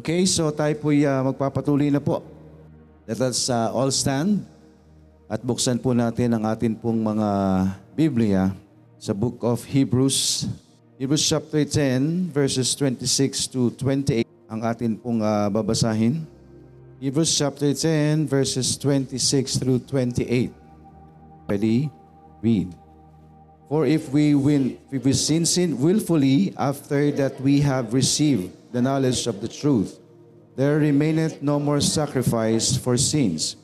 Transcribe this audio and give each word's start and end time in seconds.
Okay, 0.00 0.24
so 0.24 0.48
tayo 0.48 0.72
po 0.80 0.96
uh, 0.96 1.20
magpapatuloy 1.28 1.92
na 1.92 2.00
po. 2.00 2.24
Let 3.04 3.20
us 3.20 3.52
uh, 3.52 3.68
all 3.68 3.92
stand 3.92 4.48
at 5.28 5.44
buksan 5.44 5.76
po 5.76 5.92
natin 5.92 6.32
ang 6.32 6.48
atin 6.48 6.72
pong 6.72 7.04
mga 7.04 7.28
Biblia 7.92 8.48
sa 8.96 9.12
book 9.12 9.44
of 9.44 9.60
Hebrews. 9.68 10.48
Hebrews 10.96 11.20
chapter 11.20 11.68
10 11.68 12.32
verses 12.32 12.72
26 12.80 13.52
to 13.52 13.68
28 13.76 14.24
ang 14.48 14.64
atin 14.64 14.96
pong 14.96 15.20
uh, 15.20 15.52
babasahin. 15.52 16.24
Hebrews 16.96 17.36
chapter 17.36 17.68
10 17.68 18.24
verses 18.24 18.80
26 18.80 19.60
through 19.60 19.84
28. 19.84 20.48
Ready? 21.44 21.92
Read. 22.40 22.72
For 23.68 23.84
if 23.84 24.08
we 24.08 24.32
will, 24.32 24.80
if 24.88 25.04
we 25.04 25.12
sin, 25.12 25.44
sin 25.44 25.76
willfully 25.76 26.56
after 26.56 27.12
that 27.20 27.36
we 27.44 27.60
have 27.60 27.92
received 27.92 28.56
the 28.72 28.82
knowledge 28.82 29.26
of 29.26 29.40
the 29.40 29.48
truth, 29.48 29.98
there 30.56 30.78
remaineth 30.78 31.42
no 31.42 31.58
more 31.58 31.80
sacrifice 31.80 32.76
for 32.76 32.96
sins, 32.96 33.56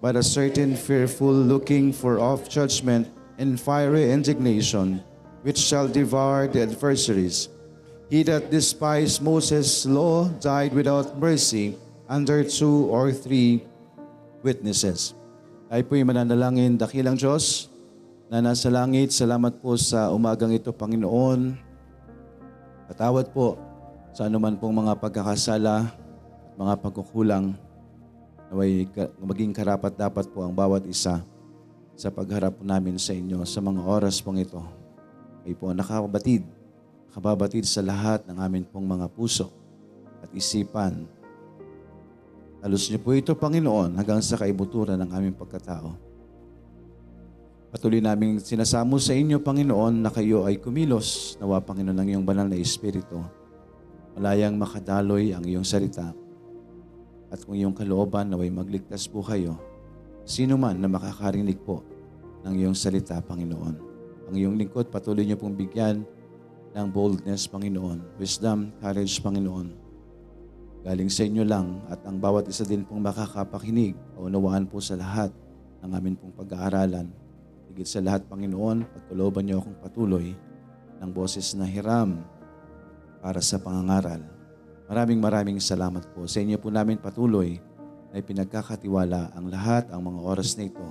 but 0.00 0.16
a 0.16 0.22
certain 0.22 0.76
fearful 0.76 1.32
looking 1.32 1.92
for 1.92 2.18
of 2.18 2.48
judgment 2.48 3.08
and 3.38 3.60
fiery 3.60 4.10
indignation, 4.10 5.00
which 5.42 5.58
shall 5.58 5.88
devour 5.88 6.48
the 6.48 6.62
adversaries. 6.62 7.48
He 8.12 8.22
that 8.28 8.52
despised 8.52 9.24
Moses' 9.24 9.88
law 9.88 10.28
died 10.42 10.76
without 10.76 11.16
mercy 11.16 11.80
under 12.08 12.44
two 12.44 12.92
or 12.92 13.08
three 13.08 13.64
witnesses. 14.44 15.16
Ay 15.72 15.80
po'y 15.80 16.04
mananalangin, 16.04 16.76
dakilang 16.76 17.16
Diyos, 17.16 17.72
na 18.28 18.44
nasa 18.44 18.68
langit, 18.68 19.16
salamat 19.16 19.56
po 19.64 19.80
sa 19.80 20.12
umagang 20.12 20.52
ito, 20.52 20.68
Panginoon. 20.76 21.56
Patawad 22.92 23.32
po 23.32 23.56
sa 24.12 24.28
anuman 24.28 24.52
pong 24.60 24.84
mga 24.84 24.92
pagkakasala 25.00 25.88
mga 26.60 26.74
pagkukulang 26.84 27.56
naway 28.52 28.84
maging 29.16 29.56
karapat 29.56 29.96
dapat 29.96 30.28
po 30.28 30.44
ang 30.44 30.52
bawat 30.52 30.84
isa 30.84 31.24
sa 31.96 32.08
pagharap 32.12 32.60
namin 32.60 33.00
sa 33.00 33.16
inyo 33.16 33.40
sa 33.48 33.64
mga 33.64 33.80
oras 33.80 34.20
pong 34.20 34.44
ito. 34.44 34.60
Ay 35.48 35.56
po 35.56 35.72
nakabatid, 35.72 36.44
nakababatid 37.08 37.64
sa 37.64 37.80
lahat 37.80 38.28
ng 38.28 38.36
amin 38.36 38.68
pong 38.68 38.84
mga 38.84 39.08
puso 39.08 39.48
at 40.20 40.28
isipan. 40.36 41.08
Talos 42.60 42.86
niyo 42.92 43.00
po 43.02 43.16
ito, 43.16 43.32
Panginoon, 43.34 43.96
hanggang 43.98 44.22
sa 44.22 44.38
kaibuturan 44.38 45.00
ng 45.02 45.10
aming 45.10 45.34
pagkatao. 45.34 45.98
Patuloy 47.74 47.98
namin 47.98 48.38
sinasamo 48.38 49.02
sa 49.02 49.16
inyo, 49.16 49.42
Panginoon, 49.42 49.98
na 49.98 50.14
kayo 50.14 50.46
ay 50.46 50.62
kumilos. 50.62 51.34
Nawa, 51.42 51.58
Panginoon, 51.58 51.96
ng 51.96 52.08
iyong 52.14 52.26
banal 52.28 52.46
na 52.46 52.54
Espiritu 52.54 53.41
malayang 54.16 54.56
makadaloy 54.60 55.32
ang 55.32 55.44
iyong 55.44 55.64
salita. 55.64 56.12
At 57.32 57.40
kung 57.48 57.56
iyong 57.56 57.72
kalooban 57.72 58.28
naway 58.28 58.52
magligtas 58.52 59.08
po 59.08 59.24
kayo, 59.24 59.56
sino 60.28 60.60
man 60.60 60.76
na 60.76 60.88
makakarinig 60.88 61.56
po 61.64 61.80
ng 62.44 62.54
iyong 62.60 62.76
salita, 62.76 63.18
Panginoon. 63.24 63.74
Ang 64.28 64.34
iyong 64.36 64.56
lingkod, 64.58 64.92
patuloy 64.92 65.24
niyo 65.24 65.40
pong 65.40 65.56
bigyan 65.56 66.04
ng 66.72 66.86
boldness, 66.92 67.48
Panginoon, 67.48 68.20
wisdom, 68.20 68.72
courage, 68.80 69.20
Panginoon. 69.20 69.68
Galing 70.82 71.10
sa 71.12 71.22
inyo 71.22 71.44
lang 71.46 71.78
at 71.86 72.02
ang 72.02 72.18
bawat 72.18 72.50
isa 72.50 72.66
din 72.66 72.82
pong 72.82 73.06
makakapakinig, 73.06 73.94
paunawaan 74.18 74.66
po 74.66 74.82
sa 74.82 74.98
lahat 74.98 75.30
ng 75.80 75.90
amin 75.94 76.18
pong 76.18 76.34
pag-aaralan. 76.34 77.06
Higit 77.70 77.88
sa 77.88 78.02
lahat, 78.02 78.26
Panginoon, 78.26 78.84
pagkuloban 78.90 79.46
niyo 79.46 79.62
akong 79.62 79.78
patuloy 79.78 80.34
ng 80.98 81.10
boses 81.14 81.54
na 81.54 81.64
hiram 81.64 82.20
para 83.22 83.38
sa 83.38 83.62
pangangaral. 83.62 84.20
Maraming 84.90 85.22
maraming 85.22 85.58
salamat 85.62 86.10
po. 86.10 86.26
Sa 86.26 86.42
inyo 86.42 86.58
po 86.58 86.68
namin 86.68 86.98
patuloy 86.98 87.62
na 88.10 88.20
ipinagkakatiwala 88.20 89.32
ang 89.32 89.46
lahat, 89.48 89.88
ang 89.94 90.04
mga 90.04 90.20
oras 90.20 90.58
na 90.58 90.68
ito. 90.68 90.84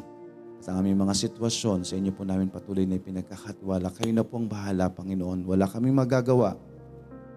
At 0.64 0.72
ang 0.72 0.82
aming 0.82 1.06
mga 1.06 1.14
sitwasyon, 1.14 1.86
sa 1.86 2.00
inyo 2.00 2.10
po 2.16 2.24
namin 2.24 2.50
patuloy 2.50 2.88
na 2.88 2.98
ipinagkakatiwala. 2.98 3.92
Kayo 3.94 4.16
na 4.16 4.26
po 4.26 4.40
ang 4.40 4.48
bahala, 4.48 4.90
Panginoon. 4.90 5.46
Wala 5.46 5.68
kaming 5.70 5.94
magagawa 5.94 6.58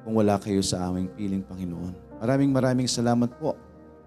kung 0.06 0.14
wala 0.16 0.38
kayo 0.38 0.62
sa 0.62 0.88
aming 0.88 1.10
piling, 1.12 1.42
Panginoon. 1.44 2.22
Maraming 2.22 2.52
maraming 2.54 2.88
salamat 2.88 3.34
po. 3.36 3.58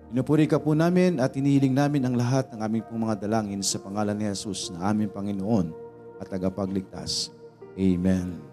Pinupuri 0.07 0.47
ka 0.47 0.55
po 0.55 0.71
namin 0.71 1.19
at 1.19 1.35
inihiling 1.35 1.75
namin 1.75 2.07
ang 2.07 2.15
lahat 2.15 2.47
ng 2.55 2.63
aming 2.63 2.83
pong 2.87 3.03
mga 3.03 3.27
dalangin 3.27 3.59
sa 3.59 3.75
pangalan 3.83 4.15
ni 4.15 4.23
Jesus 4.23 4.71
na 4.71 4.87
aming 4.87 5.11
Panginoon 5.11 5.75
at 6.23 6.31
tagapagligtas. 6.31 7.35
Amen. 7.75 8.46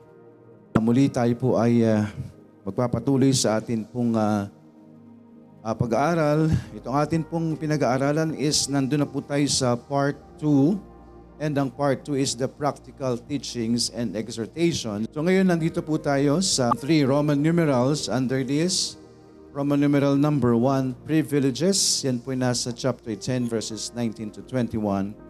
Muli 0.74 1.06
tayo 1.06 1.30
po 1.38 1.54
ay 1.54 1.86
uh, 1.86 2.02
magpapatuloy 2.66 3.30
sa 3.30 3.62
atin 3.62 3.86
pong 3.86 4.18
uh, 4.18 4.50
uh, 5.62 5.74
pag-aaral. 5.78 6.50
Itong 6.74 6.96
atin 6.98 7.22
pong 7.22 7.54
pinag-aaralan 7.54 8.34
is 8.34 8.66
nandun 8.66 9.06
na 9.06 9.08
po 9.08 9.22
tayo 9.22 9.46
sa 9.46 9.78
part 9.78 10.18
2 10.42 10.74
and 11.38 11.54
ang 11.54 11.70
part 11.70 12.02
2 12.02 12.18
is 12.18 12.34
the 12.34 12.50
practical 12.50 13.14
teachings 13.14 13.94
and 13.94 14.18
exhortation. 14.18 15.06
So 15.14 15.22
ngayon 15.22 15.46
nandito 15.46 15.78
po 15.78 15.94
tayo 15.94 16.42
sa 16.42 16.74
3 16.74 17.06
Roman 17.06 17.38
numerals 17.38 18.10
under 18.10 18.42
this. 18.42 18.98
Roman 19.54 19.78
numeral 19.78 20.18
number 20.18 20.58
1, 20.58 21.06
privileges. 21.06 22.02
Yan 22.02 22.18
po 22.18 22.34
nasa 22.34 22.74
chapter 22.74 23.14
10 23.14 23.46
verses 23.46 23.94
19 23.94 24.34
to 24.34 24.40
21. 24.50 25.23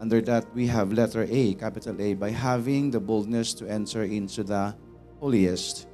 Under 0.00 0.20
that, 0.20 0.44
we 0.54 0.66
have 0.68 0.92
letter 0.92 1.26
A, 1.28 1.54
capital 1.54 1.96
A, 2.00 2.14
by 2.14 2.30
having 2.30 2.90
the 2.90 3.00
boldness 3.00 3.54
to 3.54 3.66
enter 3.66 4.04
into 4.04 4.44
the 4.44 4.76
holiest. 5.20 5.88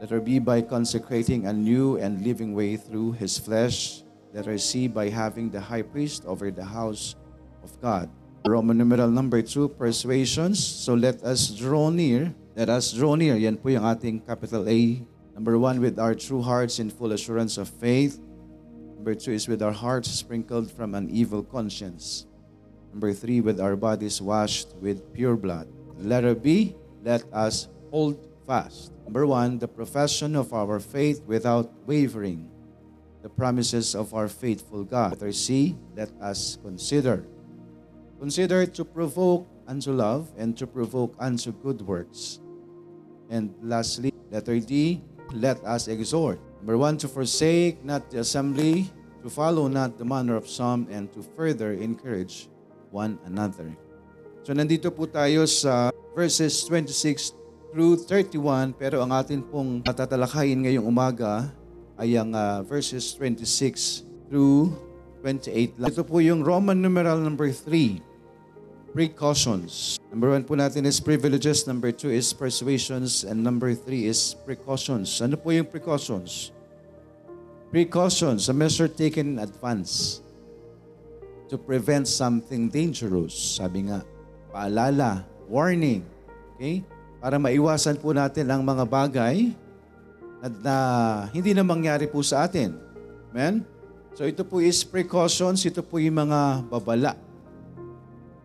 Letter 0.00 0.20
B, 0.20 0.38
by 0.38 0.60
consecrating 0.60 1.46
a 1.46 1.52
new 1.52 1.96
and 1.96 2.20
living 2.20 2.52
way 2.52 2.76
through 2.76 3.12
his 3.12 3.38
flesh. 3.38 4.04
Letter 4.34 4.58
C, 4.58 4.88
by 4.88 5.08
having 5.08 5.48
the 5.48 5.60
high 5.60 5.82
priest 5.82 6.26
over 6.26 6.50
the 6.50 6.64
house 6.64 7.16
of 7.62 7.72
God. 7.80 8.10
Roman 8.44 8.76
numeral 8.76 9.08
number 9.08 9.40
2, 9.40 9.80
persuasions. 9.80 10.60
So 10.60 10.92
let 10.92 11.22
us 11.24 11.48
draw 11.48 11.88
near. 11.88 12.34
Let 12.54 12.68
us 12.68 12.92
draw 12.92 13.14
near. 13.14 13.36
Yan 13.40 13.56
po 13.56 13.72
yung 13.72 13.88
ating 13.88 14.20
capital 14.28 14.68
A. 14.68 15.00
Number 15.32 15.56
1, 15.56 15.80
with 15.80 15.98
our 15.98 16.14
true 16.14 16.42
hearts 16.42 16.78
in 16.78 16.90
full 16.90 17.16
assurance 17.16 17.56
of 17.56 17.72
faith. 17.72 18.20
Number 19.00 19.14
2 19.14 19.32
is 19.32 19.48
with 19.48 19.62
our 19.64 19.72
hearts 19.72 20.12
sprinkled 20.12 20.68
from 20.70 20.92
an 20.94 21.08
evil 21.08 21.42
conscience. 21.42 22.26
Number 22.94 23.10
three, 23.12 23.42
with 23.42 23.58
our 23.58 23.74
bodies 23.74 24.22
washed 24.22 24.70
with 24.78 25.02
pure 25.12 25.34
blood. 25.34 25.66
Letter 25.98 26.32
B, 26.32 26.78
let 27.02 27.26
us 27.34 27.66
hold 27.90 28.22
fast. 28.46 28.94
Number 29.02 29.26
one, 29.26 29.58
the 29.58 29.66
profession 29.66 30.36
of 30.38 30.54
our 30.54 30.78
faith 30.78 31.20
without 31.26 31.74
wavering. 31.90 32.48
The 33.26 33.28
promises 33.28 33.96
of 33.96 34.14
our 34.14 34.28
faithful 34.28 34.84
God. 34.84 35.18
Letter 35.18 35.32
C, 35.32 35.74
let 35.96 36.14
us 36.22 36.56
consider. 36.62 37.26
Consider 38.20 38.64
to 38.78 38.84
provoke 38.84 39.48
unto 39.66 39.90
love 39.90 40.30
and 40.38 40.56
to 40.56 40.64
provoke 40.64 41.16
unto 41.18 41.50
good 41.50 41.82
works. 41.82 42.38
And 43.28 43.52
lastly, 43.60 44.14
letter 44.30 44.60
D, 44.60 45.02
let 45.34 45.58
us 45.64 45.88
exhort. 45.88 46.38
Number 46.62 46.78
one, 46.78 46.96
to 46.98 47.08
forsake 47.08 47.84
not 47.84 48.08
the 48.12 48.20
assembly, 48.20 48.86
to 49.24 49.28
follow 49.28 49.66
not 49.66 49.98
the 49.98 50.04
manner 50.04 50.36
of 50.36 50.46
some, 50.48 50.86
and 50.92 51.12
to 51.12 51.26
further 51.34 51.72
encourage 51.72 52.46
one 52.94 53.18
another. 53.26 53.66
So 54.46 54.54
nandito 54.54 54.94
po 54.94 55.10
tayo 55.10 55.42
sa 55.50 55.90
verses 56.14 56.62
26 56.70 57.34
through 57.74 58.06
31 58.06 58.78
pero 58.78 59.02
ang 59.02 59.10
atin 59.10 59.42
pong 59.42 59.82
matatalakayin 59.82 60.62
ngayong 60.62 60.86
umaga 60.86 61.50
ay 61.98 62.14
ang 62.14 62.30
uh, 62.30 62.62
verses 62.62 63.18
26 63.18 64.06
through 64.30 64.70
28 65.26 65.80
lang. 65.80 65.90
Ito 65.90 66.06
po 66.06 66.22
yung 66.22 66.44
Roman 66.44 66.78
numeral 66.78 67.18
number 67.18 67.48
3, 67.48 67.98
precautions. 68.92 69.96
Number 70.12 70.36
1 70.36 70.44
po 70.44 70.54
natin 70.54 70.84
is 70.84 71.00
privileges, 71.00 71.64
number 71.64 71.90
2 71.90 72.12
is 72.12 72.30
persuasions, 72.36 73.24
and 73.24 73.40
number 73.40 73.72
3 73.72 74.04
is 74.04 74.36
precautions. 74.44 75.22
Ano 75.24 75.40
po 75.40 75.50
yung 75.50 75.66
precautions? 75.66 76.52
Precautions, 77.72 78.46
a 78.50 78.54
measure 78.54 78.86
taken 78.86 79.34
in 79.34 79.42
advance 79.42 80.23
to 81.48 81.60
prevent 81.60 82.08
something 82.08 82.68
dangerous. 82.72 83.60
Sabi 83.60 83.88
nga, 83.90 84.00
paalala, 84.48 85.26
warning. 85.48 86.04
Okay? 86.56 86.84
Para 87.20 87.40
maiwasan 87.40 87.96
po 88.00 88.12
natin 88.12 88.48
ang 88.52 88.60
mga 88.60 88.84
bagay 88.84 89.52
na, 90.44 90.48
na 90.48 90.76
hindi 91.32 91.56
na 91.56 91.64
mangyari 91.64 92.08
po 92.08 92.20
sa 92.20 92.44
atin. 92.44 92.76
Amen? 93.32 93.64
So 94.14 94.22
ito 94.28 94.46
po 94.46 94.62
is 94.62 94.86
precautions, 94.86 95.66
ito 95.66 95.82
po 95.82 95.98
yung 95.98 96.22
mga 96.28 96.70
babala. 96.70 97.18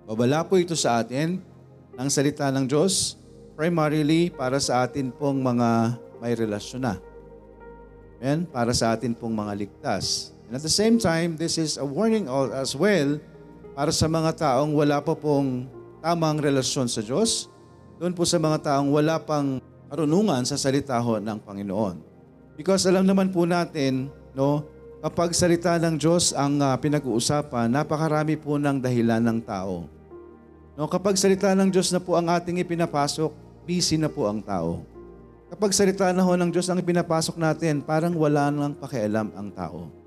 Babala 0.09 0.41
po 0.41 0.57
ito 0.57 0.73
sa 0.73 0.97
atin 0.97 1.37
ng 1.93 2.09
salita 2.09 2.49
ng 2.49 2.65
Diyos, 2.65 3.13
primarily 3.53 4.33
para 4.33 4.57
sa 4.57 4.81
atin 4.81 5.13
pong 5.13 5.45
mga 5.45 5.99
may 6.17 6.33
relasyon 6.33 6.81
na. 6.81 6.95
Amen? 8.17 8.49
Para 8.49 8.73
sa 8.73 8.97
atin 8.97 9.13
pong 9.13 9.37
mga 9.37 9.53
ligtas. 9.53 10.33
And 10.49 10.57
at 10.57 10.65
the 10.65 10.73
same 10.73 10.97
time, 10.97 11.37
this 11.37 11.61
is 11.61 11.77
a 11.77 11.85
warning 11.85 12.25
as 12.57 12.73
well 12.73 13.21
para 13.77 13.93
sa 13.93 14.09
mga 14.09 14.33
taong 14.33 14.73
wala 14.73 14.97
pa 14.97 15.13
pong 15.13 15.69
tamang 16.01 16.41
relasyon 16.41 16.89
sa 16.89 17.05
Diyos, 17.05 17.53
doon 18.01 18.17
po 18.17 18.25
sa 18.25 18.41
mga 18.41 18.57
taong 18.65 18.89
wala 18.89 19.21
pang 19.21 19.61
karunungan 19.93 20.41
sa 20.49 20.57
salita 20.57 20.97
ho 20.97 21.21
ng 21.21 21.37
Panginoon. 21.45 22.01
Because 22.57 22.89
alam 22.89 23.05
naman 23.05 23.29
po 23.29 23.45
natin, 23.45 24.09
no, 24.33 24.65
kapag 25.05 25.37
salita 25.37 25.77
ng 25.77 26.01
Diyos 26.01 26.33
ang 26.33 26.57
uh, 26.57 26.73
pinag-uusapan, 26.81 27.69
napakarami 27.69 28.33
po 28.33 28.57
ng 28.57 28.81
dahilan 28.81 29.21
ng 29.21 29.45
tao. 29.45 29.85
No, 30.73 30.89
kapag 30.89 31.13
salita 31.13 31.53
ng 31.53 31.69
Diyos 31.69 31.93
na 31.93 32.01
po 32.01 32.17
ang 32.17 32.25
ating 32.25 32.57
ipinapasok, 32.57 33.29
busy 33.69 34.01
na 34.01 34.09
po 34.09 34.25
ang 34.25 34.41
tao. 34.41 34.81
Kapag 35.53 35.77
salita 35.77 36.09
na 36.09 36.25
ho 36.25 36.33
ng 36.33 36.49
Diyos 36.49 36.65
ang 36.73 36.81
ipinapasok 36.81 37.37
natin, 37.37 37.85
parang 37.85 38.17
wala 38.17 38.49
nang 38.49 38.73
pakialam 38.73 39.29
ang 39.37 39.53
tao. 39.53 39.98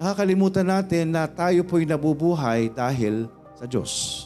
Nakakalimutan 0.00 0.64
natin 0.64 1.12
na 1.12 1.28
tayo 1.28 1.60
po'y 1.60 1.84
nabubuhay 1.84 2.72
dahil 2.72 3.28
sa 3.52 3.68
Diyos. 3.68 4.24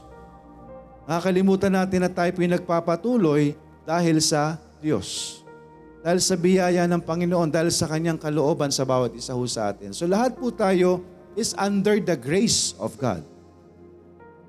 Nakakalimutan 1.03 1.75
natin 1.75 2.07
na 2.07 2.11
tayo 2.15 2.31
po'y 2.31 2.47
nagpapatuloy 2.47 3.59
dahil 3.83 4.23
sa 4.23 4.55
Diyos. 4.79 5.43
Dahil 6.07 6.23
sa 6.23 6.39
biyaya 6.39 6.87
ng 6.87 7.03
Panginoon, 7.03 7.51
dahil 7.51 7.75
sa 7.75 7.91
kanyang 7.91 8.23
kalooban 8.23 8.71
sa 8.71 8.87
bawat 8.87 9.19
isa 9.19 9.35
ho 9.35 9.43
sa 9.51 9.75
atin. 9.75 9.91
So 9.91 10.07
lahat 10.07 10.39
po 10.39 10.55
tayo 10.55 11.03
is 11.35 11.59
under 11.59 11.99
the 11.99 12.15
grace 12.15 12.79
of 12.79 12.95
God. 12.95 13.27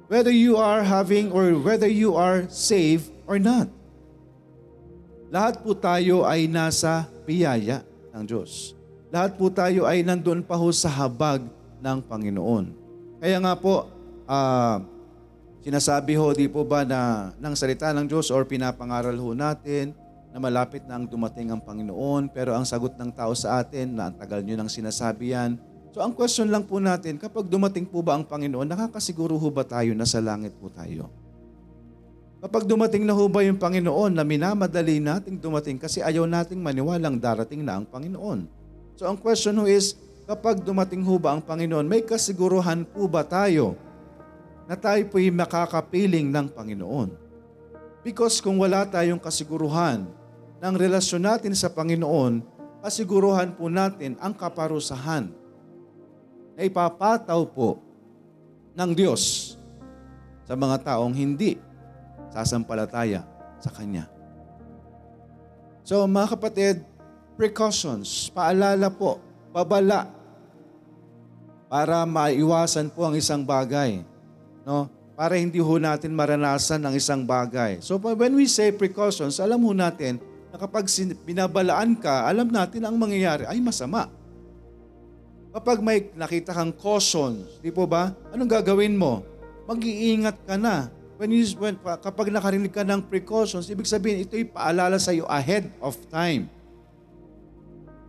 Whether 0.05 0.29
you 0.29 0.61
are 0.61 0.85
having 0.85 1.33
or 1.33 1.57
whether 1.57 1.89
you 1.89 2.13
are 2.13 2.45
saved 2.53 3.09
or 3.25 3.41
not. 3.41 3.65
Lahat 5.33 5.57
po 5.57 5.73
tayo 5.73 6.21
ay 6.21 6.45
nasa 6.45 7.09
biyaya 7.25 7.81
ng 8.13 8.23
Diyos. 8.29 8.77
Lahat 9.15 9.31
po 9.39 9.47
tayo 9.47 9.87
ay 9.87 10.03
nandun 10.03 10.43
pa 10.43 10.59
ho 10.59 10.67
sa 10.75 10.91
habag 10.91 11.39
ng 11.79 11.97
Panginoon. 12.03 12.67
Kaya 13.23 13.39
nga 13.39 13.55
po, 13.55 13.87
uh, 14.27 14.83
sinasabi 15.63 16.19
ho, 16.19 16.35
di 16.35 16.51
po 16.51 16.67
ba 16.67 16.83
na 16.83 17.31
ng 17.39 17.55
salita 17.55 17.95
ng 17.95 18.11
Diyos 18.11 18.27
or 18.27 18.43
pinapangaral 18.43 19.15
ho 19.15 19.31
natin 19.31 19.95
na 20.35 20.43
malapit 20.43 20.83
na 20.83 20.99
ang 20.99 21.07
dumating 21.07 21.47
ang 21.47 21.63
Panginoon, 21.63 22.27
pero 22.27 22.59
ang 22.59 22.67
sagot 22.67 22.99
ng 22.99 23.15
tao 23.15 23.31
sa 23.31 23.63
atin 23.63 23.95
na 23.95 24.11
ang 24.11 24.19
tagal 24.19 24.43
nyo 24.43 24.59
nang 24.59 24.67
sinasabi 24.67 25.31
yan. 25.31 25.55
So 25.95 26.03
ang 26.03 26.11
question 26.11 26.51
lang 26.51 26.67
po 26.67 26.83
natin, 26.83 27.15
kapag 27.15 27.47
dumating 27.47 27.87
po 27.87 28.03
ba 28.03 28.19
ang 28.19 28.27
Panginoon, 28.27 28.67
nakakasiguro 28.67 29.39
ho 29.39 29.47
ba 29.47 29.63
tayo 29.63 29.95
na 29.95 30.03
sa 30.03 30.19
langit 30.19 30.59
po 30.59 30.67
tayo? 30.67 31.07
Kapag 32.43 32.67
dumating 32.67 33.07
na 33.07 33.15
ho 33.15 33.31
ba 33.31 33.47
yung 33.47 33.63
Panginoon 33.63 34.11
na 34.11 34.27
minamadali 34.27 34.99
nating 34.99 35.39
dumating 35.39 35.79
kasi 35.79 36.03
ayaw 36.03 36.27
nating 36.27 36.59
maniwalang 36.59 37.15
darating 37.15 37.63
na 37.63 37.79
ang 37.79 37.87
Panginoon. 37.87 38.64
So 38.95 39.03
ang 39.11 39.19
question 39.19 39.59
ho 39.59 39.67
is, 39.67 39.99
kapag 40.23 40.63
dumating 40.63 41.03
ho 41.03 41.19
ba 41.19 41.35
ang 41.35 41.43
Panginoon, 41.43 41.83
may 41.83 41.99
kasiguruhan 41.99 42.87
po 42.87 43.11
ba 43.11 43.27
tayo 43.27 43.75
na 44.65 44.79
tayo 44.79 45.03
po'y 45.11 45.27
makakapiling 45.29 46.31
ng 46.31 46.47
Panginoon? 46.55 47.11
Because 48.01 48.39
kung 48.39 48.55
wala 48.55 48.87
tayong 48.87 49.19
kasiguruhan 49.19 50.07
ng 50.63 50.73
relasyon 50.79 51.27
natin 51.27 51.51
sa 51.53 51.67
Panginoon, 51.67 52.39
kasiguruhan 52.79 53.51
po 53.51 53.67
natin 53.67 54.15
ang 54.23 54.31
kaparusahan 54.31 55.27
na 56.55 56.61
ipapataw 56.63 57.43
po 57.51 57.83
ng 58.79 58.91
Diyos 58.95 59.55
sa 60.47 60.55
mga 60.55 60.87
taong 60.87 61.11
hindi 61.11 61.59
sasampalataya 62.31 63.27
sa 63.59 63.73
Kanya. 63.75 64.07
So 65.83 66.07
mga 66.07 66.39
kapatid, 66.39 66.94
precautions, 67.35 68.31
paalala 68.31 68.87
po, 68.89 69.19
babala 69.51 70.11
para 71.67 72.07
maiwasan 72.07 72.87
po 72.91 73.03
ang 73.07 73.15
isang 73.15 73.43
bagay. 73.43 74.01
No? 74.63 74.87
Para 75.15 75.39
hindi 75.39 75.59
ho 75.59 75.75
natin 75.79 76.11
maranasan 76.11 76.83
ang 76.83 76.95
isang 76.95 77.23
bagay. 77.23 77.79
So 77.79 77.95
when 77.99 78.35
we 78.35 78.47
say 78.47 78.71
precautions, 78.75 79.39
alam 79.39 79.63
ho 79.63 79.71
natin 79.71 80.19
na 80.51 80.59
kapag 80.59 80.87
binabalaan 81.23 81.95
ka, 81.99 82.27
alam 82.27 82.51
natin 82.51 82.83
ang 82.83 82.95
mangyayari 82.95 83.47
ay 83.47 83.59
masama. 83.63 84.11
Kapag 85.55 85.79
may 85.79 86.11
nakita 86.19 86.51
kang 86.51 86.75
caution, 86.75 87.47
di 87.63 87.71
po 87.71 87.87
ba? 87.87 88.11
Anong 88.35 88.59
gagawin 88.59 88.99
mo? 88.99 89.23
Mag-iingat 89.71 90.43
ka 90.43 90.59
na 90.59 90.91
When 91.15 91.31
you, 91.31 91.47
when, 91.55 91.79
kapag 91.79 92.27
nakarinig 92.27 92.75
ka 92.75 92.83
ng 92.83 92.99
precautions, 93.07 93.71
ibig 93.71 93.87
sabihin 93.87 94.27
ito'y 94.27 94.51
paalala 94.51 94.99
sa 94.99 95.15
iyo 95.15 95.23
ahead 95.31 95.71
of 95.79 95.95
time. 96.11 96.51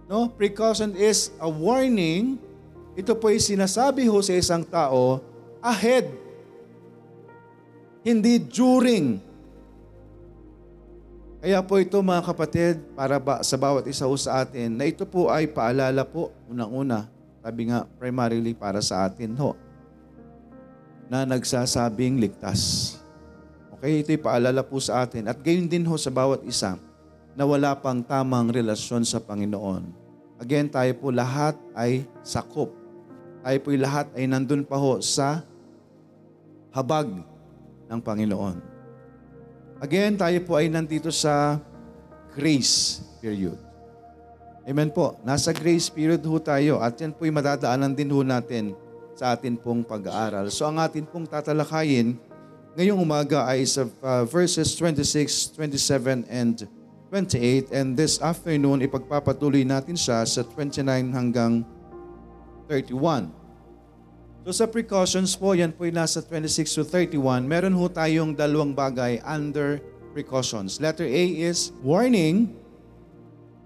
No? 0.07 0.31
Precaution 0.31 0.95
is 0.95 1.35
a 1.43 1.51
warning. 1.51 2.39
Ito 2.97 3.13
po 3.19 3.29
ay 3.29 3.43
sinasabi 3.43 4.09
ho 4.09 4.19
sa 4.23 4.33
isang 4.33 4.63
tao 4.65 5.21
ahead. 5.61 6.09
Hindi 8.07 8.39
during. 8.39 9.19
Kaya 11.43 11.61
po 11.63 11.79
ito 11.79 11.99
mga 12.01 12.23
kapatid, 12.23 12.75
para 12.97 13.19
ba, 13.21 13.43
sa 13.43 13.55
bawat 13.59 13.87
isa 13.87 14.07
ho 14.07 14.15
sa 14.17 14.43
atin, 14.43 14.73
na 14.73 14.87
ito 14.89 15.05
po 15.05 15.29
ay 15.31 15.47
paalala 15.47 16.03
po, 16.03 16.33
unang-una, 16.51 17.07
sabi 17.43 17.71
nga 17.71 17.87
primarily 18.01 18.51
para 18.57 18.83
sa 18.83 19.07
atin 19.07 19.35
ho 19.39 19.55
na 21.07 21.23
nagsasabing 21.23 22.19
ligtas. 22.19 22.95
Okay, 23.79 24.03
ito'y 24.03 24.19
paalala 24.19 24.65
po 24.65 24.81
sa 24.83 25.07
atin. 25.07 25.29
At 25.31 25.39
gayon 25.39 25.71
din 25.71 25.87
ho 25.87 25.95
sa 25.95 26.11
bawat 26.11 26.43
isa 26.43 26.81
na 27.37 27.45
wala 27.45 27.77
pang 27.77 28.01
tamang 28.01 28.49
relasyon 28.49 29.05
sa 29.05 29.21
Panginoon. 29.21 29.85
Again, 30.41 30.73
tayo 30.73 30.89
po 30.97 31.13
lahat 31.13 31.53
ay 31.77 32.09
sakop. 32.25 32.73
Tayo 33.45 33.59
po 33.61 33.69
lahat 33.77 34.09
ay 34.17 34.25
nandun 34.25 34.65
pa 34.65 34.81
ho 34.81 34.99
sa 35.05 35.45
habag 36.73 37.13
ng 37.93 38.01
Panginoon. 38.01 38.57
Again, 39.85 40.17
tayo 40.17 40.41
po 40.49 40.57
ay 40.57 40.73
nandito 40.73 41.13
sa 41.13 41.61
grace 42.33 43.05
period. 43.21 43.61
Amen 44.67 44.91
po. 44.91 45.21
Nasa 45.23 45.53
grace 45.53 45.93
period 45.93 46.25
ho 46.25 46.37
tayo 46.41 46.81
at 46.81 46.97
yan 46.99 47.13
po'y 47.15 47.31
madadaanan 47.31 47.93
din 47.93 48.11
ho 48.11 48.25
natin 48.25 48.75
sa 49.15 49.37
atin 49.37 49.55
pong 49.57 49.85
pag-aaral. 49.85 50.49
So 50.51 50.67
ang 50.67 50.81
atin 50.81 51.07
pong 51.07 51.29
tatalakayin 51.29 52.17
ngayong 52.77 53.01
umaga 53.01 53.49
ay 53.49 53.65
sa 53.65 53.89
uh, 54.05 54.25
verses 54.29 54.77
26, 54.77 55.57
27, 55.57 56.29
and 56.29 56.69
28. 57.09 57.71
And 57.71 57.95
this 57.95 58.19
afternoon, 58.19 58.83
ipagpapatuloy 58.83 59.63
natin 59.63 59.95
siya 59.95 60.27
sa 60.27 60.43
29 60.43 60.87
hanggang 61.15 61.63
31. 62.69 63.31
So 64.47 64.55
sa 64.55 64.67
precautions 64.71 65.35
po, 65.35 65.55
yan 65.55 65.75
po 65.75 65.87
ay 65.87 65.95
nasa 65.95 66.23
26 66.23 66.79
to 66.79 66.83
31. 66.87 67.47
Meron 67.47 67.75
ho 67.75 67.87
tayong 67.91 68.35
dalawang 68.35 68.75
bagay 68.75 69.19
under 69.27 69.83
precautions. 70.15 70.79
Letter 70.79 71.07
A 71.07 71.25
is 71.47 71.75
warning 71.83 72.55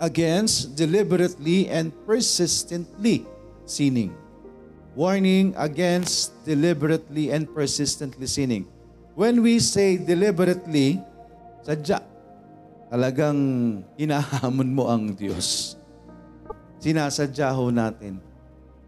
against 0.00 0.76
deliberately 0.76 1.68
and 1.68 1.92
persistently 2.09 3.28
sinning 3.68 4.16
warning 4.94 5.54
against 5.56 6.35
deliberately 6.44 7.30
and 7.30 7.47
persistently 7.54 8.26
sinning. 8.26 8.66
When 9.14 9.42
we 9.42 9.59
say 9.59 9.99
deliberately, 9.99 10.99
sadya, 11.62 12.02
talagang 12.90 13.38
hinahamon 13.94 14.70
mo 14.75 14.90
ang 14.90 15.14
Diyos. 15.14 15.78
Sinasadya 16.82 17.54
ho 17.54 17.70
natin. 17.70 18.18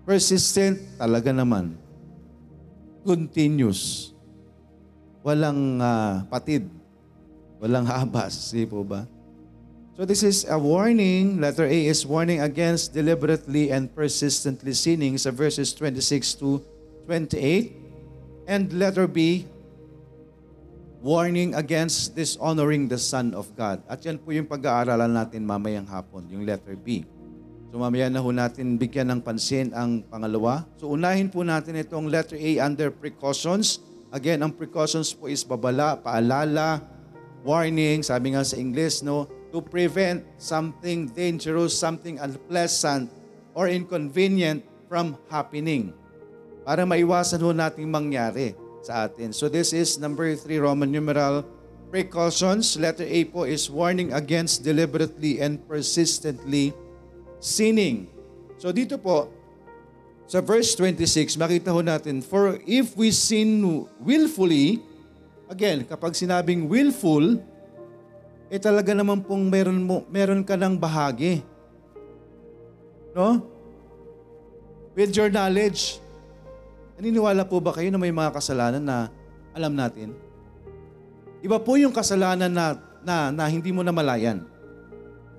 Persistent, 0.02 0.82
talaga 0.98 1.30
naman. 1.30 1.78
Continuous. 3.06 4.10
Walang 5.22 5.78
uh, 5.78 6.26
patid. 6.26 6.66
Walang 7.62 7.86
habas. 7.94 8.50
Di 8.50 8.66
po 8.66 8.82
ba? 8.82 9.06
So 9.94 10.02
this 10.02 10.26
is 10.26 10.42
a 10.50 10.58
warning. 10.58 11.38
Letter 11.38 11.68
A 11.68 11.78
is 11.86 12.02
warning 12.02 12.42
against 12.42 12.90
deliberately 12.90 13.70
and 13.70 13.86
persistently 13.86 14.74
sinning 14.74 15.14
sa 15.14 15.30
verses 15.30 15.70
26 15.78 16.42
to 16.42 16.58
28. 17.06 17.78
And 18.50 18.72
letter 18.74 19.06
B, 19.06 19.46
warning 21.02 21.50
against 21.58 22.14
dishonoring 22.14 22.86
the 22.86 22.96
Son 22.96 23.34
of 23.34 23.50
God. 23.58 23.82
At 23.90 24.06
yan 24.06 24.22
po 24.22 24.30
yung 24.30 24.46
pag-aaralan 24.46 25.10
natin 25.10 25.42
mamayang 25.42 25.90
hapon, 25.90 26.30
yung 26.30 26.46
letter 26.46 26.78
B. 26.78 27.02
So 27.74 27.82
mamaya 27.82 28.06
na 28.06 28.22
ho 28.22 28.30
natin 28.30 28.78
bigyan 28.78 29.10
ng 29.10 29.20
pansin 29.26 29.74
ang 29.74 30.06
pangalawa. 30.06 30.62
So 30.78 30.94
unahin 30.94 31.26
po 31.26 31.42
natin 31.42 31.74
itong 31.74 32.06
letter 32.06 32.38
A 32.38 32.62
under 32.62 32.94
precautions. 32.94 33.82
Again, 34.14 34.46
ang 34.46 34.54
precautions 34.54 35.10
po 35.10 35.26
is 35.26 35.42
babala, 35.42 35.98
paalala, 35.98 36.86
warning, 37.42 38.06
sabi 38.06 38.38
nga 38.38 38.46
sa 38.46 38.54
English, 38.54 39.02
no, 39.02 39.26
to 39.50 39.58
prevent 39.58 40.22
something 40.38 41.10
dangerous, 41.10 41.74
something 41.74 42.22
unpleasant, 42.22 43.10
or 43.58 43.66
inconvenient 43.66 44.62
from 44.86 45.18
happening. 45.26 45.90
Para 46.62 46.86
maiwasan 46.86 47.42
ho 47.42 47.50
nating 47.50 47.90
mangyari 47.90 48.54
sa 48.82 49.06
atin. 49.06 49.30
So 49.30 49.46
this 49.46 49.70
is 49.70 49.96
number 49.96 50.34
3 50.34 50.58
Roman 50.58 50.90
numeral 50.90 51.46
precautions. 51.88 52.74
Letter 52.74 53.06
A 53.06 53.24
po 53.30 53.46
is 53.46 53.70
warning 53.70 54.10
against 54.10 54.66
deliberately 54.66 55.38
and 55.38 55.62
persistently 55.64 56.74
sinning. 57.38 58.10
So 58.58 58.74
dito 58.74 58.98
po, 58.98 59.30
sa 60.26 60.42
verse 60.42 60.74
26, 60.74 61.38
makita 61.38 61.70
ho 61.70 61.80
natin, 61.80 62.24
For 62.24 62.58
if 62.66 62.98
we 62.98 63.14
sin 63.14 63.62
willfully, 64.02 64.82
again, 65.46 65.86
kapag 65.86 66.18
sinabing 66.18 66.66
willful, 66.66 67.38
eh 68.52 68.60
talaga 68.60 68.92
naman 68.92 69.22
pong 69.22 69.48
meron, 69.48 69.80
mo, 69.80 70.04
meron 70.10 70.42
ka 70.42 70.58
ng 70.58 70.76
bahagi. 70.76 71.40
No? 73.12 73.44
With 74.92 75.12
your 75.16 75.32
knowledge. 75.32 76.01
Naniniwala 77.00 77.48
po 77.48 77.60
ba 77.62 77.72
kayo 77.72 77.88
na 77.88 78.00
may 78.00 78.12
mga 78.12 78.34
kasalanan 78.34 78.82
na 78.82 79.08
alam 79.56 79.72
natin? 79.72 80.12
Iba 81.42 81.58
po 81.58 81.74
yung 81.74 81.90
kasalanan 81.90 82.52
na, 82.52 82.78
na, 83.02 83.34
na 83.34 83.44
hindi 83.50 83.74
mo 83.74 83.82
namalayan. 83.82 84.44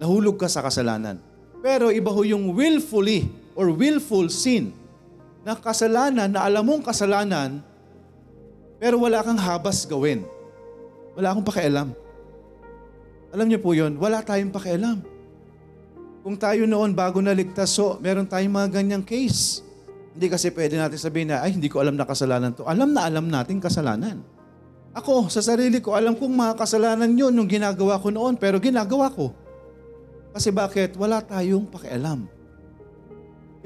Nahulog 0.02 0.36
ka 0.36 0.52
sa 0.52 0.66
kasalanan. 0.66 1.22
Pero 1.64 1.94
iba 1.94 2.12
ho 2.12 2.22
yung 2.28 2.52
willfully 2.52 3.30
or 3.56 3.72
willful 3.72 4.28
sin 4.28 4.76
na 5.48 5.56
kasalanan 5.56 6.28
na 6.28 6.44
alam 6.44 6.64
mong 6.68 6.84
kasalanan 6.84 7.64
pero 8.84 9.00
wala 9.00 9.24
kang 9.24 9.40
habas 9.40 9.88
gawin. 9.88 10.28
Wala 11.16 11.32
akong 11.32 11.48
pakialam. 11.48 11.96
Alam 13.32 13.48
niyo 13.48 13.64
po 13.64 13.72
yon, 13.72 13.96
wala 13.96 14.20
tayong 14.20 14.52
pakialam. 14.52 15.00
Kung 16.20 16.36
tayo 16.36 16.68
noon 16.68 16.92
bago 16.92 17.24
naligtas, 17.24 17.72
so 17.72 17.96
meron 18.04 18.28
tayong 18.28 18.52
mga 18.52 18.70
ganyang 18.76 19.06
case. 19.08 19.64
Hindi 20.14 20.28
kasi 20.30 20.54
pwede 20.54 20.78
natin 20.78 20.98
sabihin 21.02 21.34
na, 21.34 21.42
ay 21.42 21.58
hindi 21.58 21.68
ko 21.70 21.82
alam 21.82 21.98
na 21.98 22.06
kasalanan 22.06 22.54
to. 22.54 22.64
Alam 22.70 22.94
na 22.94 23.10
alam 23.10 23.26
natin 23.26 23.58
kasalanan. 23.58 24.22
Ako, 24.94 25.26
sa 25.26 25.42
sarili 25.42 25.82
ko, 25.82 25.98
alam 25.98 26.14
kong 26.14 26.34
mga 26.38 26.54
kasalanan 26.54 27.10
yun 27.18 27.34
yung 27.34 27.50
ginagawa 27.50 27.98
ko 27.98 28.14
noon, 28.14 28.38
pero 28.38 28.62
ginagawa 28.62 29.10
ko. 29.10 29.34
Kasi 30.34 30.54
bakit? 30.54 30.94
Wala 30.98 31.18
tayong 31.22 31.66
pakialam. 31.66 32.30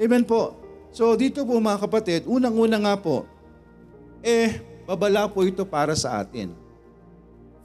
Amen 0.00 0.24
po. 0.24 0.56
So 0.88 1.12
dito 1.18 1.44
po 1.44 1.60
mga 1.60 1.84
kapatid, 1.84 2.24
unang-una 2.24 2.80
nga 2.80 2.94
po, 2.96 3.28
eh, 4.24 4.64
babala 4.88 5.28
po 5.28 5.44
ito 5.44 5.68
para 5.68 5.92
sa 5.92 6.24
atin. 6.24 6.52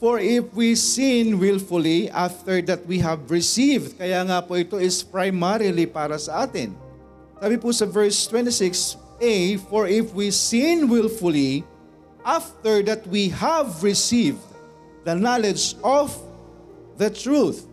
For 0.03 0.19
if 0.19 0.51
we 0.51 0.75
sin 0.75 1.39
willfully 1.39 2.11
after 2.11 2.59
that 2.67 2.83
we 2.83 2.99
have 2.99 3.23
received, 3.31 3.95
kaya 3.95 4.19
nga 4.27 4.43
po 4.43 4.59
ito 4.59 4.75
is 4.75 4.99
primarily 4.99 5.87
para 5.87 6.19
sa 6.19 6.43
atin. 6.43 6.75
Sabi 7.43 7.59
po 7.59 7.75
sa 7.75 7.83
verse 7.83 8.23
26a, 8.31 9.59
For 9.67 9.83
if 9.83 10.15
we 10.15 10.31
sin 10.31 10.87
willfully 10.87 11.67
after 12.23 12.79
that 12.87 13.03
we 13.11 13.35
have 13.35 13.83
received 13.83 14.39
the 15.03 15.11
knowledge 15.11 15.75
of 15.83 16.15
the 16.95 17.11
truth, 17.11 17.67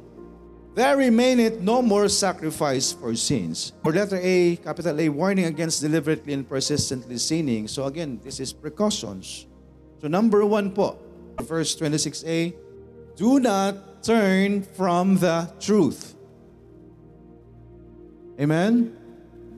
there 0.74 0.98
remaineth 0.98 1.62
no 1.62 1.86
more 1.86 2.10
sacrifice 2.10 2.90
for 2.90 3.14
sins. 3.14 3.70
For 3.86 3.94
letter 3.94 4.18
A, 4.18 4.58
capital 4.58 4.98
A, 4.98 5.06
warning 5.06 5.46
against 5.46 5.86
deliberately 5.86 6.34
and 6.34 6.42
persistently 6.42 7.22
sinning. 7.22 7.70
So 7.70 7.86
again, 7.86 8.18
this 8.26 8.42
is 8.42 8.50
precautions. 8.50 9.46
So 10.02 10.10
number 10.10 10.42
one 10.42 10.74
po, 10.74 10.98
verse 11.46 11.78
26a, 11.78 12.58
do 13.14 13.38
not 13.38 14.02
turn 14.02 14.66
from 14.74 15.22
the 15.22 15.46
truth. 15.62 16.18
Amen? 18.34 18.98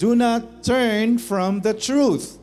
Do 0.02 0.18
not 0.18 0.66
turn 0.66 1.23
from 1.23 1.62
the 1.62 1.71
truth. 1.71 2.35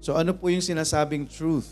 So 0.00 0.16
ano 0.16 0.32
po 0.32 0.48
yung 0.48 0.64
sinasabing 0.64 1.28
truth? 1.28 1.68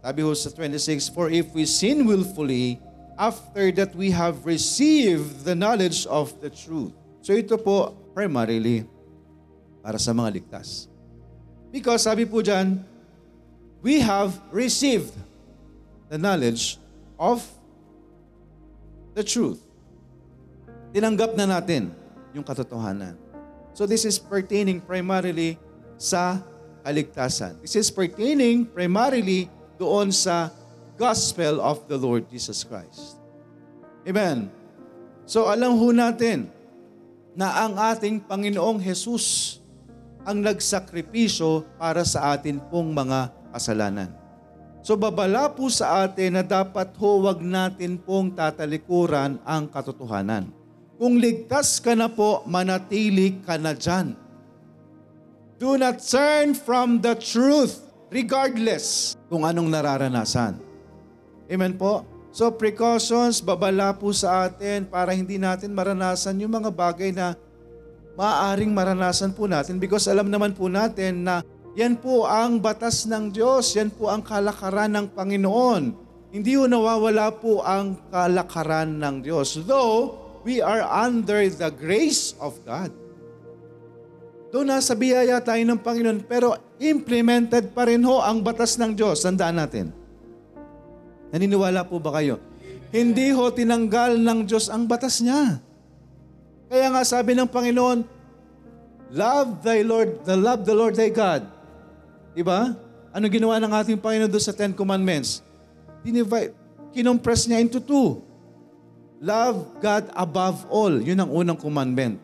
Sabi 0.00 0.24
ho 0.24 0.32
sa 0.32 0.48
26, 0.48 1.12
For 1.12 1.28
if 1.28 1.52
we 1.52 1.68
sin 1.68 2.08
willfully, 2.08 2.80
after 3.20 3.68
that 3.76 3.92
we 3.92 4.08
have 4.16 4.48
received 4.48 5.44
the 5.44 5.52
knowledge 5.52 6.08
of 6.08 6.32
the 6.40 6.48
truth. 6.48 6.96
So 7.20 7.36
ito 7.36 7.60
po 7.60 7.92
primarily 8.16 8.88
para 9.84 10.00
sa 10.00 10.16
mga 10.16 10.40
ligtas. 10.40 10.88
Because 11.68 12.08
sabi 12.08 12.24
po 12.24 12.40
dyan, 12.40 12.80
we 13.84 14.00
have 14.00 14.32
received 14.48 15.12
the 16.08 16.16
knowledge 16.16 16.80
of 17.20 17.44
the 19.12 19.20
truth. 19.20 19.60
Tinanggap 20.96 21.36
na 21.36 21.44
natin 21.60 21.92
yung 22.32 22.48
katotohanan. 22.48 23.28
So 23.72 23.86
this 23.86 24.04
is 24.04 24.18
pertaining 24.18 24.82
primarily 24.82 25.56
sa 26.00 26.42
kaligtasan. 26.82 27.60
This 27.60 27.76
is 27.76 27.88
pertaining 27.92 28.66
primarily 28.66 29.48
doon 29.76 30.12
sa 30.12 30.52
gospel 31.00 31.60
of 31.64 31.84
the 31.88 31.96
Lord 31.96 32.28
Jesus 32.28 32.64
Christ. 32.64 33.16
Amen. 34.04 34.52
So 35.24 35.48
alam 35.48 35.76
ho 35.76 35.88
natin 35.92 36.52
na 37.32 37.64
ang 37.64 37.78
ating 37.78 38.20
Panginoong 38.26 38.82
Jesus 38.82 39.56
ang 40.24 40.44
nagsakripisyo 40.44 41.64
para 41.80 42.04
sa 42.04 42.36
atin 42.36 42.60
pong 42.68 42.92
mga 42.92 43.32
kasalanan. 43.56 44.12
So 44.80 44.96
babala 44.96 45.52
po 45.52 45.68
sa 45.68 46.04
atin 46.04 46.40
na 46.40 46.44
dapat 46.44 46.92
ho 46.96 47.24
wag 47.24 47.40
natin 47.40 48.00
pong 48.00 48.32
tatalikuran 48.32 49.40
ang 49.44 49.68
katotohanan. 49.68 50.59
Kung 51.00 51.16
ligtas 51.16 51.80
ka 51.80 51.96
na 51.96 52.12
po, 52.12 52.44
manatili 52.44 53.40
ka 53.40 53.56
na 53.56 53.72
dyan. 53.72 54.12
Do 55.56 55.80
not 55.80 56.04
turn 56.04 56.52
from 56.52 57.00
the 57.00 57.16
truth 57.16 57.80
regardless 58.12 59.16
kung 59.32 59.48
anong 59.48 59.72
nararanasan. 59.72 60.60
Amen 61.48 61.80
po? 61.80 62.04
So 62.36 62.52
precautions, 62.52 63.40
babala 63.40 63.96
po 63.96 64.12
sa 64.12 64.44
atin 64.44 64.84
para 64.84 65.16
hindi 65.16 65.40
natin 65.40 65.72
maranasan 65.72 66.36
yung 66.36 66.52
mga 66.52 66.68
bagay 66.68 67.16
na 67.16 67.32
maaaring 68.20 68.68
maranasan 68.68 69.32
po 69.32 69.48
natin 69.48 69.80
because 69.80 70.04
alam 70.04 70.28
naman 70.28 70.52
po 70.52 70.68
natin 70.68 71.24
na 71.24 71.40
yan 71.80 71.96
po 71.96 72.28
ang 72.28 72.60
batas 72.60 73.08
ng 73.08 73.32
Diyos, 73.32 73.72
yan 73.72 73.88
po 73.88 74.12
ang 74.12 74.20
kalakaran 74.20 74.92
ng 74.92 75.16
Panginoon. 75.16 75.82
Hindi 76.28 76.60
po 76.60 76.68
nawawala 76.68 77.32
po 77.40 77.64
ang 77.64 77.96
kalakaran 78.12 79.00
ng 79.00 79.24
Diyos. 79.24 79.64
Though, 79.64 80.29
we 80.44 80.64
are 80.64 80.80
under 80.84 81.44
the 81.48 81.70
grace 81.72 82.32
of 82.40 82.56
God. 82.64 82.92
Doon 84.50 84.66
nasa 84.66 84.98
biyaya 84.98 85.38
tayo 85.38 85.62
ng 85.62 85.78
Panginoon, 85.78 86.26
pero 86.26 86.58
implemented 86.82 87.70
pa 87.70 87.86
rin 87.86 88.02
ho 88.02 88.18
ang 88.18 88.42
batas 88.42 88.74
ng 88.74 88.98
Diyos. 88.98 89.22
Tandaan 89.22 89.62
natin. 89.62 89.94
Naniniwala 91.30 91.86
po 91.86 92.02
ba 92.02 92.18
kayo? 92.18 92.42
Hindi 92.90 93.30
ho 93.30 93.46
tinanggal 93.54 94.18
ng 94.18 94.50
Diyos 94.50 94.66
ang 94.66 94.90
batas 94.90 95.22
niya. 95.22 95.62
Kaya 96.66 96.86
nga 96.90 97.02
sabi 97.06 97.38
ng 97.38 97.46
Panginoon, 97.46 98.02
Love 99.10 99.66
thy 99.66 99.82
Lord, 99.82 100.22
the 100.22 100.38
love 100.38 100.62
the 100.62 100.74
Lord 100.74 100.94
thy 100.94 101.10
God. 101.10 101.42
Diba? 102.30 102.78
Ano 103.10 103.26
ginawa 103.26 103.58
ng 103.58 103.70
ating 103.74 103.98
Panginoon 103.98 104.30
doon 104.30 104.42
sa 104.42 104.54
Ten 104.54 104.70
Commandments? 104.70 105.42
Dinivide, 106.06 106.54
kinompress 106.94 107.46
niya 107.50 107.58
into 107.58 107.82
two. 107.82 108.22
Love 109.20 109.76
God 109.84 110.08
above 110.16 110.64
all. 110.72 110.96
Yun 110.96 111.20
ang 111.20 111.28
unang 111.28 111.60
commandment. 111.60 112.16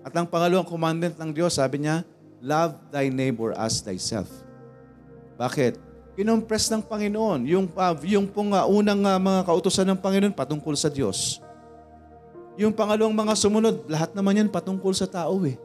At 0.00 0.16
ang 0.16 0.24
pangalawang 0.24 0.64
commandment 0.64 1.12
ng 1.20 1.30
Diyos, 1.36 1.60
sabi 1.60 1.84
niya, 1.84 2.00
love 2.40 2.72
thy 2.88 3.12
neighbor 3.12 3.52
as 3.52 3.84
thyself. 3.84 4.32
Bakit? 5.36 5.76
Kinompress 6.16 6.72
ng 6.72 6.80
Panginoon. 6.80 7.44
Yung, 7.44 7.68
uh, 7.76 7.94
yung 8.00 8.24
pong 8.24 8.56
uh, 8.56 8.64
unang 8.64 9.04
uh, 9.04 9.20
mga 9.20 9.44
kautosan 9.44 9.92
ng 9.92 10.00
Panginoon 10.00 10.32
patungkol 10.32 10.72
sa 10.72 10.88
Diyos. 10.88 11.44
Yung 12.56 12.72
pangalawang 12.72 13.12
mga 13.12 13.36
sumunod, 13.36 13.84
lahat 13.84 14.16
naman 14.16 14.40
yan 14.40 14.48
patungkol 14.48 14.96
sa 14.96 15.04
tao 15.04 15.36
eh. 15.44 15.60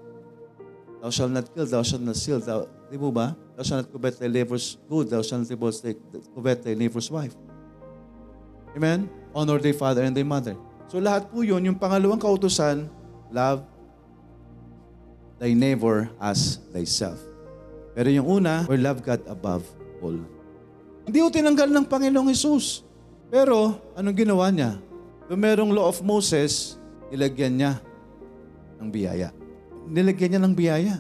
Thou 0.99 1.09
shalt 1.15 1.31
not 1.31 1.47
kill, 1.47 1.63
thou 1.63 1.79
shalt 1.79 2.03
not 2.03 2.19
steal. 2.19 2.43
Thou, 2.43 2.67
di 2.91 2.99
mo 2.99 3.07
ba? 3.07 3.39
Thou 3.55 3.63
shalt 3.63 3.87
not 3.87 3.89
covet 3.89 4.19
thy 4.19 4.27
neighbor's 4.27 4.75
good, 4.91 5.07
thou 5.07 5.23
shalt 5.23 5.47
not 5.47 5.55
covet 6.35 6.59
thy 6.59 6.75
neighbor's 6.75 7.07
wife. 7.07 7.33
Amen? 8.75 9.07
Honor 9.31 9.63
thy 9.63 9.71
father 9.71 10.03
and 10.03 10.11
thy 10.11 10.27
mother. 10.27 10.59
So 10.93 11.01
lahat 11.01 11.25
po 11.33 11.41
yun, 11.41 11.65
yung 11.65 11.81
pangalawang 11.81 12.21
kautusan, 12.21 12.85
love 13.33 13.65
thy 15.41 15.57
neighbor 15.57 16.05
as 16.21 16.61
thyself. 16.69 17.17
Pero 17.97 18.13
yung 18.13 18.29
una, 18.29 18.69
or 18.69 18.77
love 18.77 19.01
God 19.01 19.25
above 19.25 19.65
all. 20.05 20.21
Hindi 21.09 21.17
ko 21.17 21.33
tinanggal 21.33 21.73
ng 21.73 21.85
Panginoong 21.89 22.29
Jesus. 22.29 22.85
Pero, 23.33 23.81
anong 23.97 24.17
ginawa 24.21 24.53
niya? 24.53 24.77
Kung 25.25 25.41
merong 25.41 25.73
law 25.73 25.89
of 25.89 25.97
Moses, 26.05 26.77
nilagyan 27.09 27.57
niya 27.57 27.81
ng 28.77 28.93
biyaya. 28.93 29.33
Nilagyan 29.89 30.37
niya 30.37 30.41
ng 30.45 30.53
biyaya. 30.53 30.95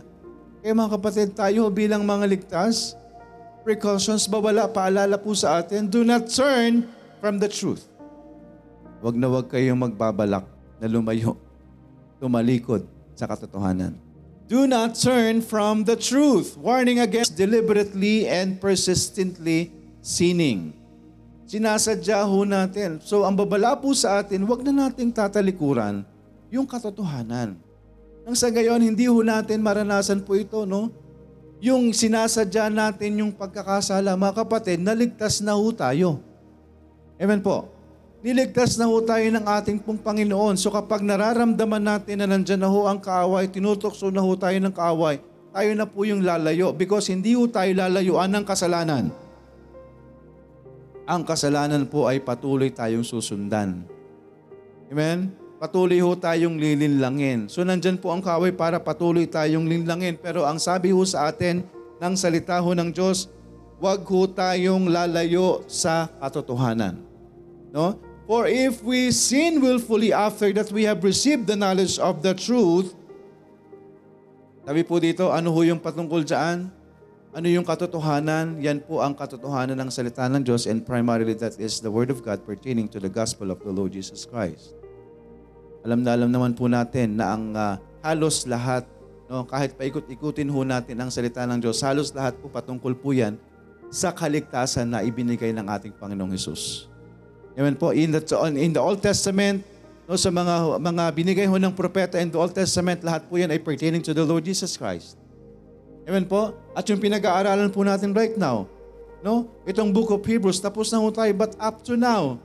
Kaya 0.65 0.73
mga 0.73 0.91
kapatid, 0.97 1.37
tayo 1.37 1.69
bilang 1.69 2.01
mga 2.01 2.25
ligtas, 2.33 2.97
precautions, 3.61 4.25
bawala, 4.25 4.65
paalala 4.65 5.21
po 5.21 5.37
sa 5.37 5.61
atin, 5.61 5.85
do 5.85 6.01
not 6.01 6.25
turn 6.33 6.89
from 7.21 7.37
the 7.37 7.45
truth. 7.45 7.92
Huwag 9.03 9.19
na 9.19 9.27
huwag 9.27 9.51
kayong 9.51 9.83
magbabalak 9.83 10.47
na 10.79 10.87
lumayo, 10.87 11.35
tumalikod 12.23 12.87
sa 13.19 13.27
katotohanan. 13.27 13.99
Do 14.47 14.63
not 14.63 14.95
turn 14.95 15.43
from 15.43 15.83
the 15.83 15.99
truth, 15.99 16.55
warning 16.55 17.03
against 17.03 17.35
deliberately 17.35 18.31
and 18.31 18.63
persistently 18.63 19.75
sinning. 19.99 20.71
Sinasadya 21.43 22.23
ho 22.23 22.47
natin. 22.47 23.03
So 23.03 23.27
ang 23.27 23.35
babala 23.35 23.75
po 23.75 23.91
sa 23.91 24.23
atin, 24.23 24.47
huwag 24.47 24.63
na 24.63 24.87
nating 24.87 25.11
tatalikuran 25.11 26.07
yung 26.47 26.63
katotohanan. 26.63 27.59
Nang 28.23 28.37
sa 28.39 28.47
gayon, 28.47 28.79
hindi 28.79 29.03
ho 29.03 29.19
natin 29.19 29.59
maranasan 29.59 30.23
po 30.23 30.39
ito, 30.39 30.63
no? 30.63 30.93
Yung 31.59 31.91
sinasadya 31.91 32.71
natin 32.71 33.19
yung 33.19 33.35
pagkakasala, 33.35 34.15
mga 34.15 34.47
kapatid, 34.47 34.79
naligtas 34.79 35.43
na 35.43 35.59
ho 35.59 35.67
tayo. 35.75 36.23
Amen 37.19 37.43
po. 37.43 37.72
Niligtas 38.23 38.79
na 38.79 38.87
ho 38.87 39.03
tayo 39.03 39.27
ng 39.27 39.43
ating 39.43 39.83
pong 39.83 39.99
Panginoon. 39.99 40.55
So 40.55 40.71
kapag 40.71 41.03
nararamdaman 41.03 41.83
natin 41.83 42.23
na 42.23 42.27
nandyan 42.31 42.63
na 42.63 42.71
ho 42.71 42.87
ang 42.87 42.95
kaaway, 42.95 43.51
tinutokso 43.51 44.07
na 44.15 44.23
ho 44.23 44.31
tayo 44.39 44.55
ng 44.63 44.71
kaaway, 44.71 45.19
tayo 45.51 45.71
na 45.75 45.83
po 45.83 46.07
yung 46.07 46.23
lalayo 46.23 46.71
because 46.71 47.11
hindi 47.11 47.35
ho 47.35 47.51
tayo 47.51 47.75
lalayuan 47.75 48.31
ng 48.31 48.47
kasalanan. 48.47 49.11
Ang 51.03 51.21
kasalanan 51.27 51.83
po 51.83 52.07
ay 52.07 52.23
patuloy 52.23 52.71
tayong 52.71 53.03
susundan. 53.03 53.83
Amen? 54.87 55.35
Patuloy 55.59 55.99
ho 55.99 56.15
tayong 56.15 56.55
lilinlangin. 56.55 57.51
So 57.51 57.67
nandyan 57.67 57.99
po 57.99 58.15
ang 58.15 58.23
kaaway 58.23 58.55
para 58.55 58.79
patuloy 58.79 59.27
tayong 59.27 59.67
linlangin. 59.67 60.15
Pero 60.15 60.47
ang 60.47 60.63
sabi 60.63 60.95
ho 60.95 61.03
sa 61.03 61.27
atin 61.27 61.59
ng 61.99 62.13
salita 62.15 62.55
ho 62.55 62.71
ng 62.71 62.87
Diyos, 62.87 63.27
wag 63.83 63.99
ho 64.07 64.31
tayong 64.31 64.87
lalayo 64.87 65.67
sa 65.67 66.07
katotohanan. 66.23 67.03
No? 67.75 68.12
For 68.23 68.47
if 68.47 68.79
we 68.79 69.11
sin 69.11 69.59
willfully 69.59 70.15
after 70.15 70.47
that 70.55 70.71
we 70.71 70.87
have 70.87 71.03
received 71.03 71.43
the 71.43 71.59
knowledge 71.59 71.99
of 71.99 72.23
the 72.23 72.31
truth, 72.31 72.95
sabi 74.63 74.87
po 74.87 74.95
dito, 74.95 75.27
ano 75.27 75.51
ho 75.51 75.59
yung 75.59 75.83
patungkol 75.83 76.23
dyan? 76.23 76.71
Ano 77.35 77.47
yung 77.51 77.67
katotohanan? 77.67 78.63
Yan 78.63 78.79
po 78.79 79.03
ang 79.03 79.11
katotohanan 79.11 79.75
ng 79.75 79.91
salita 79.91 80.23
ng 80.31 80.39
Diyos 80.39 80.71
and 80.71 80.87
primarily 80.87 81.35
that 81.35 81.59
is 81.59 81.83
the 81.83 81.91
Word 81.91 82.07
of 82.07 82.23
God 82.23 82.47
pertaining 82.47 82.87
to 82.95 83.03
the 83.03 83.11
gospel 83.11 83.51
of 83.51 83.59
the 83.59 83.73
Lord 83.75 83.91
Jesus 83.91 84.23
Christ. 84.23 84.71
Alam 85.83 86.07
na 86.07 86.15
alam 86.15 86.31
naman 86.31 86.55
po 86.55 86.71
natin 86.71 87.19
na 87.19 87.35
ang 87.35 87.51
uh, 87.51 87.75
halos 87.99 88.47
lahat, 88.47 88.87
no, 89.27 89.43
kahit 89.43 89.75
paikot-ikutin 89.75 90.47
ho 90.47 90.63
natin 90.63 90.95
ang 90.95 91.11
salita 91.11 91.43
ng 91.43 91.59
Diyos, 91.59 91.83
halos 91.83 92.15
lahat 92.15 92.39
po 92.39 92.47
patungkol 92.47 92.95
po 92.95 93.11
yan 93.11 93.35
sa 93.91 94.15
kaligtasan 94.15 94.95
na 94.95 95.03
ibinigay 95.03 95.51
ng 95.51 95.67
ating 95.67 95.91
Panginoong 95.99 96.31
Hesus. 96.31 96.92
Amen 97.53 97.77
po. 97.77 97.93
In 97.93 98.09
the, 98.09 98.21
in 98.57 98.73
the 98.73 98.81
Old 98.81 99.01
Testament, 99.01 99.61
no, 100.09 100.17
sa 100.17 100.33
mga, 100.33 100.81
mga 100.81 101.03
binigay 101.13 101.45
ho 101.45 101.55
ng 101.57 101.73
propeta 101.73 102.17
in 102.17 102.33
the 102.33 102.39
Old 102.39 102.53
Testament, 102.53 103.05
lahat 103.05 103.29
po 103.29 103.37
yan 103.37 103.53
ay 103.53 103.61
pertaining 103.61 104.01
to 104.01 104.11
the 104.11 104.25
Lord 104.25 104.41
Jesus 104.41 104.73
Christ. 104.73 105.15
Amen 106.03 106.27
po? 106.27 106.51
At 106.75 106.83
yung 106.89 106.99
pinag-aaralan 106.99 107.71
po 107.71 107.85
natin 107.85 108.11
right 108.11 108.35
now, 108.35 108.67
no? 109.23 109.47
Itong 109.63 109.93
book 109.93 110.11
of 110.11 110.19
Hebrews, 110.25 110.59
tapos 110.59 110.91
na 110.91 110.99
ho 110.99 111.07
tayo, 111.13 111.31
but 111.31 111.55
up 111.61 111.79
to 111.85 111.95
now, 111.95 112.41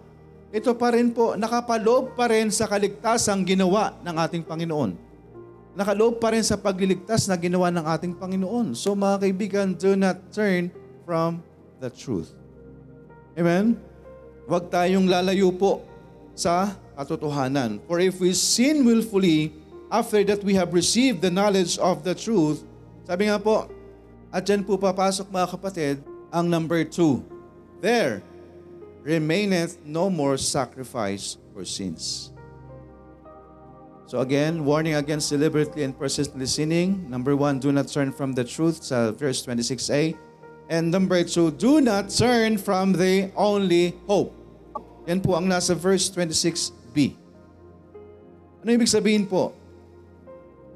ito 0.48 0.70
pa 0.72 0.94
rin 0.94 1.12
po, 1.12 1.34
nakapaloob 1.34 2.14
pa 2.14 2.30
rin 2.30 2.48
sa 2.48 2.64
kaligtasang 2.64 3.44
ginawa 3.44 3.98
ng 4.00 4.14
ating 4.16 4.44
Panginoon. 4.46 4.96
Nakaloob 5.76 6.18
pa 6.18 6.32
rin 6.32 6.42
sa 6.42 6.56
pagliligtas 6.56 7.28
na 7.28 7.36
ginawa 7.36 7.68
ng 7.70 7.84
ating 7.84 8.14
Panginoon. 8.16 8.72
So 8.72 8.96
mga 8.96 9.28
kaibigan, 9.28 9.66
do 9.76 9.94
not 9.94 10.18
turn 10.32 10.72
from 11.04 11.44
the 11.78 11.92
truth. 11.92 12.34
Amen? 13.38 13.78
Huwag 14.48 14.72
tayong 14.72 15.04
lalayo 15.04 15.52
po 15.52 15.84
sa 16.32 16.72
katotohanan. 16.96 17.84
For 17.84 18.00
if 18.00 18.16
we 18.16 18.32
sin 18.32 18.80
willfully, 18.88 19.52
after 19.92 20.24
that 20.24 20.40
we 20.40 20.56
have 20.56 20.72
received 20.72 21.20
the 21.20 21.28
knowledge 21.28 21.76
of 21.76 22.00
the 22.00 22.16
truth, 22.16 22.64
sabi 23.04 23.28
nga 23.28 23.36
po, 23.36 23.68
at 24.32 24.48
dyan 24.48 24.64
po 24.64 24.80
papasok 24.80 25.28
mga 25.28 25.48
kapatid, 25.52 25.96
ang 26.32 26.48
number 26.48 26.80
two. 26.80 27.20
There 27.84 28.24
remaineth 29.04 29.84
no 29.84 30.08
more 30.08 30.40
sacrifice 30.40 31.36
for 31.52 31.68
sins. 31.68 32.32
So 34.08 34.24
again, 34.24 34.64
warning 34.64 34.96
against 34.96 35.28
deliberately 35.28 35.84
and 35.84 35.92
persistently 35.92 36.48
sinning. 36.48 37.04
Number 37.12 37.36
one, 37.36 37.60
do 37.60 37.68
not 37.68 37.92
turn 37.92 38.16
from 38.16 38.32
the 38.32 38.48
truth 38.48 38.80
sa 38.80 39.12
verse 39.12 39.44
26a. 39.44 40.16
And 40.72 40.88
number 40.88 41.20
two, 41.24 41.52
do 41.52 41.84
not 41.84 42.08
turn 42.08 42.56
from 42.56 42.96
the 42.96 43.28
only 43.36 43.92
hope. 44.08 44.37
Yan 45.08 45.24
po 45.24 45.32
ang 45.34 45.48
nasa 45.48 45.72
verse 45.72 46.12
26b. 46.12 47.16
Ano 48.60 48.68
ibig 48.68 48.92
sabihin 48.92 49.24
po? 49.24 49.56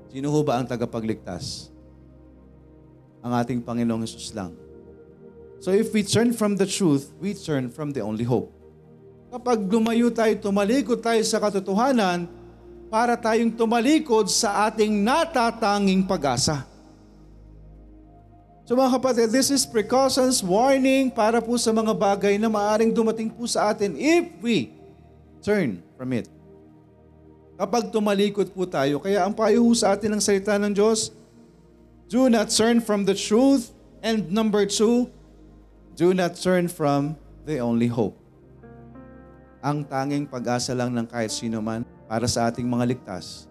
Sino 0.09 0.33
ho 0.33 0.41
ba 0.41 0.57
ang 0.57 0.65
tagapagligtas? 0.65 1.73
ang 3.23 3.33
ating 3.39 3.63
Panginoong 3.63 4.03
Yesus 4.03 4.35
lang. 4.35 4.51
So 5.63 5.71
if 5.71 5.95
we 5.95 6.03
turn 6.03 6.35
from 6.35 6.59
the 6.59 6.67
truth, 6.67 7.15
we 7.23 7.39
turn 7.39 7.71
from 7.71 7.95
the 7.95 8.03
only 8.03 8.27
hope. 8.27 8.51
Kapag 9.31 9.63
lumayo 9.71 10.11
tayo, 10.11 10.35
tumalikod 10.43 10.99
tayo 11.01 11.23
sa 11.23 11.39
katotohanan, 11.39 12.27
para 12.93 13.17
tayong 13.17 13.55
tumalikod 13.57 14.29
sa 14.29 14.69
ating 14.69 15.01
natatanging 15.01 16.05
pag-asa. 16.05 16.67
So 18.63 18.79
mga 18.79 18.95
kapatid, 18.99 19.29
this 19.35 19.51
is 19.51 19.67
precautions, 19.67 20.39
warning 20.39 21.11
para 21.11 21.43
po 21.43 21.59
sa 21.59 21.75
mga 21.75 21.91
bagay 21.95 22.39
na 22.39 22.47
maaring 22.47 22.95
dumating 22.95 23.27
po 23.27 23.43
sa 23.51 23.75
atin 23.75 23.99
if 23.99 24.31
we 24.39 24.71
turn 25.43 25.83
from 25.99 26.15
it. 26.15 26.31
Kapag 27.59 27.91
tumalikod 27.91 28.55
po 28.55 28.63
tayo, 28.67 29.03
kaya 29.03 29.27
ang 29.27 29.35
payo 29.35 29.67
sa 29.75 29.95
atin 29.95 30.15
ng 30.15 30.23
salita 30.23 30.55
ng 30.59 30.71
Diyos, 30.71 31.11
Do 32.13 32.29
not 32.29 32.53
turn 32.53 32.85
from 32.85 33.09
the 33.09 33.17
truth. 33.17 33.73
And 34.05 34.29
number 34.29 34.69
two, 34.69 35.09
do 35.97 36.13
not 36.13 36.37
turn 36.37 36.69
from 36.69 37.17
the 37.49 37.57
only 37.65 37.89
hope. 37.89 38.21
Ang 39.65 39.89
tanging 39.89 40.29
pag-asa 40.29 40.77
lang 40.77 40.93
ng 40.93 41.09
kahit 41.09 41.33
sino 41.33 41.65
man 41.65 41.89
para 42.05 42.29
sa 42.29 42.53
ating 42.53 42.69
mga 42.69 42.93
ligtas 42.93 43.49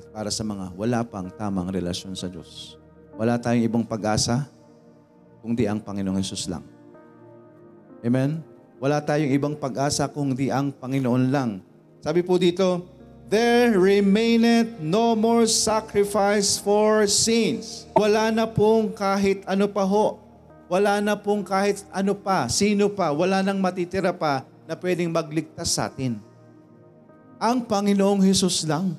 at 0.00 0.08
para 0.08 0.32
sa 0.32 0.40
mga 0.40 0.72
wala 0.72 1.04
pang 1.04 1.28
tamang 1.28 1.68
relasyon 1.68 2.16
sa 2.16 2.32
Diyos. 2.32 2.77
Wala 3.18 3.34
tayong 3.34 3.66
ibang 3.66 3.82
pag-asa 3.82 4.46
kundi 5.42 5.66
ang 5.66 5.82
Panginoong 5.82 6.22
Yesus 6.22 6.46
lang. 6.46 6.62
Amen? 7.98 8.38
Wala 8.78 9.02
tayong 9.02 9.34
ibang 9.34 9.58
pag-asa 9.58 10.06
kundi 10.06 10.54
ang 10.54 10.70
Panginoon 10.70 11.34
lang. 11.34 11.58
Sabi 11.98 12.22
po 12.22 12.38
dito, 12.38 12.86
there 13.26 13.74
remaineth 13.74 14.78
no 14.78 15.18
more 15.18 15.50
sacrifice 15.50 16.62
for 16.62 17.10
sins. 17.10 17.90
Wala 17.98 18.30
na 18.30 18.46
pong 18.46 18.94
kahit 18.94 19.42
ano 19.50 19.66
pa 19.66 19.82
ho. 19.82 20.22
Wala 20.70 21.02
na 21.02 21.18
pong 21.18 21.42
kahit 21.42 21.82
ano 21.90 22.14
pa, 22.14 22.46
sino 22.46 22.86
pa, 22.86 23.10
wala 23.10 23.42
nang 23.42 23.58
matitira 23.58 24.14
pa 24.14 24.46
na 24.62 24.78
pwedeng 24.78 25.10
magligtas 25.10 25.74
sa 25.74 25.90
atin. 25.90 26.22
Ang 27.42 27.66
Panginoong 27.66 28.22
Hesus 28.22 28.62
lang. 28.62 28.94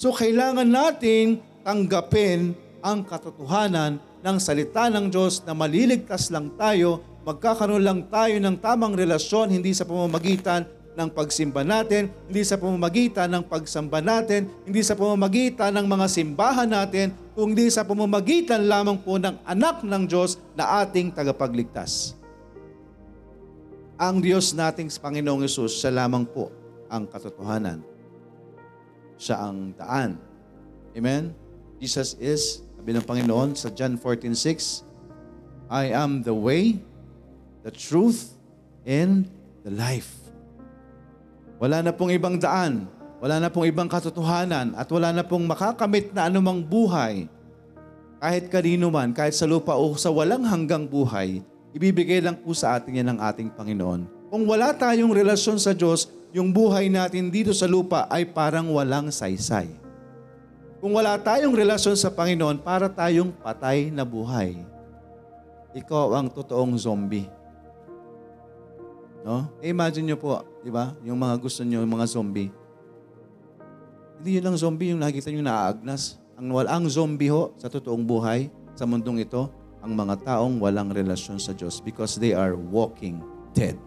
So 0.00 0.14
kailangan 0.14 0.64
nating 0.64 1.42
tanggapin 1.66 2.56
ang 2.82 3.02
katotohanan 3.02 3.98
ng 4.22 4.36
salita 4.38 4.90
ng 4.90 5.10
Diyos 5.10 5.42
na 5.42 5.54
maliligtas 5.54 6.30
lang 6.30 6.50
tayo, 6.54 7.02
magkakaroon 7.26 7.84
lang 7.84 8.00
tayo 8.06 8.34
ng 8.38 8.56
tamang 8.58 8.94
relasyon, 8.94 9.52
hindi 9.54 9.74
sa 9.74 9.86
pamamagitan 9.86 10.66
ng 10.98 11.08
pagsimba 11.14 11.62
natin, 11.62 12.10
hindi 12.26 12.42
sa 12.42 12.58
pamamagitan 12.58 13.30
ng 13.30 13.46
pagsamba 13.46 14.02
natin, 14.02 14.50
hindi 14.66 14.82
sa 14.82 14.98
pamamagitan 14.98 15.70
ng 15.70 15.86
mga 15.86 16.06
simbahan 16.10 16.66
natin, 16.66 17.14
kundi 17.38 17.70
sa 17.70 17.86
pamamagitan 17.86 18.66
lamang 18.66 18.98
po 18.98 19.14
ng 19.14 19.38
anak 19.46 19.86
ng 19.86 20.02
Diyos 20.10 20.42
na 20.58 20.82
ating 20.82 21.14
tagapagligtas. 21.14 22.18
Ang 23.94 24.18
Diyos 24.22 24.54
nating 24.58 24.90
Panginoong 24.90 25.46
Yesus, 25.46 25.78
siya 25.78 25.94
lamang 25.94 26.26
po 26.26 26.50
ang 26.90 27.06
katotohanan. 27.06 27.78
Siya 29.18 29.38
ang 29.38 29.74
daan. 29.74 30.18
Amen? 30.98 31.30
Jesus 31.78 32.18
is, 32.18 32.66
sabi 32.88 32.96
ng 32.96 33.04
Panginoon 33.04 33.52
sa 33.52 33.68
John 33.68 34.00
14.6, 34.00 34.80
I 35.68 35.92
am 35.92 36.24
the 36.24 36.32
way, 36.32 36.80
the 37.60 37.68
truth, 37.68 38.32
and 38.88 39.28
the 39.60 39.68
life. 39.68 40.08
Wala 41.60 41.84
na 41.84 41.92
pong 41.92 42.16
ibang 42.16 42.40
daan. 42.40 42.88
Wala 43.20 43.44
na 43.44 43.52
pong 43.52 43.68
ibang 43.68 43.92
katotohanan 43.92 44.72
at 44.72 44.88
wala 44.88 45.12
na 45.12 45.20
pong 45.20 45.44
makakamit 45.44 46.16
na 46.16 46.32
anumang 46.32 46.64
buhay. 46.64 47.28
Kahit 48.24 48.48
kanino 48.48 48.88
man, 48.88 49.12
kahit 49.12 49.36
sa 49.36 49.44
lupa 49.44 49.76
o 49.76 49.92
sa 49.92 50.08
walang 50.08 50.48
hanggang 50.48 50.88
buhay, 50.88 51.44
ibibigay 51.76 52.24
lang 52.24 52.40
po 52.40 52.56
sa 52.56 52.80
atin 52.80 53.04
yan 53.04 53.12
ng 53.12 53.20
ating 53.20 53.52
Panginoon. 53.52 54.32
Kung 54.32 54.48
wala 54.48 54.72
tayong 54.72 55.12
relasyon 55.12 55.60
sa 55.60 55.76
Diyos, 55.76 56.08
yung 56.32 56.56
buhay 56.56 56.88
natin 56.88 57.28
dito 57.28 57.52
sa 57.52 57.68
lupa 57.68 58.08
ay 58.08 58.24
parang 58.32 58.72
walang 58.72 59.12
saysay. 59.12 59.87
Kung 60.78 60.94
wala 60.94 61.18
tayong 61.18 61.58
relasyon 61.58 61.98
sa 61.98 62.06
Panginoon, 62.06 62.62
para 62.62 62.86
tayong 62.86 63.34
patay 63.34 63.90
na 63.90 64.06
buhay. 64.06 64.62
Ikaw 65.74 66.14
ang 66.14 66.30
totoong 66.30 66.78
zombie. 66.78 67.26
No? 69.26 69.50
Eh, 69.58 69.74
imagine 69.74 70.14
nyo 70.14 70.18
po, 70.18 70.38
di 70.62 70.70
ba? 70.70 70.94
Yung 71.02 71.18
mga 71.18 71.34
gusto 71.42 71.66
nyo, 71.66 71.82
yung 71.82 71.94
mga 71.98 72.06
zombie. 72.06 72.54
Hindi 74.22 74.38
yun 74.38 74.44
lang 74.46 74.56
zombie, 74.58 74.94
yung 74.94 75.02
nakikita 75.02 75.34
nyo 75.34 75.42
naaagnas. 75.42 76.22
Ang, 76.38 76.54
ang 76.54 76.86
zombie 76.86 77.30
ho, 77.34 77.50
sa 77.58 77.66
totoong 77.66 78.06
buhay, 78.06 78.46
sa 78.78 78.86
mundong 78.86 79.26
ito, 79.26 79.50
ang 79.82 79.98
mga 79.98 80.22
taong 80.22 80.62
walang 80.62 80.94
relasyon 80.94 81.42
sa 81.42 81.50
Diyos 81.54 81.82
because 81.82 82.22
they 82.22 82.34
are 82.34 82.54
walking 82.54 83.18
dead. 83.50 83.78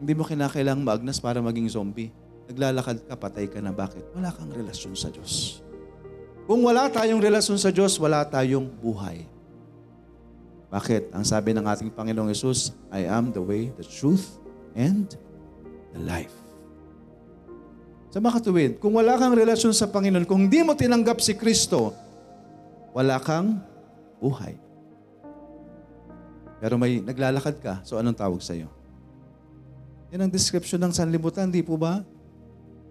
Hindi 0.00 0.16
mo 0.16 0.24
kinakailangang 0.24 0.84
maagnas 0.84 1.20
para 1.20 1.44
maging 1.44 1.68
zombie. 1.68 2.08
Naglalakad 2.48 3.04
ka, 3.04 3.16
patay 3.16 3.48
ka 3.48 3.60
na. 3.60 3.72
Bakit? 3.72 4.16
Wala 4.16 4.32
kang 4.32 4.52
relasyon 4.52 4.96
sa 4.96 5.12
Diyos. 5.12 5.64
Kung 6.44 6.60
wala 6.60 6.92
tayong 6.92 7.24
relasyon 7.24 7.56
sa 7.56 7.72
Diyos, 7.72 7.96
wala 7.96 8.20
tayong 8.28 8.68
buhay. 8.68 9.24
Bakit? 10.68 11.16
Ang 11.16 11.24
sabi 11.24 11.56
ng 11.56 11.64
ating 11.64 11.88
Panginoong 11.88 12.28
Yesus, 12.28 12.76
I 12.92 13.08
am 13.08 13.32
the 13.32 13.40
way, 13.40 13.72
the 13.80 13.86
truth, 13.86 14.36
and 14.76 15.08
the 15.96 16.00
life. 16.04 16.34
Sa 18.12 18.20
makatuwid, 18.20 18.76
kung 18.76 18.92
wala 18.92 19.16
kang 19.16 19.32
relasyon 19.32 19.72
sa 19.72 19.88
Panginoon, 19.88 20.28
kung 20.28 20.46
hindi 20.46 20.60
mo 20.60 20.76
tinanggap 20.76 21.24
si 21.24 21.32
Kristo, 21.32 21.96
wala 22.92 23.16
kang 23.24 23.58
buhay. 24.20 24.60
Pero 26.60 26.76
may 26.76 27.00
naglalakad 27.00 27.56
ka, 27.58 27.80
so 27.88 27.96
anong 27.96 28.20
tawag 28.20 28.44
sa 28.44 28.52
iyo? 28.52 28.68
Yan 30.12 30.28
ang 30.28 30.32
description 30.32 30.78
ng 30.78 30.92
sanlibutan, 30.92 31.48
di 31.48 31.64
po 31.64 31.80
ba? 31.80 32.04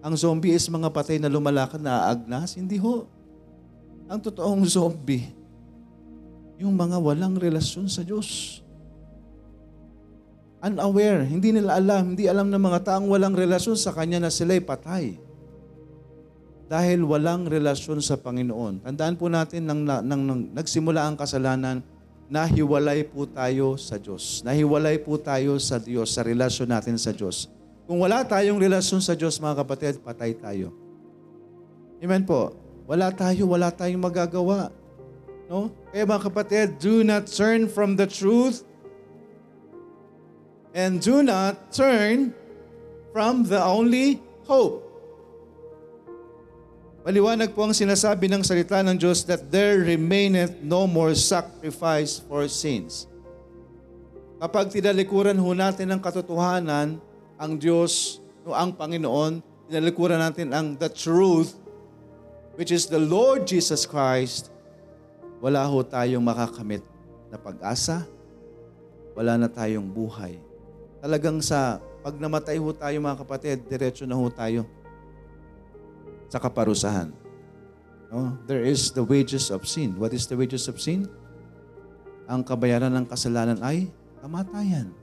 Ang 0.04 0.18
zombie 0.18 0.58
is 0.58 0.68
mga 0.68 0.90
patay 0.92 1.22
na 1.22 1.32
lumalakad 1.32 1.80
na 1.80 2.12
aagnas? 2.12 2.58
Hindi 2.58 2.76
ho. 2.82 3.08
Ang 4.12 4.20
totoong 4.20 4.64
zombie, 4.68 5.32
yung 6.60 6.76
mga 6.76 7.00
walang 7.00 7.36
relasyon 7.40 7.88
sa 7.88 8.04
Diyos. 8.04 8.60
Unaware, 10.64 11.28
hindi 11.28 11.52
nila 11.52 11.76
alam, 11.76 12.16
hindi 12.16 12.28
alam 12.32 12.48
ng 12.48 12.64
mga 12.64 12.80
taong 12.88 13.08
walang 13.12 13.36
relasyon 13.36 13.76
sa 13.76 13.92
Kanya 13.92 14.24
na 14.24 14.32
sila'y 14.32 14.64
patay. 14.64 15.20
Dahil 16.72 17.04
walang 17.04 17.44
relasyon 17.44 18.00
sa 18.00 18.16
Panginoon. 18.16 18.80
Tandaan 18.88 19.20
po 19.20 19.28
natin, 19.28 19.68
nang, 19.68 19.84
nang, 19.84 20.24
nang 20.24 20.42
nagsimula 20.56 21.04
ang 21.04 21.20
kasalanan, 21.20 21.84
nahiwalay 22.32 23.04
po 23.04 23.28
tayo 23.28 23.76
sa 23.76 24.00
Diyos. 24.00 24.40
Nahiwalay 24.48 25.04
po 25.04 25.20
tayo 25.20 25.60
sa 25.60 25.84
Diyos, 25.84 26.16
sa 26.16 26.24
relasyon 26.24 26.72
natin 26.72 26.96
sa 26.96 27.12
Diyos. 27.12 27.52
Kung 27.84 28.00
wala 28.00 28.24
tayong 28.24 28.56
relasyon 28.56 29.04
sa 29.04 29.12
Diyos, 29.20 29.44
mga 29.44 29.68
kapatid, 29.68 30.00
patay 30.00 30.32
tayo. 30.32 30.72
Amen 32.00 32.24
po. 32.24 32.63
Wala 32.84 33.12
tayo, 33.16 33.48
wala 33.48 33.72
tayong 33.72 34.04
magagawa. 34.04 34.70
No? 35.48 35.72
Kaya 35.92 36.04
mga 36.04 36.24
kapatid, 36.28 36.68
do 36.80 37.04
not 37.04 37.32
turn 37.32 37.72
from 37.72 37.96
the 37.96 38.08
truth 38.08 38.68
and 40.76 41.00
do 41.00 41.22
not 41.22 41.72
turn 41.72 42.34
from 43.14 43.46
the 43.48 43.62
only 43.62 44.20
hope. 44.50 44.84
Maliwanag 47.04 47.52
po 47.52 47.68
ang 47.68 47.76
sinasabi 47.76 48.32
ng 48.32 48.48
salita 48.48 48.80
ng 48.80 48.96
Diyos 48.96 49.28
that 49.28 49.52
there 49.52 49.84
remaineth 49.84 50.64
no 50.64 50.88
more 50.88 51.12
sacrifice 51.12 52.24
for 52.24 52.48
sins. 52.48 53.12
Kapag 54.40 54.72
tinalikuran 54.72 55.36
ho 55.36 55.52
natin 55.52 55.92
ang 55.92 56.00
katotohanan, 56.00 57.00
ang 57.36 57.52
Diyos 57.60 58.24
o 58.48 58.56
ang 58.56 58.72
Panginoon, 58.72 59.44
tinalikuran 59.68 60.20
natin 60.20 60.56
ang 60.56 60.80
the 60.80 60.88
truth, 60.88 61.63
which 62.56 62.70
is 62.70 62.86
the 62.86 63.02
Lord 63.02 63.50
Jesus 63.50 63.86
Christ, 63.86 64.54
wala 65.44 65.66
ho 65.66 65.82
tayong 65.82 66.24
makakamit 66.24 66.86
na 67.28 67.38
pag-asa, 67.42 68.06
wala 69.18 69.38
na 69.38 69.50
tayong 69.50 69.90
buhay. 69.90 70.38
Talagang 71.04 71.42
sa 71.42 71.82
pag 72.04 72.16
namatay 72.16 72.60
ho 72.60 72.70
tayo 72.72 72.96
mga 73.00 73.20
kapatid, 73.24 73.58
diretso 73.68 74.04
na 74.08 74.16
ho 74.16 74.28
tayo 74.30 74.64
sa 76.32 76.38
kaparusahan. 76.40 77.12
No? 78.14 78.38
There 78.46 78.62
is 78.62 78.94
the 78.94 79.02
wages 79.02 79.50
of 79.50 79.66
sin. 79.66 79.98
What 79.98 80.14
is 80.14 80.30
the 80.30 80.38
wages 80.38 80.70
of 80.70 80.78
sin? 80.78 81.10
Ang 82.30 82.46
kabayaran 82.46 82.94
ng 82.94 83.06
kasalanan 83.10 83.60
ay 83.66 83.90
kamatayan. 84.22 84.94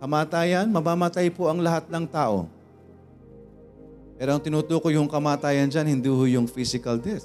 Kamatayan, 0.00 0.66
mamamatay 0.72 1.30
po 1.30 1.46
ang 1.46 1.60
lahat 1.60 1.86
ng 1.88 2.04
tao. 2.08 2.48
Pero 4.20 4.36
ang 4.36 4.42
tinutukoy 4.44 5.00
yung 5.00 5.08
kamatayan 5.08 5.72
dyan, 5.72 5.96
hindi 5.96 6.12
ho 6.12 6.20
yung 6.28 6.44
physical 6.44 7.00
death. 7.00 7.24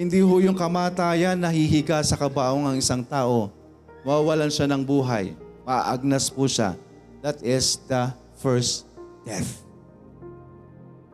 Hindi 0.00 0.24
ho 0.24 0.40
yung 0.40 0.56
kamatayan 0.56 1.36
na 1.36 1.52
hihiga 1.52 2.00
sa 2.00 2.16
kabaong 2.16 2.64
ang 2.64 2.76
isang 2.80 3.04
tao. 3.04 3.52
Mawawalan 4.00 4.48
siya 4.48 4.64
ng 4.64 4.80
buhay. 4.80 5.36
Maagnas 5.68 6.32
po 6.32 6.48
siya. 6.48 6.72
That 7.20 7.44
is 7.44 7.76
the 7.84 8.16
first 8.40 8.88
death. 9.28 9.60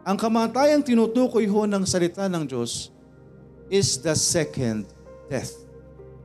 Ang 0.07 0.15
kamatayang 0.15 0.87
tinutukoy 0.87 1.51
ho 1.51 1.67
ng 1.67 1.83
salita 1.83 2.31
ng 2.31 2.47
Diyos 2.47 2.95
is 3.67 3.99
the 3.99 4.15
second 4.15 4.87
death. 5.27 5.51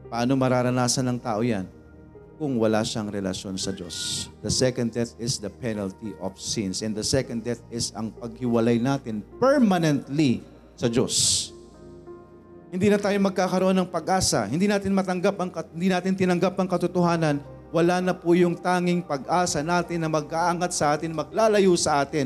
Paano 0.06 0.38
mararanasan 0.38 1.10
ng 1.10 1.18
tao 1.18 1.42
yan? 1.42 1.66
Kung 2.42 2.58
wala 2.58 2.82
siyang 2.82 3.14
relasyon 3.14 3.54
sa 3.54 3.70
Diyos. 3.70 4.26
The 4.42 4.50
second 4.50 4.98
death 4.98 5.14
is 5.22 5.38
the 5.38 5.54
penalty 5.54 6.18
of 6.18 6.42
sins. 6.42 6.82
And 6.82 6.98
the 6.98 7.06
second 7.06 7.46
death 7.46 7.62
is 7.70 7.94
ang 7.94 8.10
paghiwalay 8.18 8.82
natin 8.82 9.22
permanently 9.38 10.42
sa 10.74 10.90
Diyos. 10.90 11.54
Hindi 12.74 12.90
na 12.90 12.98
tayo 12.98 13.14
magkakaroon 13.22 13.78
ng 13.78 13.94
pag-asa. 13.94 14.50
Hindi 14.50 14.66
natin 14.66 14.90
matanggap 14.90 15.38
ang 15.38 15.54
hindi 15.70 15.94
natin 15.94 16.18
tinanggap 16.18 16.58
ang 16.58 16.66
katotohanan. 16.66 17.38
Wala 17.70 18.02
na 18.02 18.18
po 18.18 18.34
yung 18.34 18.58
tanging 18.58 19.06
pag-asa 19.06 19.62
natin 19.62 20.02
na 20.02 20.10
mag-aangat 20.10 20.74
sa 20.74 20.98
atin, 20.98 21.14
maglalayo 21.14 21.78
sa 21.78 22.02
atin, 22.02 22.26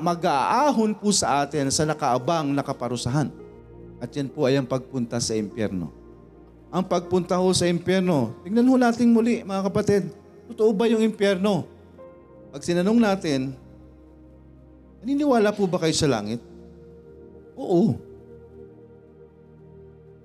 mag-aahon 0.00 0.96
po 0.96 1.12
sa 1.12 1.44
atin 1.44 1.68
sa 1.68 1.84
nakaabang 1.84 2.56
nakaparusahan. 2.56 3.28
At 4.00 4.08
yan 4.16 4.32
po 4.32 4.48
ay 4.48 4.56
ang 4.56 4.64
pagpunta 4.64 5.20
sa 5.20 5.36
impyerno 5.36 6.05
ang 6.70 6.82
pagpunta 6.82 7.38
ho 7.38 7.48
sa 7.54 7.70
impyerno. 7.70 8.34
Tingnan 8.42 8.66
ho 8.66 8.74
natin 8.78 9.14
muli, 9.14 9.46
mga 9.46 9.62
kapatid. 9.70 10.10
Totoo 10.50 10.70
ba 10.74 10.90
yung 10.90 11.02
impyerno? 11.02 11.66
Pag 12.50 12.62
sinanong 12.62 12.98
natin, 12.98 13.54
naniniwala 15.02 15.54
po 15.54 15.66
ba 15.70 15.78
kayo 15.82 15.94
sa 15.94 16.10
langit? 16.10 16.42
Oo. 17.54 17.98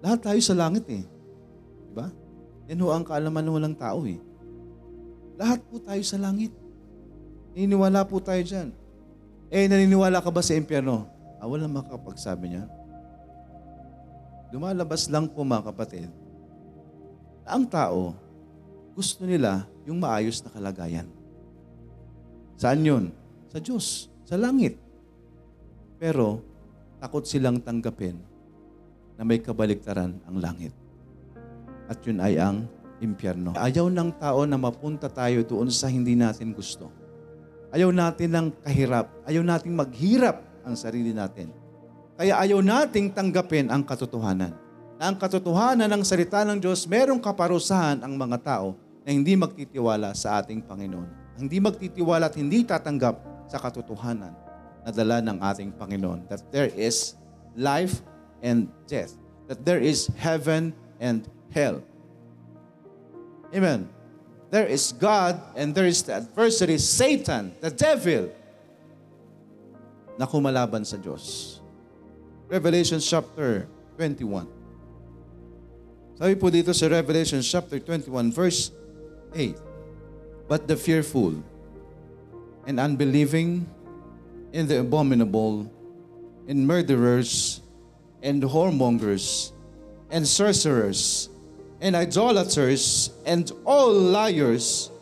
Lahat 0.02 0.20
tayo 0.22 0.42
sa 0.42 0.58
langit 0.58 0.86
eh. 0.90 1.04
Diba? 1.92 2.10
Yan 2.70 2.82
ho 2.82 2.88
ang 2.90 3.06
kaalaman 3.06 3.44
ng 3.46 3.56
walang 3.62 3.78
tao 3.78 4.02
eh. 4.10 4.18
Lahat 5.38 5.62
po 5.70 5.78
tayo 5.78 6.02
sa 6.02 6.18
langit. 6.18 6.54
Naniniwala 7.54 8.02
po 8.06 8.18
tayo 8.18 8.42
dyan. 8.42 8.74
Eh, 9.52 9.68
naniniwala 9.68 10.24
ka 10.24 10.32
ba 10.32 10.42
sa 10.42 10.58
impyerno? 10.58 11.06
Ah, 11.38 11.46
walang 11.46 11.74
makapagsabi 11.74 12.56
niya. 12.56 12.66
Lumalabas 14.54 15.08
lang 15.10 15.30
po 15.30 15.46
mga 15.46 15.70
kapatid 15.74 16.21
ang 17.52 17.68
tao, 17.68 18.16
gusto 18.96 19.28
nila 19.28 19.68
yung 19.84 20.00
maayos 20.00 20.40
na 20.40 20.50
kalagayan. 20.50 21.08
Saan 22.56 22.80
yun? 22.80 23.12
Sa 23.52 23.60
Diyos, 23.60 24.08
sa 24.24 24.40
langit. 24.40 24.80
Pero 26.00 26.40
takot 27.04 27.28
silang 27.28 27.60
tanggapin 27.60 28.16
na 29.20 29.28
may 29.28 29.44
kabaliktaran 29.44 30.16
ang 30.24 30.38
langit. 30.40 30.72
At 31.92 32.00
yun 32.08 32.24
ay 32.24 32.40
ang 32.40 32.72
impyerno. 33.04 33.52
Ayaw 33.60 33.92
ng 33.92 34.16
tao 34.16 34.48
na 34.48 34.56
mapunta 34.56 35.12
tayo 35.12 35.44
doon 35.44 35.68
sa 35.74 35.92
hindi 35.92 36.16
natin 36.16 36.56
gusto. 36.56 36.88
Ayaw 37.76 37.92
natin 37.92 38.32
ng 38.32 38.48
kahirap. 38.64 39.12
Ayaw 39.28 39.44
nating 39.44 39.76
maghirap 39.76 40.40
ang 40.64 40.78
sarili 40.80 41.12
natin. 41.12 41.52
Kaya 42.16 42.38
ayaw 42.38 42.62
nating 42.62 43.12
tanggapin 43.12 43.74
ang 43.74 43.82
katotohanan 43.82 44.54
ang 45.02 45.18
katotohanan 45.18 45.90
ng 45.90 46.06
salita 46.06 46.46
ng 46.46 46.62
Diyos, 46.62 46.86
merong 46.86 47.18
kaparusahan 47.18 48.06
ang 48.06 48.14
mga 48.14 48.38
tao 48.38 48.78
na 49.02 49.10
hindi 49.10 49.34
magtitiwala 49.34 50.14
sa 50.14 50.38
ating 50.38 50.62
Panginoon. 50.62 51.10
Hindi 51.42 51.58
magtitiwala 51.58 52.30
at 52.30 52.38
hindi 52.38 52.62
tatanggap 52.62 53.18
sa 53.50 53.58
katotohanan 53.58 54.30
na 54.86 54.92
dala 54.94 55.18
ng 55.26 55.42
ating 55.42 55.74
Panginoon. 55.74 56.30
That 56.30 56.46
there 56.54 56.70
is 56.70 57.18
life 57.58 57.98
and 58.46 58.70
death. 58.86 59.18
That 59.50 59.66
there 59.66 59.82
is 59.82 60.06
heaven 60.22 60.78
and 61.02 61.26
hell. 61.50 61.82
Amen. 63.50 63.90
There 64.54 64.70
is 64.70 64.94
God 64.94 65.42
and 65.58 65.74
there 65.74 65.90
is 65.90 66.06
the 66.06 66.22
adversary, 66.22 66.78
Satan, 66.78 67.58
the 67.58 67.74
devil, 67.74 68.30
na 70.14 70.30
kumalaban 70.30 70.86
sa 70.86 71.02
Diyos. 71.02 71.58
Revelation 72.46 73.02
chapter 73.02 73.66
21. 73.98 74.61
Sabi 76.22 76.38
po 76.38 76.54
dito 76.54 76.70
sa 76.70 76.86
Revelation 76.86 77.42
chapter 77.42 77.82
21 77.82 78.30
verse 78.30 78.70
8. 79.34 79.58
But 80.46 80.70
the 80.70 80.78
fearful 80.78 81.42
and 82.70 82.78
unbelieving 82.78 83.66
and 84.54 84.70
the 84.70 84.86
abominable 84.86 85.66
and 86.46 86.62
murderers 86.70 87.66
and 88.22 88.38
whoremongers 88.46 89.50
and 90.14 90.22
sorcerers 90.22 91.34
and 91.82 91.98
idolaters 91.98 93.10
and 93.26 93.50
all 93.66 93.90
liars 93.90 94.94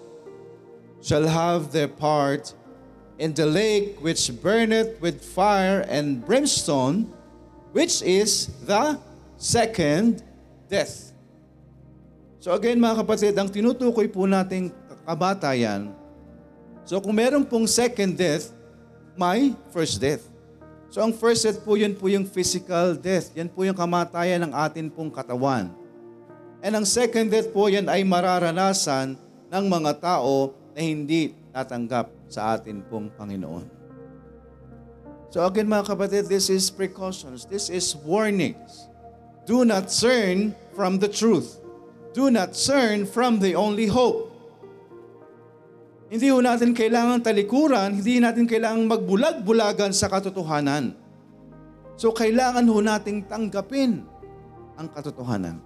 shall 1.04 1.28
have 1.28 1.76
their 1.76 1.92
part 1.92 2.56
in 3.20 3.36
the 3.36 3.44
lake 3.44 4.00
which 4.00 4.32
burneth 4.40 4.96
with 5.04 5.20
fire 5.20 5.84
and 5.92 6.24
brimstone, 6.24 7.12
which 7.76 8.00
is 8.08 8.48
the 8.64 8.96
second 9.36 10.24
death. 10.70 11.12
So 12.40 12.56
again 12.56 12.80
mga 12.80 13.04
kapatid, 13.04 13.34
ang 13.36 13.52
tinutukoy 13.52 14.08
po 14.08 14.24
nating 14.24 14.72
kabatayan, 15.04 15.92
so 16.86 17.02
kung 17.02 17.18
meron 17.18 17.44
pong 17.44 17.68
second 17.68 18.16
death, 18.16 18.54
may 19.20 19.52
first 19.74 20.00
death. 20.00 20.24
So 20.90 21.06
ang 21.06 21.14
first 21.14 21.46
death 21.46 21.62
po 21.62 21.78
yun 21.78 21.94
po 21.94 22.10
yung 22.10 22.26
physical 22.26 22.98
death. 22.98 23.30
Yan 23.38 23.46
po 23.46 23.62
yung 23.62 23.78
kamatayan 23.78 24.42
ng 24.48 24.54
atin 24.58 24.90
pong 24.90 25.14
katawan. 25.14 25.70
And 26.66 26.74
ang 26.74 26.86
second 26.88 27.30
death 27.30 27.54
po 27.54 27.70
yan 27.70 27.86
ay 27.86 28.02
mararanasan 28.02 29.14
ng 29.54 29.66
mga 29.70 29.92
tao 30.02 30.58
na 30.74 30.82
hindi 30.82 31.38
tatanggap 31.54 32.10
sa 32.26 32.58
atin 32.58 32.82
pong 32.90 33.14
Panginoon. 33.14 33.70
So 35.30 35.46
again 35.46 35.70
mga 35.70 35.94
kapatid, 35.94 36.26
this 36.26 36.50
is 36.50 36.74
precautions. 36.74 37.46
This 37.46 37.70
is 37.70 37.94
warnings. 37.94 38.89
Do 39.50 39.66
not 39.66 39.90
turn 39.90 40.54
from 40.78 41.02
the 41.02 41.10
truth. 41.10 41.58
Do 42.14 42.30
not 42.30 42.54
turn 42.54 43.10
from 43.10 43.42
the 43.42 43.58
only 43.58 43.90
hope. 43.90 44.30
Hindi 46.06 46.30
ho 46.30 46.38
natin 46.38 46.78
kailangan 46.78 47.26
talikuran, 47.26 47.98
hindi 47.98 48.22
natin 48.22 48.46
kailangan 48.46 48.86
magbulag-bulagan 48.86 49.90
sa 49.90 50.06
katotohanan. 50.06 50.94
So 51.98 52.14
kailangan 52.14 52.70
ho 52.70 52.78
nating 52.78 53.26
tanggapin 53.26 54.06
ang 54.78 54.86
katotohanan. 54.94 55.58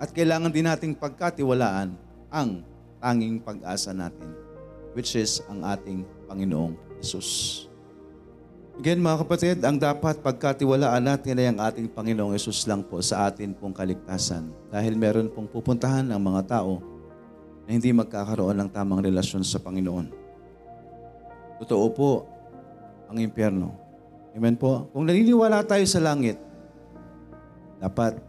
At 0.00 0.16
kailangan 0.16 0.48
din 0.48 0.64
nating 0.64 0.96
pagkatiwalaan 0.96 1.92
ang 2.32 2.64
tanging 3.04 3.36
pag-asa 3.44 3.92
natin, 3.92 4.32
which 4.96 5.12
is 5.12 5.44
ang 5.52 5.60
ating 5.60 6.08
Panginoong 6.24 6.72
Yesus. 7.04 7.68
Again 8.76 9.00
mga 9.00 9.24
kapatid, 9.24 9.56
ang 9.64 9.80
dapat 9.80 10.20
pagkatiwalaan 10.20 11.00
natin 11.00 11.40
ay 11.40 11.48
ang 11.48 11.64
ating 11.64 11.88
Panginoong 11.88 12.36
Yesus 12.36 12.68
lang 12.68 12.84
po 12.84 13.00
sa 13.00 13.24
atin 13.24 13.56
pong 13.56 13.72
kaligtasan. 13.72 14.52
Dahil 14.68 15.00
meron 15.00 15.32
pong 15.32 15.48
pupuntahan 15.48 16.04
ang 16.12 16.20
mga 16.20 16.44
tao 16.44 16.84
na 17.64 17.72
hindi 17.72 17.88
magkakaroon 17.96 18.52
ng 18.52 18.68
tamang 18.68 19.00
relasyon 19.00 19.40
sa 19.48 19.64
Panginoon. 19.64 20.12
Totoo 21.64 21.86
po 21.88 22.28
ang 23.08 23.16
impyerno. 23.16 23.72
Amen 24.36 24.60
po? 24.60 24.92
Kung 24.92 25.08
naniniwala 25.08 25.64
tayo 25.64 25.88
sa 25.88 26.04
langit, 26.04 26.36
dapat 27.80 28.20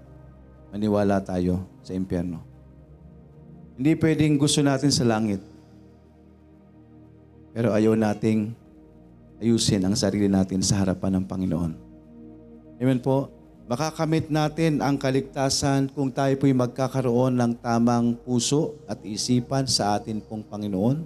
maniwala 0.71 1.19
tayo 1.27 1.67
sa 1.83 1.91
impyerno. 1.91 2.39
Hindi 3.75 3.99
pwedeng 3.99 4.39
gusto 4.39 4.63
natin 4.63 4.95
sa 4.95 5.03
langit, 5.03 5.43
pero 7.51 7.75
ayaw 7.75 7.99
nating 7.99 8.55
ayusin 9.41 9.85
ang 9.85 9.93
sarili 9.93 10.25
natin 10.25 10.61
sa 10.65 10.81
harapan 10.81 11.21
ng 11.21 11.25
Panginoon. 11.25 11.71
Amen 12.77 13.01
po? 13.01 13.33
Makakamit 13.67 14.31
natin 14.31 14.79
ang 14.79 14.95
kaligtasan 14.95 15.91
kung 15.91 16.07
tayo 16.07 16.31
po'y 16.39 16.55
magkakaroon 16.55 17.35
ng 17.35 17.51
tamang 17.59 18.15
puso 18.15 18.79
at 18.87 18.95
isipan 19.03 19.67
sa 19.67 19.99
atin 19.99 20.23
pong 20.23 20.45
Panginoon. 20.47 21.03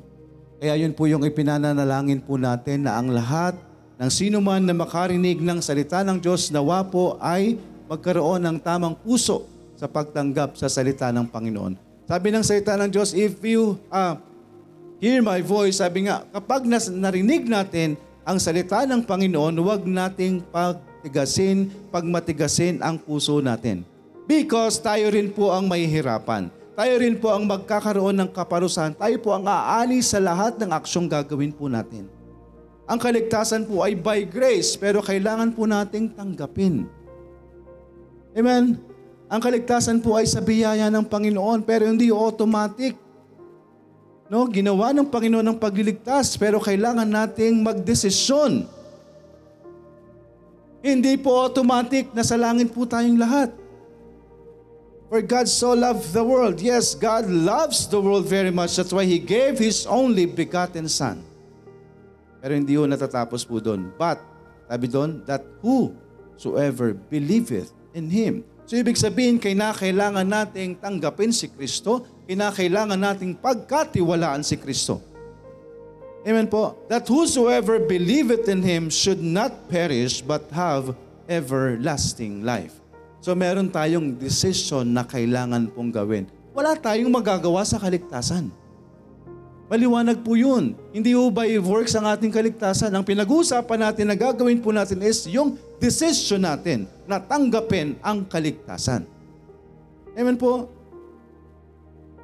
Kaya 0.61 0.77
yun 0.77 0.93
po 0.93 1.09
yung 1.09 1.25
ipinananalangin 1.25 2.21
po 2.21 2.37
natin 2.37 2.85
na 2.85 3.01
ang 3.01 3.09
lahat 3.09 3.57
ng 3.97 4.11
sino 4.13 4.37
man 4.45 4.61
na 4.61 4.77
makarinig 4.77 5.41
ng 5.41 5.57
salita 5.57 6.05
ng 6.05 6.21
Diyos 6.21 6.53
nawa 6.53 6.85
po 6.85 7.17
ay 7.17 7.57
magkaroon 7.89 8.45
ng 8.45 8.57
tamang 8.61 8.93
puso 8.93 9.49
sa 9.73 9.89
pagtanggap 9.89 10.53
sa 10.53 10.69
salita 10.69 11.09
ng 11.09 11.25
Panginoon. 11.33 11.73
Sabi 12.05 12.29
ng 12.29 12.45
salita 12.45 12.77
ng 12.77 12.93
Diyos, 12.93 13.17
if 13.17 13.41
you 13.41 13.81
uh, 13.89 14.21
hear 15.01 15.25
my 15.25 15.41
voice, 15.41 15.81
sabi 15.81 16.05
nga, 16.05 16.21
kapag 16.29 16.69
nas- 16.69 16.93
narinig 16.93 17.49
natin 17.49 17.97
ang 18.21 18.37
salita 18.37 18.85
ng 18.85 19.01
Panginoon, 19.01 19.57
huwag 19.57 19.81
nating 19.81 20.45
pag 20.53 20.77
tigasin, 21.01 21.73
pagmatigasin 21.89 22.77
ang 22.77 23.01
puso 23.01 23.41
natin. 23.41 23.81
Because 24.29 24.77
tayo 24.77 25.09
rin 25.09 25.33
po 25.33 25.49
ang 25.49 25.65
mahihirapan. 25.65 26.53
Tayo 26.77 26.93
rin 27.01 27.17
po 27.17 27.33
ang 27.33 27.43
magkakaroon 27.49 28.15
ng 28.21 28.29
kaparusahan. 28.29 28.93
Tayo 28.95 29.17
po 29.19 29.33
ang 29.33 29.49
aalis 29.49 30.13
sa 30.13 30.21
lahat 30.21 30.55
ng 30.61 30.69
aksyong 30.71 31.09
gagawin 31.09 31.51
po 31.51 31.67
natin. 31.67 32.07
Ang 32.85 32.99
kaligtasan 33.01 33.65
po 33.65 33.81
ay 33.81 33.97
by 33.97 34.23
grace, 34.29 34.77
pero 34.77 35.01
kailangan 35.01 35.51
po 35.51 35.65
nating 35.65 36.13
tanggapin. 36.13 36.85
Amen? 38.37 38.79
Ang 39.31 39.41
kaligtasan 39.41 39.99
po 39.99 40.15
ay 40.15 40.27
sa 40.27 40.39
biyaya 40.39 40.87
ng 40.91 41.07
Panginoon, 41.07 41.63
pero 41.65 41.87
hindi 41.87 42.11
automatic. 42.13 42.95
No, 44.31 44.47
ginawa 44.47 44.95
ng 44.95 45.11
Panginoon 45.11 45.43
ang 45.43 45.59
pagliligtas, 45.59 46.39
pero 46.39 46.55
kailangan 46.63 47.03
nating 47.03 47.59
magdesisyon 47.59 48.63
hindi 50.81 51.13
po 51.13 51.37
automatic 51.37 52.09
na 52.11 52.25
sa 52.25 52.33
langit 52.33 52.73
po 52.73 52.89
tayong 52.89 53.21
lahat. 53.21 53.53
For 55.13 55.21
God 55.21 55.45
so 55.45 55.77
loved 55.77 56.09
the 56.09 56.25
world. 56.25 56.57
Yes, 56.57 56.97
God 56.97 57.29
loves 57.29 57.85
the 57.85 58.01
world 58.01 58.25
very 58.25 58.49
much. 58.49 58.73
That's 58.73 58.89
why 58.89 59.05
He 59.05 59.21
gave 59.21 59.61
His 59.61 59.85
only 59.85 60.25
begotten 60.25 60.89
Son. 60.89 61.21
Pero 62.41 62.57
hindi 62.57 62.73
ho 62.73 62.89
natatapos 62.89 63.45
po 63.45 63.61
doon. 63.61 63.93
But, 63.93 64.17
sabi 64.65 64.89
doon, 64.89 65.21
that 65.29 65.45
whosoever 65.61 66.97
believeth 66.97 67.69
in 67.93 68.09
Him. 68.09 68.41
So 68.71 68.79
ibig 68.79 68.95
sabihin, 68.95 69.35
kailangan 69.35 70.23
nating 70.23 70.79
tanggapin 70.79 71.35
si 71.35 71.51
Kristo, 71.51 72.07
kailangan 72.23 72.95
nating 72.95 73.35
pagkatiwalaan 73.35 74.47
si 74.47 74.55
Kristo. 74.55 75.03
Amen 76.23 76.47
po. 76.47 76.79
That 76.87 77.03
whosoever 77.03 77.83
believeth 77.83 78.47
in 78.47 78.63
Him 78.63 78.87
should 78.87 79.19
not 79.19 79.67
perish 79.67 80.23
but 80.23 80.47
have 80.55 80.95
everlasting 81.27 82.47
life. 82.47 82.79
So 83.19 83.35
meron 83.35 83.67
tayong 83.67 84.15
decision 84.15 84.95
na 84.95 85.03
kailangan 85.03 85.67
pong 85.75 85.91
gawin. 85.91 86.31
Wala 86.55 86.71
tayong 86.79 87.11
magagawa 87.11 87.67
sa 87.67 87.75
kaligtasan. 87.75 88.55
Maliwanag 89.71 90.19
po 90.19 90.35
yun. 90.35 90.75
Hindi 90.91 91.15
po 91.15 91.31
by 91.31 91.47
works 91.63 91.95
ang 91.95 92.03
ating 92.03 92.27
kaligtasan. 92.27 92.91
Ang 92.91 93.07
pinag-uusapan 93.07 93.79
natin 93.79 94.11
na 94.11 94.19
gagawin 94.19 94.59
po 94.59 94.75
natin 94.75 94.99
is 94.99 95.23
yung 95.31 95.55
decision 95.79 96.43
natin 96.43 96.91
na 97.07 97.23
tanggapin 97.23 97.95
ang 98.03 98.27
kaligtasan. 98.27 99.07
Amen 100.11 100.35
po. 100.35 100.67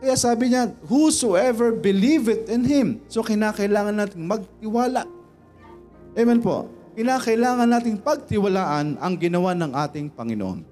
Kaya 0.04 0.20
sabi 0.20 0.52
niya, 0.52 0.76
whosoever 0.92 1.72
believeth 1.72 2.52
in 2.52 2.68
Him. 2.68 2.88
So 3.08 3.24
kinakailangan 3.24 3.96
natin 3.96 4.28
magtiwala. 4.28 5.08
Amen 6.20 6.44
po. 6.44 6.68
Kinakailangan 7.00 7.72
nating 7.72 8.04
pagtiwalaan 8.04 9.00
ang 9.00 9.14
ginawa 9.16 9.56
ng 9.56 9.72
ating 9.72 10.12
Panginoon. 10.12 10.68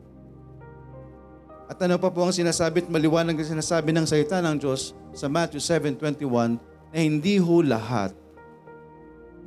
At 1.71 1.79
ano 1.79 1.95
pa 1.95 2.11
po 2.11 2.27
ang 2.27 2.35
sinasabi 2.35 2.83
at 2.83 2.91
maliwanag 2.91 3.39
ang 3.39 3.47
sinasabi 3.47 3.95
ng 3.95 4.03
salita 4.03 4.43
ng 4.43 4.59
Diyos 4.59 4.91
sa 5.15 5.31
Matthew 5.31 5.63
7.21 5.63 6.59
na 6.91 6.97
hindi 6.99 7.39
ho 7.39 7.63
lahat, 7.63 8.11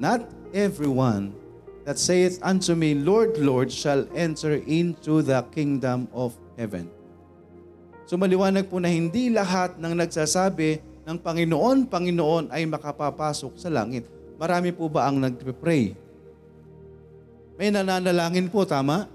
not 0.00 0.24
everyone 0.56 1.36
that 1.84 2.00
saith 2.00 2.40
unto 2.40 2.72
me, 2.72 2.96
Lord, 2.96 3.36
Lord, 3.36 3.68
shall 3.68 4.08
enter 4.16 4.60
into 4.64 5.20
the 5.20 5.44
kingdom 5.52 6.08
of 6.16 6.32
heaven. 6.56 6.88
So 8.08 8.16
maliwanag 8.16 8.72
po 8.72 8.80
na 8.80 8.88
hindi 8.88 9.28
lahat 9.28 9.76
ng 9.76 9.92
nagsasabi 9.92 10.80
ng 11.04 11.16
Panginoon, 11.20 11.88
Panginoon 11.88 12.48
ay 12.48 12.64
makapapasok 12.64 13.56
sa 13.60 13.68
langit. 13.68 14.08
Marami 14.40 14.72
po 14.72 14.88
ba 14.88 15.08
ang 15.08 15.20
nagpe-pray? 15.20 15.92
May 17.56 17.68
nananalangin 17.68 18.48
po, 18.48 18.64
tama? 18.68 19.08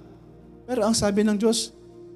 Pero 0.66 0.84
ang 0.84 0.94
sabi 0.98 1.22
ng 1.22 1.38
Diyos, 1.38 1.72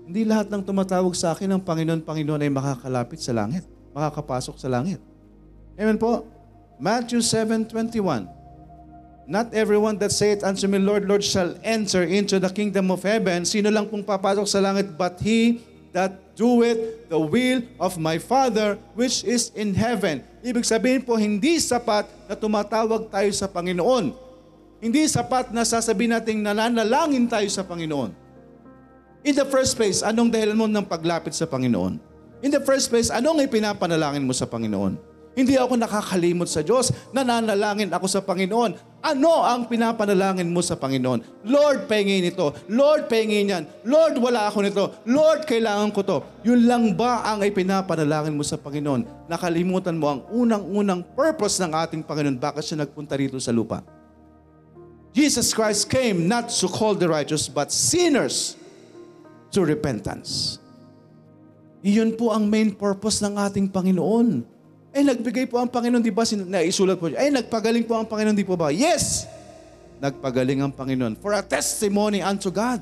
hindi 0.09 0.25
lahat 0.25 0.49
ng 0.49 0.63
tumatawag 0.65 1.13
sa 1.13 1.37
akin 1.37 1.55
ng 1.55 1.61
Panginoon, 1.61 2.01
Panginoon 2.01 2.41
ay 2.41 2.51
makakalapit 2.51 3.21
sa 3.21 3.31
langit, 3.31 3.63
makakapasok 3.97 4.61
sa 4.61 4.69
langit. 4.69 5.01
Amen 5.73 5.97
po? 5.97 6.29
Matthew 6.77 7.25
7.21 7.25 8.29
Not 9.27 9.51
everyone 9.51 9.99
that 9.99 10.13
saith 10.15 10.39
unto 10.45 10.69
me, 10.71 10.79
Lord, 10.79 11.03
Lord, 11.03 11.25
shall 11.25 11.57
enter 11.59 12.05
into 12.05 12.39
the 12.39 12.47
kingdom 12.47 12.93
of 12.93 13.03
heaven. 13.03 13.43
Sino 13.43 13.67
lang 13.67 13.89
pong 13.91 14.05
papasok 14.05 14.47
sa 14.47 14.63
langit, 14.63 14.95
but 14.95 15.19
he 15.19 15.59
that 15.91 16.15
doeth 16.37 17.09
the 17.11 17.17
will 17.19 17.59
of 17.75 17.99
my 17.99 18.21
Father 18.21 18.79
which 18.95 19.27
is 19.27 19.51
in 19.57 19.75
heaven. 19.75 20.23
Ibig 20.45 20.63
sabihin 20.63 21.03
po, 21.03 21.19
hindi 21.19 21.59
sapat 21.59 22.07
na 22.29 22.39
tumatawag 22.39 23.11
tayo 23.11 23.27
sa 23.35 23.51
Panginoon. 23.51 24.15
Hindi 24.79 25.09
sapat 25.11 25.51
na 25.51 25.67
sasabihin 25.67 26.15
natin 26.15 26.45
nananalangin 26.45 27.27
tayo 27.27 27.49
sa 27.51 27.65
Panginoon. 27.65 28.13
In 29.27 29.33
the 29.35 29.43
first 29.49 29.75
place, 29.75 30.05
anong 30.05 30.31
dahilan 30.31 30.55
mo 30.55 30.71
ng 30.71 30.85
paglapit 30.87 31.35
sa 31.35 31.43
Panginoon? 31.43 31.99
In 32.45 32.53
the 32.53 32.61
first 32.61 32.93
place, 32.93 33.09
anong 33.09 33.41
ipinapanalangin 33.49 34.21
mo 34.21 34.33
sa 34.33 34.45
Panginoon? 34.45 35.17
Hindi 35.37 35.53
ako 35.53 35.77
nakakalimot 35.77 36.49
sa 36.49 36.65
Diyos. 36.65 36.89
Nananalangin 37.13 37.93
ako 37.93 38.09
sa 38.09 38.25
Panginoon. 38.25 38.73
Ano 39.05 39.45
ang 39.45 39.69
pinapanalangin 39.69 40.49
mo 40.49 40.65
sa 40.65 40.73
Panginoon? 40.73 41.45
Lord, 41.45 41.85
pahingin 41.85 42.33
ito. 42.33 42.57
Lord, 42.65 43.05
pahingin 43.05 43.53
yan. 43.53 43.63
Lord, 43.85 44.17
wala 44.17 44.49
ako 44.49 44.65
nito. 44.65 44.97
Lord, 45.05 45.45
kailangan 45.45 45.93
ko 45.93 46.01
to. 46.01 46.17
Yun 46.41 46.65
lang 46.65 46.83
ba 46.97 47.21
ang 47.21 47.45
ipinapanalangin 47.45 48.33
mo 48.33 48.41
sa 48.41 48.57
Panginoon? 48.57 49.29
Nakalimutan 49.29 49.93
mo 49.93 50.09
ang 50.09 50.19
unang-unang 50.33 51.05
purpose 51.13 51.61
ng 51.61 51.69
ating 51.69 52.01
Panginoon. 52.01 52.41
Bakit 52.41 52.73
siya 52.73 52.81
nagpunta 52.81 53.13
rito 53.13 53.37
sa 53.37 53.53
lupa? 53.53 53.85
Jesus 55.13 55.53
Christ 55.53 55.85
came 55.85 56.25
not 56.25 56.49
to 56.49 56.65
call 56.65 56.97
the 56.97 57.05
righteous, 57.05 57.45
but 57.45 57.69
sinners 57.69 58.57
to 59.53 59.61
repentance. 59.61 60.57
Iyon 61.87 62.19
po 62.19 62.35
ang 62.35 62.43
main 62.51 62.75
purpose 62.75 63.23
ng 63.23 63.39
ating 63.39 63.71
Panginoon 63.71 64.57
eh 64.97 65.05
nagbigay 65.05 65.45
po 65.45 65.61
ang 65.61 65.69
Panginoon, 65.69 66.01
di 66.01 66.09
ba? 66.09 66.25
Naisulat 66.25 66.97
po. 66.97 67.05
Eh 67.13 67.29
nagpagaling 67.29 67.85
po 67.85 67.93
ang 67.93 68.09
Panginoon, 68.09 68.33
di 68.33 68.41
po 68.41 68.57
ba? 68.57 68.73
Yes! 68.73 69.29
Nagpagaling 70.01 70.57
ang 70.65 70.73
Panginoon 70.73 71.13
for 71.21 71.37
a 71.37 71.45
testimony 71.45 72.25
unto 72.25 72.49
God. 72.49 72.81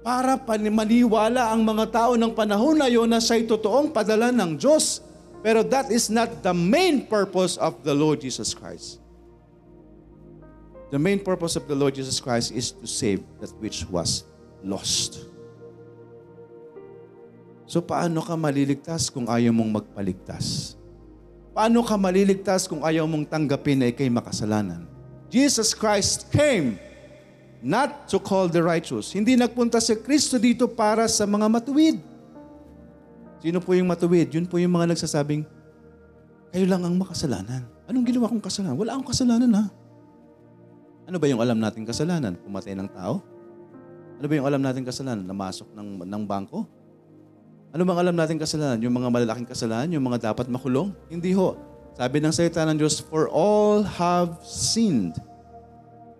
Para 0.00 0.40
maniwala 0.68 1.52
ang 1.52 1.64
mga 1.64 1.84
tao 1.92 2.12
ng 2.16 2.32
panahon 2.32 2.80
na 2.80 2.88
yon 2.88 3.08
na 3.08 3.20
siya'y 3.20 3.44
totoong 3.44 3.92
padala 3.92 4.32
ng 4.32 4.56
Diyos. 4.56 5.04
Pero 5.44 5.60
that 5.64 5.92
is 5.92 6.08
not 6.08 6.40
the 6.40 6.56
main 6.56 7.04
purpose 7.04 7.60
of 7.60 7.84
the 7.84 7.92
Lord 7.92 8.24
Jesus 8.24 8.56
Christ. 8.56 9.04
The 10.92 11.00
main 11.00 11.20
purpose 11.20 11.60
of 11.60 11.68
the 11.68 11.76
Lord 11.76 11.92
Jesus 11.92 12.20
Christ 12.24 12.56
is 12.56 12.72
to 12.72 12.88
save 12.88 13.20
that 13.44 13.52
which 13.60 13.84
was 13.92 14.24
lost. 14.64 15.33
So 17.64 17.80
paano 17.80 18.20
ka 18.20 18.36
maliligtas 18.36 19.08
kung 19.08 19.24
ayaw 19.24 19.52
mong 19.56 19.82
magpaligtas? 19.82 20.76
Paano 21.56 21.80
ka 21.86 21.96
maliligtas 21.96 22.68
kung 22.68 22.84
ayaw 22.84 23.08
mong 23.08 23.30
tanggapin 23.30 23.80
na 23.80 23.88
ikay 23.88 24.10
makasalanan? 24.12 24.84
Jesus 25.32 25.72
Christ 25.72 26.28
came 26.28 26.76
not 27.64 28.10
to 28.12 28.20
call 28.20 28.50
the 28.50 28.60
righteous. 28.60 29.08
Hindi 29.16 29.40
nagpunta 29.40 29.80
si 29.80 29.96
Kristo 29.96 30.36
dito 30.36 30.68
para 30.68 31.08
sa 31.08 31.24
mga 31.24 31.48
matuwid. 31.48 31.96
Sino 33.40 33.58
po 33.64 33.72
yung 33.72 33.88
matuwid? 33.88 34.28
Yun 34.34 34.44
po 34.44 34.60
yung 34.60 34.76
mga 34.76 34.92
nagsasabing, 34.92 35.48
kayo 36.52 36.66
lang 36.68 36.84
ang 36.84 36.94
makasalanan. 37.00 37.64
Anong 37.88 38.04
ginawa 38.04 38.28
kong 38.28 38.44
kasalanan? 38.44 38.76
Wala 38.76 38.90
akong 38.96 39.10
kasalanan 39.10 39.50
ha. 39.56 39.64
Ano 41.04 41.16
ba 41.20 41.26
yung 41.28 41.40
alam 41.40 41.56
nating 41.60 41.84
kasalanan? 41.88 42.36
Pumatay 42.40 42.76
ng 42.76 42.88
tao? 42.92 43.20
Ano 44.20 44.26
ba 44.28 44.34
yung 44.36 44.46
alam 44.48 44.60
nating 44.60 44.86
kasalanan? 44.88 45.24
Namasok 45.24 45.68
ng, 45.72 45.88
ng 46.04 46.22
bangko? 46.24 46.83
Ano 47.74 47.82
bang 47.82 48.06
alam 48.06 48.14
nating 48.14 48.38
kasalanan? 48.38 48.78
Yung 48.86 48.94
mga 48.94 49.10
malalaking 49.10 49.50
kasalanan? 49.50 49.90
Yung 49.90 50.06
mga 50.06 50.30
dapat 50.30 50.46
makulong? 50.46 50.94
Hindi 51.10 51.34
ho. 51.34 51.58
Sabi 51.98 52.22
ng 52.22 52.30
salita 52.30 52.62
ng 52.62 52.78
Diyos, 52.78 53.02
For 53.02 53.26
all 53.26 53.82
have 53.82 54.38
sinned 54.46 55.18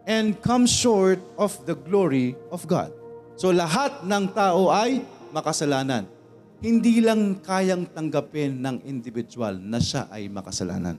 and 0.02 0.34
come 0.42 0.66
short 0.66 1.22
of 1.38 1.54
the 1.62 1.78
glory 1.78 2.34
of 2.50 2.66
God. 2.66 2.90
So 3.38 3.54
lahat 3.54 4.02
ng 4.02 4.34
tao 4.34 4.66
ay 4.74 5.06
makasalanan. 5.30 6.10
Hindi 6.58 6.98
lang 6.98 7.38
kayang 7.38 7.86
tanggapin 7.86 8.58
ng 8.58 8.82
individual 8.82 9.54
na 9.54 9.78
siya 9.78 10.10
ay 10.10 10.26
makasalanan. 10.26 10.98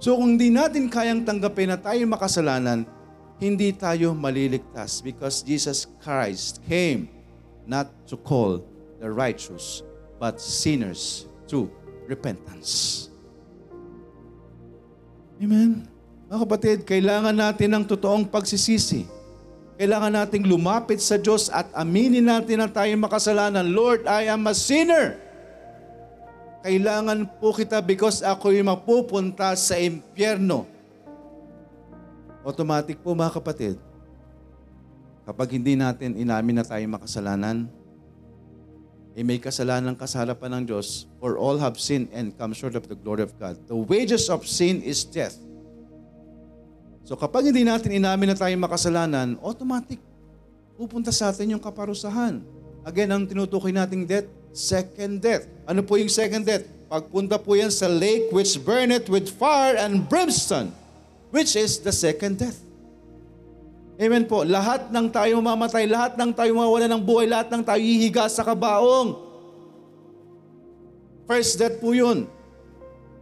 So 0.00 0.16
kung 0.16 0.40
hindi 0.40 0.48
natin 0.48 0.88
kayang 0.88 1.28
tanggapin 1.28 1.68
na 1.68 1.76
tayo 1.76 2.00
makasalanan, 2.08 2.88
hindi 3.36 3.76
tayo 3.76 4.16
maliligtas 4.16 5.04
because 5.04 5.44
Jesus 5.44 5.84
Christ 6.00 6.64
came 6.64 7.12
not 7.68 7.92
to 8.08 8.16
call 8.16 8.64
the 8.98 9.08
righteous, 9.10 9.82
but 10.18 10.42
sinners 10.42 11.26
to 11.46 11.70
repentance. 12.10 13.06
Amen. 15.38 15.86
Mga 16.28 16.38
kapatid, 16.44 16.78
kailangan 16.84 17.32
natin 17.32 17.72
ng 17.72 17.84
totoong 17.86 18.26
pagsisisi. 18.26 19.06
Kailangan 19.78 20.10
nating 20.10 20.42
lumapit 20.42 20.98
sa 20.98 21.14
Diyos 21.14 21.46
at 21.54 21.70
aminin 21.70 22.26
natin 22.26 22.58
na 22.58 22.66
tayo 22.66 22.90
makasalanan. 22.98 23.62
Lord, 23.70 24.10
I 24.10 24.26
am 24.26 24.42
a 24.50 24.52
sinner. 24.52 25.14
Kailangan 26.66 27.38
po 27.38 27.54
kita 27.54 27.78
because 27.78 28.18
ako'y 28.26 28.58
mapupunta 28.66 29.54
sa 29.54 29.78
impyerno. 29.78 30.66
Automatic 32.42 32.98
po 32.98 33.14
mga 33.14 33.38
kapatid, 33.38 33.78
kapag 35.22 35.54
hindi 35.54 35.78
natin 35.78 36.18
inamin 36.18 36.58
na 36.58 36.64
tayo 36.66 36.82
makasalanan, 36.90 37.70
eh 39.18 39.26
may 39.26 39.42
kasalanan 39.42 39.98
ka 39.98 40.06
sa 40.06 40.22
ng 40.22 40.62
Diyos, 40.62 41.10
for 41.18 41.34
all 41.42 41.58
have 41.58 41.74
sinned 41.74 42.06
and 42.14 42.30
come 42.38 42.54
short 42.54 42.78
of 42.78 42.86
the 42.86 42.94
glory 42.94 43.26
of 43.26 43.34
God. 43.34 43.58
The 43.66 43.74
wages 43.74 44.30
of 44.30 44.46
sin 44.46 44.78
is 44.86 45.02
death. 45.02 45.34
So 47.02 47.18
kapag 47.18 47.50
hindi 47.50 47.66
natin 47.66 47.98
inamin 47.98 48.30
na 48.30 48.38
tayo 48.38 48.54
makasalanan, 48.54 49.34
automatic, 49.42 49.98
pupunta 50.78 51.10
sa 51.10 51.34
atin 51.34 51.50
yung 51.50 51.58
kaparusahan. 51.58 52.38
Again, 52.86 53.10
ang 53.10 53.26
tinutukoy 53.26 53.74
nating 53.74 54.06
death, 54.06 54.30
second 54.54 55.18
death. 55.18 55.50
Ano 55.66 55.82
po 55.82 55.98
yung 55.98 56.06
second 56.06 56.46
death? 56.46 56.62
Pagpunta 56.86 57.42
po 57.42 57.58
yan 57.58 57.74
sa 57.74 57.90
lake 57.90 58.30
which 58.30 58.54
burneth 58.62 59.10
with 59.10 59.26
fire 59.34 59.74
and 59.74 60.06
brimstone, 60.06 60.70
which 61.34 61.58
is 61.58 61.82
the 61.82 61.90
second 61.90 62.38
death. 62.38 62.67
Amen 63.98 64.30
po. 64.30 64.46
Lahat 64.46 64.94
ng 64.94 65.10
tayo 65.10 65.42
mamatay, 65.42 65.90
lahat 65.90 66.14
ng 66.14 66.30
tayo 66.30 66.54
mawala 66.54 66.86
ng 66.86 67.02
buhay, 67.02 67.26
lahat 67.26 67.50
ng 67.50 67.66
tayo 67.66 67.82
hihiga 67.82 68.30
sa 68.30 68.46
kabaong. 68.46 69.18
First 71.26 71.58
death 71.58 71.82
po 71.82 71.90
yun. 71.90 72.30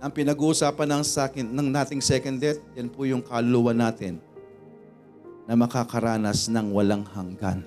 Ang 0.04 0.12
pinag-uusapan 0.12 1.00
ng, 1.00 1.02
sakin, 1.02 1.48
ng 1.48 1.72
nating 1.72 2.04
second 2.04 2.36
death, 2.36 2.60
yan 2.76 2.92
po 2.92 3.08
yung 3.08 3.24
kaluluwa 3.24 3.72
natin 3.72 4.20
na 5.48 5.56
makakaranas 5.56 6.52
ng 6.52 6.68
walang 6.68 7.08
hanggan. 7.08 7.64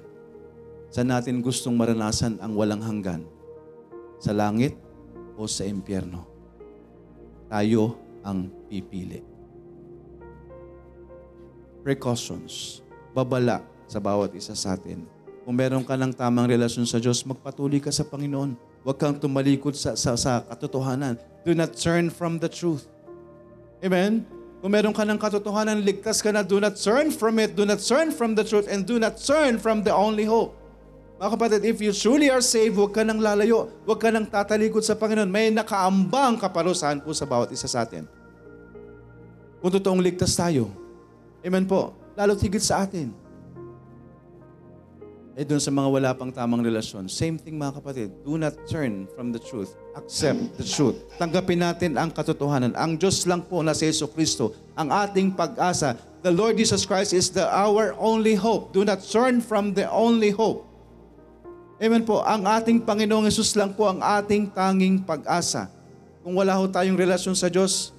Sa 0.94 1.02
natin 1.02 1.42
gustong 1.42 1.74
maranasan 1.74 2.38
ang 2.38 2.54
walang 2.54 2.86
hanggan? 2.86 3.26
Sa 4.22 4.38
langit 4.38 4.78
o 5.34 5.50
sa 5.50 5.66
impyerno? 5.66 6.30
Tayo 7.50 7.98
ang 8.22 8.54
pipili. 8.70 9.26
Precautions. 11.82 12.86
Babala 13.14 13.66
sa 13.90 13.98
bawat 13.98 14.34
isa 14.38 14.54
sa 14.54 14.78
atin. 14.78 15.06
Kung 15.50 15.58
meron 15.58 15.82
ka 15.82 15.98
ng 15.98 16.14
tamang 16.14 16.46
relasyon 16.46 16.86
sa 16.86 17.02
Diyos, 17.02 17.26
magpatuloy 17.26 17.82
ka 17.82 17.90
sa 17.90 18.06
Panginoon. 18.06 18.54
Huwag 18.86 18.98
kang 19.02 19.18
tumalikod 19.18 19.74
sa, 19.74 19.98
sa, 19.98 20.14
sa 20.14 20.46
katotohanan. 20.46 21.18
Do 21.42 21.58
not 21.58 21.74
turn 21.74 22.14
from 22.14 22.38
the 22.38 22.46
truth. 22.46 22.86
Amen? 23.82 24.30
Kung 24.62 24.72
meron 24.76 24.94
ka 24.94 25.08
ng 25.08 25.18
katotohanan, 25.18 25.82
ligtas 25.82 26.22
ka 26.22 26.30
na. 26.30 26.46
Do 26.46 26.62
not 26.62 26.78
turn 26.78 27.10
from 27.10 27.42
it. 27.42 27.58
Do 27.58 27.66
not 27.66 27.82
turn 27.82 28.14
from 28.14 28.38
the 28.38 28.46
truth. 28.46 28.70
And 28.70 28.86
do 28.86 29.02
not 29.02 29.18
turn 29.18 29.58
from 29.58 29.82
the 29.82 29.92
only 29.92 30.28
hope. 30.28 30.56
Mga 31.20 31.30
kapatid, 31.36 31.62
if 31.68 31.84
you 31.84 31.92
truly 31.92 32.32
are 32.32 32.40
saved, 32.40 32.80
huwag 32.80 32.96
ka 32.96 33.04
nang 33.04 33.20
lalayo. 33.20 33.68
Huwag 33.84 34.00
ka 34.00 34.08
nang 34.08 34.30
tatalikod 34.30 34.88
sa 34.88 34.96
Panginoon. 34.96 35.28
May 35.28 35.52
nakaambang 35.52 36.40
kaparusahan 36.40 37.04
po 37.04 37.12
sa 37.12 37.28
bawat 37.28 37.52
isa 37.52 37.68
sa 37.68 37.84
atin. 37.84 38.08
Kung 39.60 39.72
totoong 39.76 40.00
ligtas 40.00 40.32
tayo. 40.40 40.72
Amen 41.44 41.68
po. 41.68 41.99
Lalo't 42.20 42.44
higit 42.44 42.60
sa 42.60 42.84
atin. 42.84 43.16
Eh 45.40 45.48
doon 45.48 45.64
sa 45.64 45.72
mga 45.72 45.88
wala 45.88 46.12
pang 46.12 46.28
tamang 46.36 46.60
relasyon, 46.60 47.08
same 47.08 47.40
thing 47.40 47.56
mga 47.56 47.80
kapatid, 47.80 48.12
do 48.28 48.36
not 48.36 48.52
turn 48.68 49.08
from 49.16 49.32
the 49.32 49.40
truth. 49.40 49.72
Accept 49.96 50.60
the 50.60 50.68
truth. 50.68 51.00
Tanggapin 51.16 51.64
natin 51.64 51.96
ang 51.96 52.12
katotohanan. 52.12 52.76
Ang 52.76 53.00
Diyos 53.00 53.24
lang 53.24 53.48
po 53.48 53.64
na 53.64 53.72
si 53.72 53.88
Yeso 53.88 54.12
Kristo, 54.12 54.52
ang 54.76 54.92
ating 54.92 55.32
pag-asa. 55.32 55.96
The 56.20 56.28
Lord 56.28 56.60
Jesus 56.60 56.84
Christ 56.84 57.16
is 57.16 57.32
the 57.32 57.48
our 57.48 57.96
only 57.96 58.36
hope. 58.36 58.76
Do 58.76 58.84
not 58.84 59.00
turn 59.00 59.40
from 59.40 59.72
the 59.72 59.88
only 59.88 60.36
hope. 60.36 60.68
Amen 61.80 62.04
po. 62.04 62.20
Ang 62.28 62.44
ating 62.44 62.84
Panginoong 62.84 63.32
Yesus 63.32 63.56
lang 63.56 63.72
po 63.72 63.88
ang 63.88 64.04
ating 64.04 64.52
tanging 64.52 65.00
pag-asa. 65.08 65.72
Kung 66.20 66.36
wala 66.36 66.52
ho 66.60 66.68
tayong 66.68 67.00
relasyon 67.00 67.40
sa 67.40 67.48
Diyos, 67.48 67.96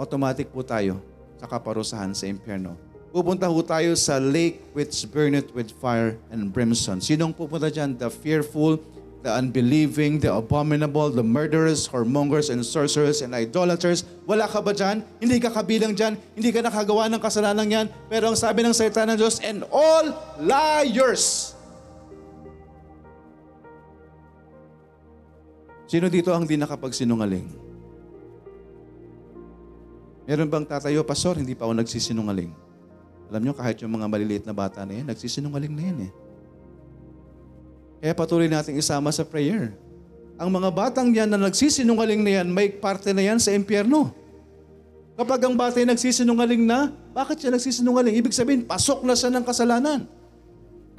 automatic 0.00 0.48
po 0.48 0.64
tayo 0.64 0.96
sa 1.36 1.44
kaparusahan 1.44 2.16
sa 2.16 2.24
impyerno 2.24 2.91
pupunta 3.12 3.44
ho 3.44 3.60
tayo 3.60 3.92
sa 3.92 4.16
lake 4.16 4.64
which 4.72 5.04
burneth 5.12 5.52
with 5.52 5.68
fire 5.76 6.16
and 6.32 6.48
brimstone. 6.48 6.98
Sinong 6.98 7.36
pupunta 7.36 7.68
dyan? 7.68 8.00
The 8.00 8.08
fearful, 8.08 8.80
the 9.20 9.28
unbelieving, 9.28 10.18
the 10.18 10.32
abominable, 10.32 11.12
the 11.12 11.22
murderers, 11.22 11.84
whoremongers, 11.86 12.48
and 12.48 12.64
sorcerers, 12.64 13.20
and 13.20 13.36
idolaters. 13.36 14.08
Wala 14.24 14.48
ka 14.48 14.64
ba 14.64 14.72
dyan? 14.72 15.04
Hindi 15.20 15.38
ka 15.38 15.52
kabilang 15.52 15.92
dyan? 15.92 16.16
Hindi 16.32 16.50
ka 16.50 16.64
nakagawa 16.64 17.12
ng 17.12 17.20
kasalanan 17.20 17.68
yan? 17.68 17.86
Pero 18.08 18.32
ang 18.32 18.36
sabi 18.40 18.64
ng 18.64 18.72
salita 18.72 19.04
ng 19.04 19.20
Diyos, 19.20 19.38
and 19.44 19.62
all 19.68 20.16
liars. 20.40 21.52
Sino 25.84 26.08
dito 26.08 26.32
ang 26.32 26.48
di 26.48 26.56
nakapagsinungaling? 26.56 27.60
Meron 30.24 30.48
bang 30.48 30.64
tatayo, 30.64 31.04
Pastor, 31.04 31.36
hindi 31.36 31.52
pa 31.52 31.68
ako 31.68 31.76
nagsisinungaling? 31.76 32.71
Alam 33.32 33.48
nyo, 33.48 33.56
kahit 33.56 33.80
yung 33.80 33.96
mga 33.96 34.12
maliliit 34.12 34.44
na 34.44 34.52
bata 34.52 34.84
na 34.84 34.92
yan, 34.92 35.08
nagsisinungaling 35.08 35.72
na 35.72 35.82
yan 35.88 35.98
eh. 36.04 36.12
Kaya 38.04 38.12
patuloy 38.12 38.44
nating 38.44 38.76
isama 38.76 39.08
sa 39.08 39.24
prayer. 39.24 39.72
Ang 40.36 40.52
mga 40.52 40.68
batang 40.68 41.08
yan 41.08 41.32
na 41.32 41.40
nagsisinungaling 41.40 42.20
na 42.20 42.44
yan, 42.44 42.52
may 42.52 42.68
parte 42.68 43.08
na 43.16 43.24
yan 43.24 43.40
sa 43.40 43.56
impyerno. 43.56 44.12
Kapag 45.16 45.48
ang 45.48 45.56
bata 45.56 45.80
ay 45.80 45.88
nagsisinungaling 45.88 46.60
na, 46.60 46.92
bakit 47.16 47.40
siya 47.40 47.56
nagsisinungaling? 47.56 48.20
Ibig 48.20 48.36
sabihin, 48.36 48.68
pasok 48.68 49.00
na 49.00 49.16
siya 49.16 49.32
ng 49.32 49.44
kasalanan. 49.48 50.04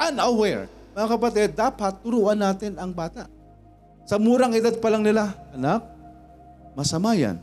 Unaware. 0.02 0.66
Mga 0.98 1.08
kapatid, 1.18 1.50
dapat 1.54 2.02
turuan 2.02 2.42
natin 2.42 2.82
ang 2.82 2.90
bata. 2.90 3.30
Sa 4.10 4.18
murang 4.18 4.58
edad 4.58 4.74
pa 4.82 4.90
lang 4.90 5.06
nila, 5.06 5.38
anak, 5.54 5.86
masama 6.74 7.14
yan. 7.14 7.38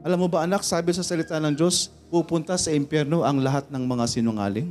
Alam 0.00 0.24
mo 0.24 0.28
ba 0.32 0.48
anak, 0.48 0.64
sabi 0.64 0.96
sa 0.96 1.04
salita 1.04 1.36
ng 1.36 1.52
Diyos, 1.52 1.95
pupunta 2.10 2.54
sa 2.54 2.70
impyerno 2.70 3.26
ang 3.26 3.42
lahat 3.42 3.66
ng 3.70 3.82
mga 3.82 4.04
sinungaling. 4.06 4.70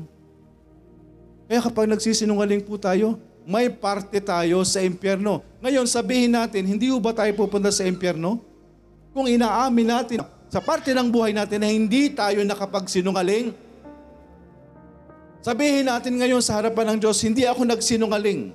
Kaya 1.46 1.62
kapag 1.62 1.86
nagsisinungaling 1.92 2.66
po 2.66 2.80
tayo, 2.80 3.22
may 3.46 3.70
parte 3.70 4.18
tayo 4.18 4.66
sa 4.66 4.82
impyerno. 4.82 5.46
Ngayon, 5.62 5.86
sabihin 5.86 6.34
natin, 6.34 6.66
hindi 6.66 6.90
ba 6.98 7.14
tayo 7.14 7.30
pupunta 7.38 7.70
sa 7.70 7.86
impyerno? 7.86 8.42
Kung 9.14 9.30
inaamin 9.30 9.88
natin 9.88 10.20
sa 10.50 10.60
parte 10.60 10.92
ng 10.92 11.08
buhay 11.14 11.32
natin 11.32 11.62
na 11.62 11.70
hindi 11.70 12.10
tayo 12.10 12.42
nakapagsinungaling, 12.42 13.54
sabihin 15.46 15.86
natin 15.86 16.18
ngayon 16.18 16.42
sa 16.42 16.58
harapan 16.58 16.98
ng 16.98 17.06
Diyos, 17.06 17.22
hindi 17.22 17.46
ako 17.46 17.70
nagsinungaling. 17.70 18.50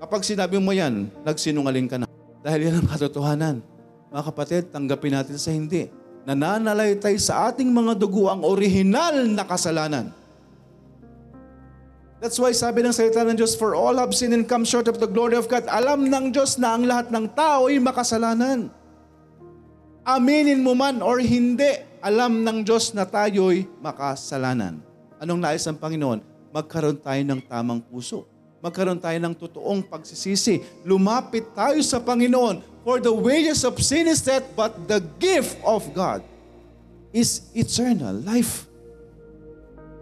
Kapag 0.00 0.24
sinabi 0.24 0.56
mo 0.56 0.72
yan, 0.72 1.12
nagsinungaling 1.26 1.86
ka 1.90 2.00
na. 2.00 2.06
Dahil 2.40 2.72
yan 2.72 2.80
ang 2.80 2.88
katotohanan. 2.88 3.56
Mga 4.08 4.24
kapatid, 4.24 4.62
tanggapin 4.72 5.12
natin 5.12 5.36
sa 5.36 5.52
hindi. 5.52 5.92
Nananalaytay 6.28 7.16
sa 7.16 7.48
ating 7.48 7.72
mga 7.72 7.96
dugo 7.96 8.28
ang 8.28 8.44
orihinal 8.44 9.24
na 9.32 9.48
kasalanan. 9.48 10.12
That's 12.20 12.36
why 12.36 12.52
sabi 12.52 12.84
ng 12.84 12.92
salita 12.92 13.24
ng 13.24 13.32
Diyos, 13.32 13.56
For 13.56 13.72
all 13.72 13.96
have 13.96 14.12
sinned 14.12 14.36
and 14.36 14.44
come 14.44 14.68
short 14.68 14.92
of 14.92 15.00
the 15.00 15.08
glory 15.08 15.40
of 15.40 15.48
God. 15.48 15.64
Alam 15.72 16.12
ng 16.12 16.28
Diyos 16.28 16.60
na 16.60 16.76
ang 16.76 16.84
lahat 16.84 17.08
ng 17.08 17.32
tao 17.32 17.72
ay 17.72 17.80
makasalanan. 17.80 18.68
Aminin 20.04 20.60
mo 20.60 20.76
man 20.76 21.00
or 21.00 21.16
hindi, 21.16 21.80
alam 22.04 22.44
ng 22.44 22.60
Diyos 22.60 22.92
na 22.92 23.08
tayo'y 23.08 23.64
makasalanan. 23.80 24.84
Anong 25.16 25.40
nais 25.40 25.64
ng 25.64 25.80
Panginoon? 25.80 26.20
Magkaroon 26.52 27.00
tayo 27.00 27.22
ng 27.24 27.40
tamang 27.48 27.80
puso. 27.80 28.28
Magkaroon 28.60 29.00
tayo 29.00 29.16
ng 29.16 29.32
totoong 29.32 29.86
pagsisisi. 29.86 30.60
Lumapit 30.84 31.54
tayo 31.54 31.78
sa 31.86 32.02
Panginoon. 32.02 32.77
For 32.88 33.04
the 33.04 33.12
wages 33.12 33.68
of 33.68 33.76
sin 33.84 34.08
is 34.08 34.24
death, 34.24 34.48
but 34.56 34.72
the 34.88 35.04
gift 35.20 35.60
of 35.60 35.84
God 35.92 36.24
is 37.12 37.44
eternal 37.52 38.16
life. 38.24 38.64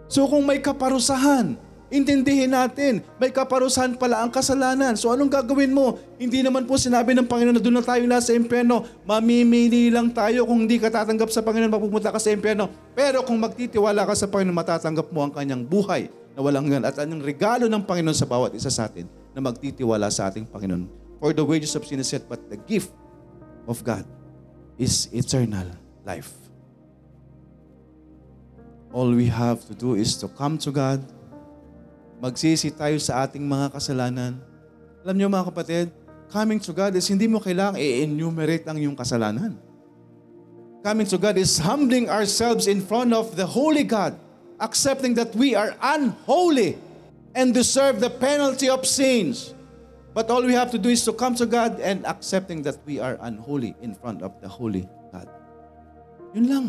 So 0.07 0.23
kung 0.23 0.47
may 0.47 0.63
kaparusahan, 0.63 1.59
intindihin 1.91 2.55
natin, 2.55 3.03
may 3.19 3.27
kaparusahan 3.27 3.99
pala 3.99 4.23
ang 4.23 4.31
kasalanan. 4.31 4.95
So 4.95 5.11
anong 5.11 5.27
gagawin 5.27 5.75
mo? 5.75 5.99
Hindi 6.15 6.39
naman 6.39 6.63
po 6.63 6.79
sinabi 6.79 7.11
ng 7.11 7.27
Panginoon 7.27 7.59
na 7.59 7.63
doon 7.63 7.75
na 7.75 7.83
tayo 7.83 8.07
nasa 8.07 8.31
impyerno. 8.31 8.87
Mamimili 9.03 9.91
lang 9.91 10.07
tayo 10.15 10.47
kung 10.47 10.63
hindi 10.63 10.79
ka 10.79 10.87
tatanggap 10.87 11.27
sa 11.27 11.43
Panginoon, 11.43 11.67
mapupunta 11.67 12.07
ka 12.07 12.23
sa 12.23 12.31
impyerno. 12.31 12.71
Pero 12.95 13.19
kung 13.27 13.35
magtitiwala 13.35 14.07
ka 14.07 14.15
sa 14.15 14.31
Panginoon, 14.31 14.55
matatanggap 14.55 15.11
mo 15.11 15.27
ang 15.27 15.35
kanyang 15.35 15.67
buhay 15.67 16.07
na 16.07 16.39
walang 16.39 16.63
hanggan 16.63 16.87
at 16.87 16.95
anong 17.03 17.19
regalo 17.19 17.67
ng 17.67 17.83
Panginoon 17.83 18.15
sa 18.15 18.23
bawat 18.23 18.55
isa 18.55 18.71
sa 18.71 18.87
atin 18.87 19.11
na 19.35 19.43
magtitiwala 19.43 20.07
sa 20.07 20.31
ating 20.31 20.47
Panginoon. 20.47 21.06
For 21.17 21.33
the 21.33 21.41
wages 21.41 21.73
of 21.73 21.85
sin 21.85 21.99
is 21.99 22.13
death, 22.13 22.29
but 22.29 22.45
the 22.49 22.57
gift 22.57 22.93
of 23.65 23.81
God 23.81 24.05
is 24.77 25.09
eternal 25.09 25.65
life. 26.05 26.29
All 28.93 29.09
we 29.11 29.25
have 29.27 29.65
to 29.67 29.73
do 29.73 29.97
is 29.97 30.15
to 30.21 30.29
come 30.29 30.61
to 30.61 30.69
God, 30.71 31.01
magsisi 32.21 32.69
tayo 32.69 33.01
sa 33.01 33.25
ating 33.25 33.41
mga 33.43 33.73
kasalanan. 33.73 34.37
Alam 35.01 35.15
niyo 35.17 35.27
mga 35.27 35.49
kapatid, 35.49 35.85
coming 36.29 36.61
to 36.61 36.71
God 36.71 36.93
is 36.93 37.09
hindi 37.09 37.25
mo 37.25 37.41
kailangang 37.41 37.81
i-enumerate 37.81 38.63
ang 38.69 38.77
iyong 38.77 38.95
kasalanan. 38.95 39.57
Coming 40.85 41.09
to 41.09 41.17
God 41.17 41.35
is 41.35 41.57
humbling 41.57 42.07
ourselves 42.07 42.69
in 42.69 42.79
front 42.79 43.11
of 43.11 43.33
the 43.33 43.43
Holy 43.43 43.83
God, 43.83 44.15
accepting 44.61 45.17
that 45.17 45.33
we 45.33 45.57
are 45.57 45.73
unholy 45.81 46.77
and 47.33 47.51
deserve 47.51 47.99
the 47.99 48.13
penalty 48.13 48.69
of 48.69 48.85
sins. 48.85 49.56
But 50.17 50.33
all 50.33 50.41
we 50.41 50.57
have 50.57 50.73
to 50.73 50.81
do 50.81 50.89
is 50.89 51.05
to 51.05 51.13
come 51.13 51.37
to 51.37 51.45
God 51.45 51.77
and 51.77 52.01
accepting 52.09 52.65
that 52.65 52.81
we 52.89 52.97
are 52.97 53.21
unholy 53.21 53.77
in 53.85 53.93
front 53.93 54.25
of 54.25 54.33
the 54.41 54.49
Holy 54.49 54.89
God. 55.13 55.29
Yun 56.33 56.45
lang. 56.49 56.65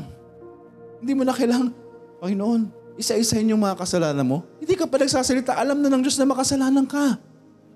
Hindi 1.01 1.17
mo 1.17 1.25
na 1.25 1.33
kailangang, 1.33 1.73
Panginoon, 2.21 2.69
isa-isahin 3.01 3.49
yung 3.49 3.65
mga 3.65 3.81
kasalanan 3.81 4.29
mo. 4.29 4.45
Hindi 4.61 4.77
ka 4.77 4.85
pa 4.85 5.01
nagsasalita, 5.01 5.57
alam 5.57 5.81
na 5.81 5.89
ng 5.89 6.05
Diyos 6.05 6.21
na 6.21 6.29
makasalanan 6.29 6.85
ka. 6.85 7.17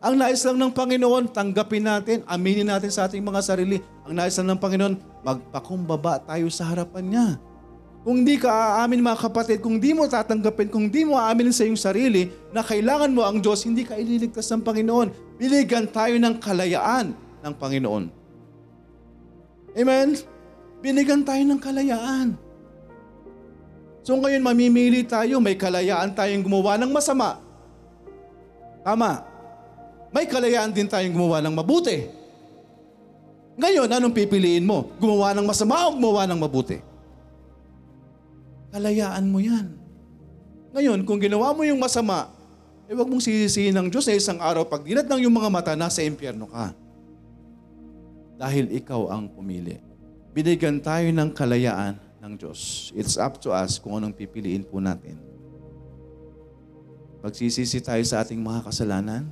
Ang 0.04 0.20
nais 0.20 0.44
lang 0.44 0.60
ng 0.60 0.76
Panginoon, 0.76 1.32
tanggapin 1.32 1.88
natin, 1.88 2.20
aminin 2.28 2.68
natin 2.68 2.92
sa 2.92 3.08
ating 3.08 3.24
mga 3.24 3.40
sarili. 3.40 3.80
Ang 4.04 4.12
nais 4.12 4.36
lang 4.36 4.52
ng 4.52 4.60
Panginoon, 4.60 5.24
magpakumbaba 5.24 6.20
tayo 6.20 6.52
sa 6.52 6.68
harapan 6.68 7.04
niya. 7.08 7.26
Kung 8.02 8.26
di 8.26 8.34
ka 8.34 8.50
aamin 8.82 8.98
mga 8.98 9.30
kapatid, 9.30 9.62
kung 9.62 9.78
di 9.78 9.94
mo 9.94 10.10
tatanggapin, 10.10 10.66
kung 10.66 10.90
di 10.90 11.06
mo 11.06 11.14
aaminin 11.14 11.54
sa 11.54 11.62
iyong 11.62 11.78
sarili 11.78 12.34
na 12.50 12.58
kailangan 12.58 13.14
mo 13.14 13.22
ang 13.22 13.38
Diyos, 13.38 13.62
hindi 13.62 13.86
ka 13.86 13.94
ililigtas 13.94 14.50
ng 14.50 14.66
Panginoon. 14.66 15.31
Binigyan 15.42 15.90
tayo 15.90 16.14
ng 16.22 16.38
kalayaan 16.38 17.18
ng 17.42 17.54
Panginoon. 17.58 18.04
Amen? 19.74 20.14
Binigyan 20.78 21.26
tayo 21.26 21.42
ng 21.42 21.58
kalayaan. 21.58 22.38
So 24.06 24.14
ngayon 24.22 24.38
mamimili 24.38 25.02
tayo, 25.02 25.42
may 25.42 25.58
kalayaan 25.58 26.14
tayong 26.14 26.46
gumawa 26.46 26.78
ng 26.78 26.94
masama. 26.94 27.42
Tama. 28.86 29.26
May 30.14 30.30
kalayaan 30.30 30.70
din 30.70 30.86
tayong 30.86 31.10
gumawa 31.10 31.42
ng 31.42 31.58
mabuti. 31.58 32.06
Ngayon, 33.58 33.90
anong 33.90 34.14
pipiliin 34.14 34.62
mo? 34.62 34.94
Gumawa 35.02 35.34
ng 35.34 35.46
masama 35.50 35.90
o 35.90 35.98
gumawa 35.98 36.22
ng 36.30 36.38
mabuti? 36.38 36.78
Kalayaan 38.70 39.26
mo 39.26 39.42
yan. 39.42 39.74
Ngayon, 40.70 41.02
kung 41.02 41.18
ginawa 41.18 41.50
mo 41.50 41.66
yung 41.66 41.82
masama, 41.82 42.30
eh 42.90 42.94
wag 42.98 43.08
mong 43.08 43.22
sisisihin 43.22 43.74
ng 43.78 43.88
Diyos 43.88 44.06
sa 44.06 44.14
isang 44.14 44.38
araw, 44.42 44.66
pag 44.66 44.82
dinat 44.82 45.06
ng 45.06 45.22
yung 45.22 45.34
mga 45.34 45.50
mata, 45.50 45.72
nasa 45.78 46.02
impyerno 46.02 46.50
ka. 46.50 46.74
Dahil 48.36 48.74
ikaw 48.74 49.12
ang 49.14 49.30
pumili. 49.30 49.78
Binigyan 50.34 50.82
tayo 50.82 51.06
ng 51.12 51.30
kalayaan 51.30 51.94
ng 52.18 52.32
Diyos. 52.34 52.90
It's 52.98 53.14
up 53.18 53.38
to 53.42 53.54
us 53.54 53.78
kung 53.78 53.98
anong 53.98 54.14
pipiliin 54.14 54.66
po 54.66 54.82
natin. 54.82 55.18
Pagsisisi 57.22 57.78
tayo 57.78 58.02
sa 58.02 58.26
ating 58.26 58.42
mga 58.42 58.66
kasalanan, 58.66 59.30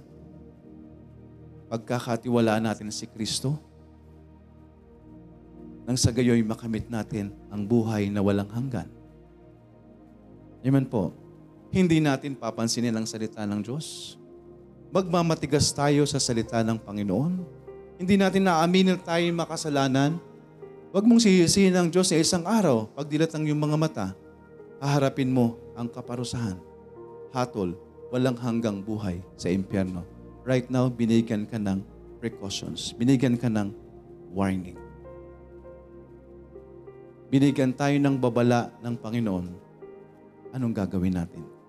pagkakatiwalaan 1.66 2.66
natin 2.66 2.90
si 2.94 3.07
Kristo, 3.11 3.59
nang 5.90 5.98
sa 5.98 6.14
gayoy 6.14 6.38
makamit 6.46 6.86
natin 6.86 7.34
ang 7.51 7.66
buhay 7.66 8.07
na 8.07 8.22
walang 8.22 8.46
hanggan. 8.46 8.86
Amen 10.62 10.86
po. 10.86 11.20
Hindi 11.71 12.03
natin 12.03 12.35
papansinin 12.35 12.91
ang 12.91 13.07
salita 13.07 13.47
ng 13.47 13.62
Diyos. 13.62 14.18
Magmamatigas 14.91 15.71
tayo 15.71 16.03
sa 16.03 16.18
salita 16.18 16.59
ng 16.66 16.83
Panginoon. 16.83 17.47
Hindi 17.95 18.18
natin 18.18 18.51
naaminin 18.51 18.99
tayo 18.99 19.23
makasalanan. 19.31 20.18
Huwag 20.91 21.07
mong 21.07 21.23
sihisihin 21.23 21.79
ang 21.79 21.87
Diyos 21.87 22.11
sa 22.11 22.18
isang 22.18 22.43
araw. 22.43 22.91
Pag 22.91 23.07
dilat 23.07 23.31
ang 23.31 23.47
iyong 23.47 23.62
mga 23.62 23.79
mata, 23.79 24.07
haharapin 24.83 25.31
mo 25.31 25.62
ang 25.79 25.87
kaparusahan. 25.87 26.59
Hatol, 27.31 27.79
walang 28.11 28.35
hanggang 28.43 28.83
buhay 28.83 29.23
sa 29.39 29.47
impyerno. 29.47 30.03
Right 30.43 30.66
now, 30.66 30.91
binigyan 30.91 31.47
ka 31.47 31.55
ng 31.55 31.87
precautions. 32.18 32.91
Binigyan 32.99 33.39
ka 33.39 33.47
ng 33.47 33.71
warning. 34.35 34.75
Binigyan 37.31 37.71
tayo 37.79 37.95
ng 37.95 38.18
babala 38.18 38.75
ng 38.83 38.99
Panginoon. 38.99 39.47
Anong 40.51 40.75
gagawin 40.75 41.14
natin? 41.14 41.60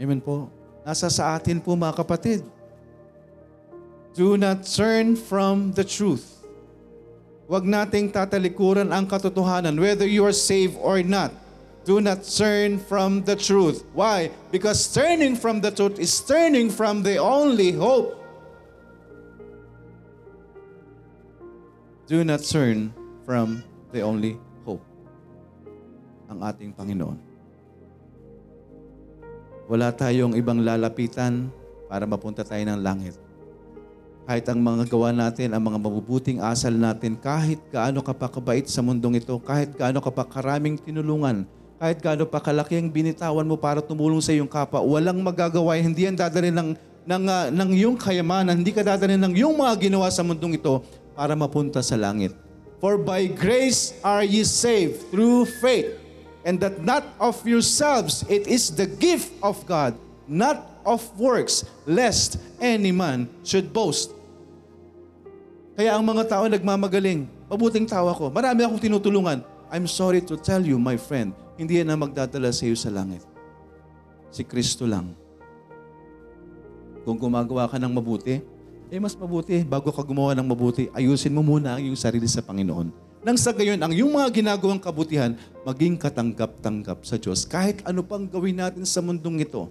Amen 0.00 0.24
po. 0.24 0.48
Nasa 0.80 1.12
sa 1.12 1.36
atin 1.36 1.60
po 1.60 1.76
mga 1.76 1.92
kapatid. 1.92 2.40
Do 4.16 4.40
not 4.40 4.64
turn 4.64 5.12
from 5.12 5.76
the 5.76 5.84
truth. 5.84 6.40
Huwag 7.44 7.68
nating 7.68 8.08
tatalikuran 8.08 8.88
ang 8.88 9.04
katotohanan, 9.04 9.76
whether 9.76 10.08
you 10.08 10.24
are 10.24 10.32
saved 10.34 10.80
or 10.80 11.04
not. 11.04 11.36
Do 11.84 12.00
not 12.00 12.24
turn 12.24 12.80
from 12.80 13.28
the 13.28 13.36
truth. 13.36 13.84
Why? 13.92 14.32
Because 14.48 14.88
turning 14.88 15.36
from 15.36 15.60
the 15.60 15.72
truth 15.72 16.00
is 16.00 16.16
turning 16.24 16.72
from 16.72 17.04
the 17.04 17.20
only 17.20 17.72
hope. 17.72 18.16
Do 22.08 22.24
not 22.24 22.40
turn 22.42 22.92
from 23.22 23.62
the 23.92 24.00
only 24.02 24.40
hope. 24.64 24.82
Ang 26.30 26.40
ating 26.42 26.72
Panginoon. 26.74 27.29
Wala 29.70 29.94
tayong 29.94 30.34
ibang 30.34 30.66
lalapitan 30.66 31.46
para 31.86 32.02
mapunta 32.02 32.42
tayo 32.42 32.58
ng 32.58 32.82
langit. 32.82 33.14
Kahit 34.26 34.42
ang 34.50 34.58
mga 34.58 34.90
gawa 34.90 35.14
natin, 35.14 35.54
ang 35.54 35.62
mga 35.62 35.78
mabubuting 35.78 36.42
asal 36.42 36.74
natin, 36.74 37.14
kahit 37.14 37.62
gaano 37.70 38.02
ka 38.02 38.10
pa 38.10 38.26
kabait 38.26 38.66
sa 38.66 38.82
mundong 38.82 39.22
ito, 39.22 39.30
kahit 39.38 39.70
gaano 39.78 40.02
ka 40.02 40.10
pa 40.10 40.26
karaming 40.26 40.74
tinulungan, 40.74 41.46
kahit 41.78 42.02
gaano 42.02 42.26
pa 42.26 42.42
kalaki 42.42 42.82
ang 42.82 42.90
binitawan 42.90 43.46
mo 43.46 43.54
para 43.54 43.78
tumulong 43.78 44.18
sa 44.18 44.34
iyong 44.34 44.50
kapwa, 44.50 44.82
walang 44.82 45.22
magagawa, 45.22 45.78
hindi 45.78 46.02
yan 46.02 46.18
dadalhin 46.18 46.50
ng, 46.50 46.70
ng, 47.06 47.22
uh, 47.30 47.46
ng 47.54 47.70
iyong 47.70 47.94
kayamanan, 47.94 48.58
hindi 48.58 48.74
ka 48.74 48.82
dadalhin 48.82 49.22
ng 49.22 49.38
iyong 49.38 49.54
mga 49.54 49.86
ginawa 49.86 50.10
sa 50.10 50.26
mundong 50.26 50.58
ito 50.58 50.82
para 51.14 51.38
mapunta 51.38 51.78
sa 51.78 51.94
langit. 51.94 52.34
For 52.82 52.98
by 52.98 53.30
grace 53.30 53.94
are 54.02 54.26
ye 54.26 54.42
saved 54.42 55.14
through 55.14 55.46
faith, 55.62 55.99
and 56.50 56.58
that 56.58 56.82
not 56.82 57.06
of 57.22 57.38
yourselves, 57.46 58.26
it 58.26 58.50
is 58.50 58.74
the 58.74 58.90
gift 58.98 59.30
of 59.38 59.62
God, 59.70 59.94
not 60.26 60.82
of 60.82 61.06
works, 61.14 61.62
lest 61.86 62.42
any 62.58 62.90
man 62.90 63.30
should 63.46 63.70
boast. 63.70 64.10
Kaya 65.78 65.94
ang 65.94 66.02
mga 66.02 66.26
tao 66.26 66.50
nagmamagaling, 66.50 67.30
mabuting 67.46 67.86
tao 67.86 68.10
ako, 68.10 68.34
marami 68.34 68.66
akong 68.66 68.82
tinutulungan. 68.82 69.46
I'm 69.70 69.86
sorry 69.86 70.18
to 70.26 70.34
tell 70.34 70.58
you, 70.58 70.74
my 70.74 70.98
friend, 70.98 71.30
hindi 71.54 71.78
yan 71.78 71.94
ang 71.94 72.10
magdadala 72.10 72.50
sa 72.50 72.66
iyo 72.66 72.74
sa 72.74 72.90
langit. 72.90 73.22
Si 74.34 74.42
Kristo 74.42 74.90
lang. 74.90 75.14
Kung 77.06 77.14
gumagawa 77.14 77.70
ka 77.70 77.78
ng 77.78 77.94
mabuti, 77.94 78.42
eh 78.90 78.98
mas 78.98 79.14
mabuti, 79.14 79.62
bago 79.62 79.94
ka 79.94 80.02
gumawa 80.02 80.34
ng 80.34 80.50
mabuti, 80.50 80.90
ayusin 80.90 81.30
mo 81.30 81.46
muna 81.46 81.78
ang 81.78 81.80
iyong 81.86 81.94
sarili 81.94 82.26
sa 82.26 82.42
Panginoon. 82.42 83.09
Nang 83.20 83.36
sa 83.36 83.52
gayon, 83.52 83.76
ang 83.76 83.92
iyong 83.92 84.16
mga 84.16 84.32
ginagawang 84.32 84.80
kabutihan, 84.80 85.36
maging 85.68 86.00
katanggap-tanggap 86.00 87.04
sa 87.04 87.20
Diyos. 87.20 87.44
Kahit 87.44 87.84
ano 87.84 88.00
pang 88.00 88.24
gawin 88.24 88.56
natin 88.56 88.88
sa 88.88 89.04
mundong 89.04 89.44
ito, 89.44 89.68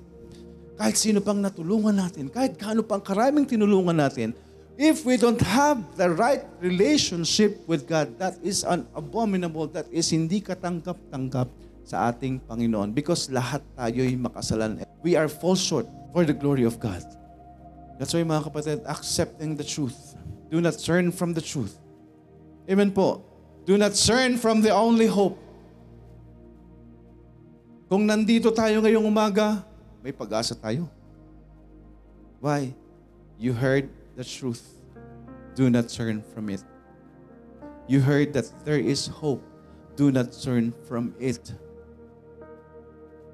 kahit 0.78 0.94
sino 0.94 1.18
pang 1.18 1.42
natulungan 1.42 1.98
natin, 1.98 2.30
kahit 2.30 2.54
gaano 2.56 2.86
pang 2.86 3.02
karaming 3.02 3.50
tinulungan 3.50 3.98
natin, 3.98 4.38
If 4.80 5.04
we 5.04 5.20
don't 5.20 5.44
have 5.44 5.84
the 6.00 6.08
right 6.08 6.48
relationship 6.64 7.60
with 7.68 7.84
God, 7.84 8.16
that 8.16 8.40
is 8.40 8.64
an 8.64 8.88
abominable, 8.96 9.68
that 9.76 9.92
is 9.92 10.08
hindi 10.08 10.40
katanggap-tanggap 10.40 11.52
sa 11.84 12.08
ating 12.08 12.40
Panginoon 12.48 12.96
because 12.96 13.28
lahat 13.28 13.60
tayo'y 13.76 14.16
makasalanan. 14.16 14.88
We 15.04 15.20
are 15.20 15.28
fall 15.28 15.60
short 15.60 15.84
for 16.16 16.24
the 16.24 16.32
glory 16.32 16.64
of 16.64 16.80
God. 16.80 17.04
That's 18.00 18.16
why 18.16 18.24
mga 18.24 18.48
kapatid, 18.48 18.88
accepting 18.88 19.60
the 19.60 19.68
truth. 19.68 20.16
Do 20.48 20.64
not 20.64 20.80
turn 20.80 21.12
from 21.12 21.36
the 21.36 21.44
truth. 21.44 21.76
Amen 22.72 22.96
po. 22.96 23.29
Do 23.68 23.76
not 23.76 23.96
turn 23.96 24.40
from 24.40 24.60
the 24.64 24.72
only 24.72 25.08
hope. 25.08 25.40
Kung 27.90 28.06
nandito 28.06 28.54
tayo 28.54 28.86
ngayong 28.86 29.02
umaga, 29.02 29.66
may 30.06 30.14
pag-asa 30.14 30.54
tayo. 30.54 30.86
Why? 32.38 32.72
You 33.42 33.52
heard 33.58 33.90
the 34.14 34.24
truth. 34.24 34.62
Do 35.58 35.68
not 35.68 35.90
turn 35.90 36.22
from 36.32 36.54
it. 36.54 36.62
You 37.90 38.00
heard 38.00 38.32
that 38.38 38.46
there 38.64 38.80
is 38.80 39.10
hope. 39.10 39.42
Do 39.98 40.14
not 40.14 40.32
turn 40.32 40.72
from 40.86 41.18
it. 41.18 41.42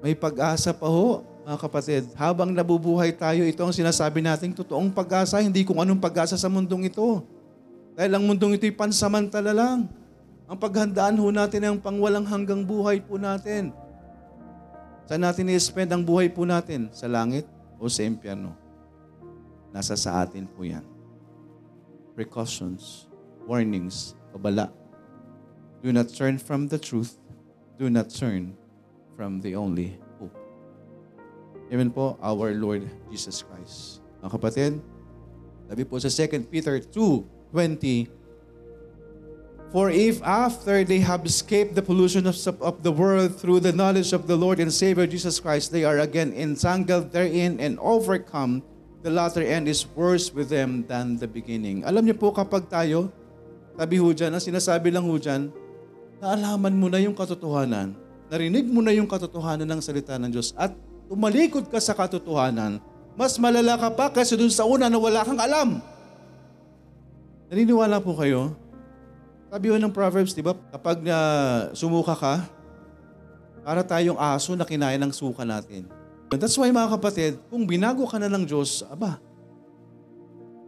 May 0.00 0.16
pag-asa 0.16 0.72
pa 0.72 0.88
ho, 0.88 1.22
mga 1.44 1.58
kapatid. 1.60 2.02
Habang 2.16 2.50
nabubuhay 2.50 3.14
tayo, 3.14 3.44
ito 3.44 3.60
ang 3.60 3.70
sinasabi 3.70 4.24
nating 4.24 4.56
totoong 4.56 4.90
pag-asa, 4.90 5.38
hindi 5.38 5.62
kung 5.62 5.78
anong 5.78 6.00
pag-asa 6.00 6.34
sa 6.34 6.48
mundong 6.48 6.88
ito. 6.88 7.22
Dahil 7.92 8.16
ang 8.16 8.24
mundong 8.24 8.56
ito'y 8.56 8.74
pansamantala 8.74 9.52
lang. 9.52 9.86
Ang 10.46 10.58
paghandaan 10.62 11.18
ho 11.18 11.26
natin 11.34 11.62
ang 11.66 11.78
pangwalang 11.82 12.22
hanggang 12.22 12.62
buhay 12.62 13.02
po 13.02 13.18
natin. 13.18 13.74
Saan 15.06 15.22
natin 15.22 15.50
i-spend 15.50 15.90
ang 15.90 16.02
buhay 16.06 16.30
po 16.30 16.46
natin? 16.46 16.86
Sa 16.94 17.10
langit 17.10 17.46
o 17.82 17.90
sa 17.90 18.06
impyerno? 18.06 18.54
Nasa 19.74 19.98
sa 19.98 20.22
atin 20.22 20.46
po 20.46 20.62
yan. 20.62 20.86
Precautions, 22.14 23.10
warnings, 23.42 24.14
babala. 24.30 24.70
Do 25.82 25.90
not 25.90 26.14
turn 26.14 26.38
from 26.38 26.70
the 26.70 26.78
truth. 26.78 27.18
Do 27.78 27.90
not 27.90 28.10
turn 28.10 28.54
from 29.18 29.42
the 29.42 29.58
only 29.58 29.98
hope. 30.18 30.34
Amen 31.74 31.90
po, 31.90 32.14
our 32.22 32.54
Lord 32.54 32.86
Jesus 33.10 33.42
Christ. 33.42 33.98
Mga 34.22 34.30
kapatid, 34.30 34.72
sabi 35.66 35.82
po 35.82 35.98
sa 35.98 36.08
2 36.08 36.46
Peter 36.46 36.78
2.20, 36.78 38.25
For 39.74 39.90
if 39.90 40.22
after 40.22 40.86
they 40.86 41.02
have 41.02 41.26
escaped 41.26 41.74
the 41.74 41.82
pollution 41.82 42.26
of, 42.30 42.38
of 42.62 42.86
the 42.86 42.94
world 42.94 43.34
through 43.34 43.66
the 43.66 43.74
knowledge 43.74 44.14
of 44.14 44.30
the 44.30 44.38
Lord 44.38 44.62
and 44.62 44.70
Savior 44.70 45.10
Jesus 45.10 45.42
Christ, 45.42 45.74
they 45.74 45.82
are 45.82 45.98
again 46.06 46.30
entangled 46.32 47.10
therein 47.10 47.58
and 47.58 47.74
overcome, 47.82 48.62
the 49.02 49.10
latter 49.10 49.42
end 49.42 49.66
is 49.66 49.82
worse 49.98 50.30
with 50.30 50.48
them 50.48 50.86
than 50.86 51.18
the 51.18 51.26
beginning. 51.26 51.82
Alam 51.82 52.06
niyo 52.06 52.14
po 52.14 52.30
kapag 52.30 52.70
tayo, 52.70 53.10
sabi 53.74 53.98
ho 53.98 54.14
dyan, 54.14 54.38
ang 54.38 54.42
sinasabi 54.42 54.94
lang 54.94 55.02
ho 55.02 55.18
dyan, 55.18 55.50
naalaman 56.22 56.74
mo 56.78 56.86
na 56.86 57.02
yung 57.02 57.12
katotohanan, 57.12 57.92
narinig 58.30 58.70
mo 58.70 58.80
na 58.80 58.94
yung 58.94 59.10
katotohanan 59.10 59.66
ng 59.66 59.80
salita 59.82 60.14
ng 60.14 60.30
Diyos, 60.30 60.54
at 60.54 60.72
tumalikod 61.10 61.66
ka 61.68 61.82
sa 61.82 61.92
katotohanan, 61.92 62.78
mas 63.18 63.34
malala 63.36 63.74
ka 63.74 63.90
pa 63.90 64.14
kasi 64.14 64.38
dun 64.38 64.50
sa 64.52 64.62
una 64.62 64.86
na 64.86 64.96
wala 64.96 65.26
kang 65.26 65.42
alam. 65.42 65.82
Naniniwala 67.50 67.98
po 67.98 68.14
kayo? 68.14 68.54
Sabi 69.56 69.72
yun 69.72 69.80
ng 69.80 69.88
Proverbs, 69.88 70.36
di 70.36 70.44
ba? 70.44 70.52
Kapag 70.52 71.00
na 71.00 71.16
sumuka 71.72 72.12
ka, 72.12 72.44
para 73.64 73.80
tayong 73.80 74.20
aso 74.20 74.52
na 74.52 74.68
kinain 74.68 75.00
ng 75.00 75.08
suka 75.08 75.48
natin. 75.48 75.88
And 76.28 76.36
that's 76.36 76.60
why 76.60 76.68
mga 76.68 76.92
kapatid, 76.92 77.40
kung 77.48 77.64
binago 77.64 78.04
ka 78.04 78.20
na 78.20 78.28
ng 78.28 78.44
Diyos, 78.44 78.84
aba, 78.84 79.16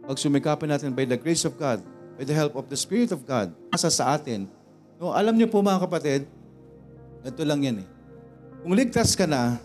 pag 0.09 0.17
sumikapin 0.17 0.73
natin 0.73 0.89
by 0.89 1.05
the 1.05 1.21
grace 1.21 1.45
of 1.45 1.53
God, 1.53 1.85
by 2.17 2.25
the 2.25 2.33
help 2.33 2.57
of 2.57 2.65
the 2.65 2.73
Spirit 2.73 3.13
of 3.13 3.21
God, 3.29 3.53
nasa 3.69 3.93
sa 3.93 4.17
atin. 4.17 4.49
No, 4.97 5.13
alam 5.13 5.37
niyo 5.37 5.53
po 5.53 5.61
mga 5.61 5.85
kapatid, 5.85 6.25
ito 7.21 7.41
lang 7.45 7.61
yan 7.61 7.85
eh. 7.85 7.87
Kung 8.65 8.73
ligtas 8.73 9.13
ka 9.13 9.29
na, 9.29 9.61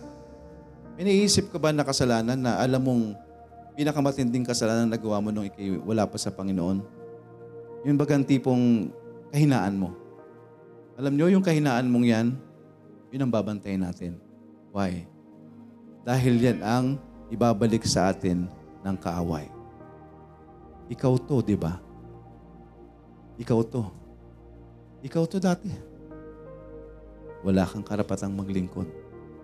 may 1.01 1.09
naisip 1.09 1.49
ka 1.49 1.57
ba 1.57 1.73
na 1.73 1.81
kasalanan 1.81 2.37
na 2.37 2.61
alam 2.61 2.77
mong 2.85 3.17
pinakamatinding 3.73 4.45
kasalanan 4.45 4.85
na 4.85 5.01
nagawa 5.01 5.17
mo 5.25 5.33
nung 5.33 5.49
ikay 5.49 5.81
wala 5.81 6.05
pa 6.05 6.21
sa 6.21 6.29
Panginoon? 6.29 6.85
Yung 7.89 7.97
bagang 7.97 8.21
tipong 8.21 8.93
kahinaan 9.35 9.75
mo. 9.75 9.91
Alam 10.95 11.19
nyo, 11.19 11.27
yung 11.27 11.43
kahinaan 11.43 11.91
mong 11.91 12.07
yan, 12.07 12.27
yun 13.11 13.27
ang 13.27 13.35
babantayin 13.35 13.83
natin. 13.83 14.15
Why? 14.71 15.11
Dahil 16.07 16.39
yan 16.39 16.63
ang 16.63 17.03
ibabalik 17.35 17.83
sa 17.83 18.15
atin 18.15 18.47
ng 18.87 18.97
kaaway. 19.03 19.51
Ikaw 20.87 21.19
to, 21.27 21.43
di 21.43 21.59
ba? 21.59 21.83
Ikaw 23.35 23.59
to. 23.67 23.83
Ikaw 25.03 25.27
to 25.27 25.43
dati. 25.43 25.75
Wala 27.43 27.67
kang 27.67 27.83
karapatang 27.83 28.31
maglingkod. 28.31 28.87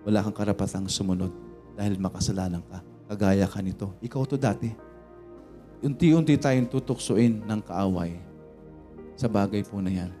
Wala 0.07 0.23
kang 0.23 0.33
karapatang 0.33 0.87
sumunod 0.87 1.35
dahil 1.75 1.99
makasalanan 1.99 2.63
ka. 2.63 2.79
Kagaya 3.11 3.43
ka 3.43 3.59
nito. 3.59 3.91
Ikaw 3.99 4.23
to 4.23 4.39
dati. 4.39 4.71
Unti-unti 5.83 6.39
tayong 6.39 6.71
tutuksuin 6.71 7.43
ng 7.43 7.59
kaaway 7.59 8.30
sa 9.21 9.29
bagay 9.29 9.61
po 9.61 9.77
na 9.77 9.93
yan. 9.93 10.11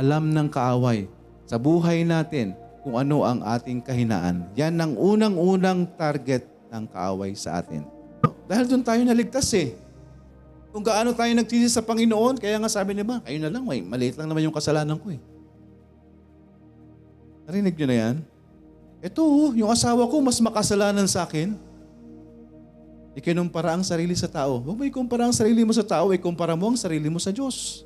Alam 0.00 0.32
ng 0.32 0.48
kaaway 0.48 1.04
sa 1.44 1.60
buhay 1.60 2.00
natin 2.00 2.56
kung 2.80 2.96
ano 2.96 3.28
ang 3.28 3.44
ating 3.44 3.84
kahinaan. 3.84 4.48
Yan 4.56 4.80
ang 4.80 4.96
unang-unang 4.96 5.84
target 6.00 6.48
ng 6.72 6.88
kaaway 6.88 7.36
sa 7.36 7.60
atin. 7.60 7.84
Dahil 8.48 8.64
doon 8.64 8.80
tayo 8.80 9.04
naligtas 9.04 9.52
eh. 9.52 9.76
Kung 10.72 10.80
gaano 10.80 11.12
tayo 11.12 11.28
nagsisi 11.36 11.68
sa 11.68 11.84
Panginoon, 11.84 12.40
kaya 12.40 12.56
nga 12.56 12.72
sabi 12.72 12.96
niya 12.96 13.04
ba, 13.04 13.20
kayo 13.20 13.36
na 13.36 13.52
lang, 13.52 13.68
may 13.68 13.84
maliit 13.84 14.16
lang 14.16 14.24
naman 14.24 14.48
yung 14.48 14.56
kasalanan 14.56 14.96
ko 14.96 15.12
eh. 15.12 15.20
Narinig 17.44 17.76
niyo 17.76 17.86
na 17.92 17.96
yan? 18.00 18.16
Ito, 19.04 19.20
yung 19.52 19.68
asawa 19.68 20.08
ko 20.08 20.24
mas 20.24 20.40
makasalanan 20.40 21.04
sa 21.04 21.28
akin. 21.28 21.52
Ikinumpara 23.12 23.76
ang 23.76 23.84
sarili 23.84 24.16
sa 24.16 24.24
tao. 24.24 24.64
Huwag 24.64 24.80
mo 24.80 24.82
ikumpara 24.88 25.28
ang 25.28 25.36
sarili 25.36 25.60
mo 25.60 25.76
sa 25.76 25.84
tao, 25.84 26.08
ikumpara 26.16 26.56
mo 26.56 26.72
ang 26.72 26.78
sarili 26.80 27.12
mo 27.12 27.20
sa 27.20 27.28
Diyos. 27.28 27.84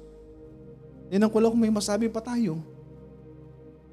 Yan 1.10 1.22
ang 1.22 1.32
kulang 1.32 1.54
kung 1.54 1.62
may 1.62 1.70
masabi 1.70 2.10
pa 2.10 2.18
tayo. 2.18 2.58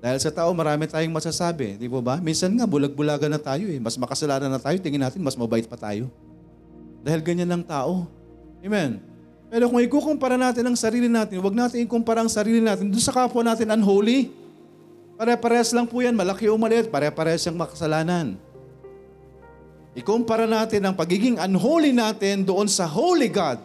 Dahil 0.04 0.20
sa 0.20 0.36
tao, 0.36 0.52
marami 0.52 0.84
tayong 0.84 1.16
masasabi. 1.16 1.80
Di 1.80 1.88
ba 1.88 2.04
ba? 2.04 2.16
Minsan 2.20 2.52
nga, 2.60 2.68
bulag-bulagan 2.68 3.32
na 3.32 3.40
tayo 3.40 3.72
eh. 3.72 3.80
Mas 3.80 3.96
makasalanan 3.96 4.52
na 4.52 4.60
tayo, 4.60 4.76
tingin 4.84 5.00
natin, 5.00 5.24
mas 5.24 5.40
mabait 5.40 5.64
pa 5.64 5.80
tayo. 5.80 6.12
Dahil 7.00 7.24
ganyan 7.24 7.48
lang 7.48 7.64
tao. 7.64 8.04
Amen. 8.60 9.00
Pero 9.48 9.72
kung 9.72 9.80
ikukumpara 9.80 10.36
natin 10.36 10.68
ang 10.68 10.76
sarili 10.76 11.08
natin, 11.08 11.40
huwag 11.40 11.56
natin 11.56 11.88
ikumpara 11.88 12.20
ang 12.20 12.28
sarili 12.28 12.60
natin 12.60 12.92
doon 12.92 13.00
sa 13.00 13.16
kapwa 13.16 13.48
natin 13.48 13.72
unholy. 13.72 14.34
Pare-parehas 15.16 15.72
lang 15.72 15.88
po 15.88 16.04
yan, 16.04 16.18
malaki 16.18 16.52
o 16.52 16.58
maliit, 16.60 16.92
pare-parehas 16.92 17.48
yung 17.48 17.56
makasalanan. 17.56 18.36
Ikumpara 19.94 20.50
natin 20.50 20.84
ang 20.84 20.98
pagiging 20.98 21.38
unholy 21.40 21.94
natin 21.96 22.44
doon 22.44 22.66
sa 22.66 22.90
holy 22.90 23.30
God. 23.30 23.62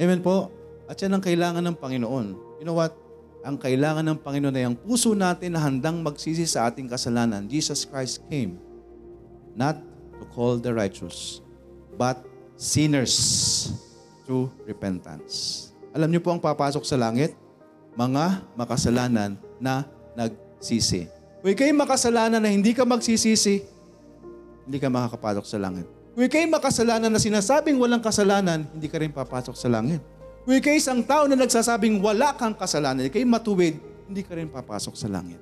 Amen 0.00 0.22
po? 0.22 0.48
At 0.84 1.00
yan 1.00 1.16
ang 1.16 1.24
kailangan 1.24 1.64
ng 1.64 1.76
Panginoon. 1.80 2.26
You 2.60 2.66
know 2.68 2.76
what? 2.76 2.92
Ang 3.44 3.60
kailangan 3.60 4.04
ng 4.04 4.18
Panginoon 4.24 4.56
ay 4.56 4.64
ang 4.64 4.76
puso 4.76 5.12
natin 5.12 5.52
na 5.52 5.60
handang 5.60 6.00
magsisi 6.00 6.48
sa 6.48 6.68
ating 6.68 6.88
kasalanan. 6.88 7.44
Jesus 7.44 7.84
Christ 7.84 8.24
came 8.28 8.56
not 9.52 9.76
to 10.16 10.24
call 10.32 10.56
the 10.56 10.72
righteous, 10.72 11.44
but 12.00 12.24
sinners 12.56 13.12
to 14.24 14.48
repentance. 14.64 15.68
Alam 15.92 16.08
niyo 16.08 16.20
po 16.24 16.32
ang 16.32 16.40
papasok 16.40 16.84
sa 16.88 16.96
langit? 16.96 17.36
Mga 17.94 18.42
makasalanan 18.58 19.36
na 19.60 19.86
nagsisi. 20.16 21.06
Kung 21.44 21.52
ikay 21.52 21.70
makasalanan 21.76 22.40
na 22.40 22.50
hindi 22.50 22.72
ka 22.72 22.88
magsisisi, 22.88 23.62
hindi 24.64 24.78
ka 24.80 24.88
makakapasok 24.88 25.44
sa 25.44 25.60
langit. 25.60 25.84
Kung 26.16 26.24
ikay 26.24 26.48
makasalanan 26.48 27.12
na 27.12 27.20
sinasabing 27.20 27.76
walang 27.76 28.00
kasalanan, 28.00 28.64
hindi 28.72 28.88
ka 28.88 28.96
rin 28.98 29.12
papasok 29.12 29.52
sa 29.52 29.68
langit. 29.68 30.00
Kung 30.44 30.60
ikay 30.60 30.76
isang 30.76 31.00
tao 31.00 31.24
na 31.24 31.40
nagsasabing 31.40 32.04
wala 32.04 32.36
kang 32.36 32.52
kasalanan, 32.52 33.08
ikay 33.08 33.24
matuwid, 33.24 33.80
hindi 34.04 34.20
ka 34.20 34.36
rin 34.36 34.52
papasok 34.52 34.92
sa 34.92 35.08
langit. 35.08 35.40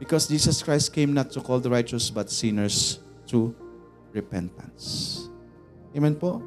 Because 0.00 0.24
Jesus 0.24 0.64
Christ 0.64 0.88
came 0.88 1.12
not 1.12 1.28
to 1.36 1.44
call 1.44 1.60
the 1.60 1.68
righteous 1.68 2.08
but 2.08 2.32
sinners 2.32 3.04
to 3.28 3.52
repentance. 4.16 5.28
Amen 5.92 6.16
po? 6.16 6.40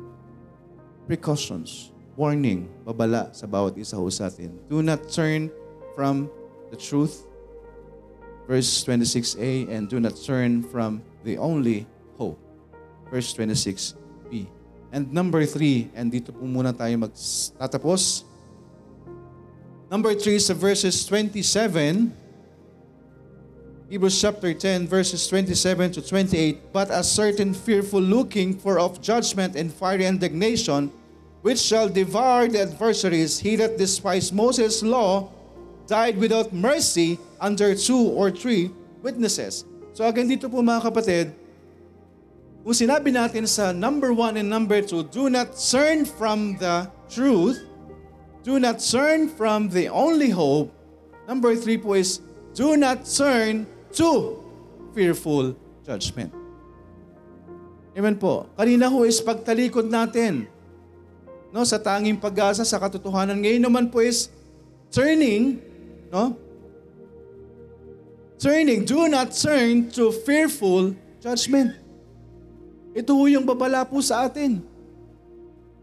Precautions, 1.06 1.94
warning, 2.18 2.66
babala 2.82 3.30
sa 3.38 3.46
bawat 3.46 3.78
isa 3.78 3.94
ho 3.94 4.10
sa 4.10 4.26
atin. 4.26 4.58
Do 4.66 4.82
not 4.82 5.14
turn 5.14 5.54
from 5.94 6.26
the 6.74 6.78
truth, 6.78 7.30
verse 8.50 8.82
26a, 8.82 9.70
and 9.70 9.86
do 9.86 10.02
not 10.02 10.18
turn 10.18 10.66
from 10.66 11.06
the 11.22 11.38
only 11.38 11.86
hope, 12.18 12.42
verse 13.14 13.30
26b. 13.38 13.99
And 14.90 15.14
number 15.14 15.46
three, 15.46 15.94
and 15.94 16.10
dito 16.10 16.34
po 16.34 16.42
muna 16.46 16.74
tayo 16.74 16.98
magtatapos. 16.98 18.26
Number 19.90 20.14
three 20.14 20.38
sa 20.38 20.54
verses 20.54 21.06
27 21.06 22.30
Hebrews 23.90 24.22
chapter 24.22 24.54
10 24.54 24.86
verses 24.86 25.26
27 25.26 25.98
to 25.98 26.02
28, 26.06 26.70
but 26.70 26.94
a 26.94 27.02
certain 27.02 27.58
fearful 27.58 27.98
looking 27.98 28.54
for 28.54 28.78
of 28.78 29.02
judgment 29.02 29.58
and 29.58 29.74
fiery 29.74 30.06
indignation, 30.06 30.94
which 31.42 31.58
shall 31.58 31.90
devour 31.90 32.46
the 32.46 32.62
adversaries, 32.70 33.42
he 33.42 33.58
that 33.58 33.82
despised 33.82 34.30
Moses' 34.30 34.86
law 34.86 35.34
died 35.90 36.22
without 36.22 36.54
mercy 36.54 37.18
under 37.42 37.74
two 37.74 38.14
or 38.14 38.30
three 38.30 38.70
witnesses. 39.02 39.66
So 39.98 40.06
again 40.06 40.30
dito 40.30 40.46
po 40.46 40.62
mga 40.62 40.86
kapatid, 40.86 41.34
kung 42.70 42.78
sinabi 42.78 43.10
natin 43.10 43.50
sa 43.50 43.74
number 43.74 44.14
one 44.14 44.38
and 44.38 44.46
number 44.46 44.78
two, 44.78 45.02
do 45.10 45.26
not 45.26 45.58
turn 45.58 46.06
from 46.06 46.54
the 46.62 46.86
truth, 47.10 47.66
do 48.46 48.62
not 48.62 48.78
turn 48.78 49.26
from 49.26 49.74
the 49.74 49.90
only 49.90 50.30
hope. 50.30 50.70
Number 51.26 51.58
three 51.58 51.82
po 51.82 51.98
is, 51.98 52.22
do 52.54 52.78
not 52.78 53.10
turn 53.10 53.66
to 53.98 54.38
fearful 54.94 55.58
judgment. 55.82 56.30
Amen 57.98 58.22
po. 58.22 58.46
Kanina 58.54 58.86
ho 58.86 59.02
is 59.02 59.18
pagtalikod 59.18 59.90
natin 59.90 60.46
no, 61.50 61.66
sa 61.66 61.82
tanging 61.82 62.22
pag-asa 62.22 62.62
sa 62.62 62.78
katotohanan. 62.78 63.42
Ngayon 63.42 63.66
naman 63.66 63.90
po 63.90 63.98
is 63.98 64.30
turning, 64.94 65.58
no? 66.14 66.38
Turning, 68.38 68.86
do 68.86 69.10
not 69.10 69.34
turn 69.34 69.90
to 69.90 70.14
fearful 70.14 70.94
judgment. 71.18 71.89
Ito 73.00 73.16
ho 73.16 73.24
yung 73.32 73.48
babala 73.48 73.88
po 73.88 74.04
sa 74.04 74.28
atin. 74.28 74.60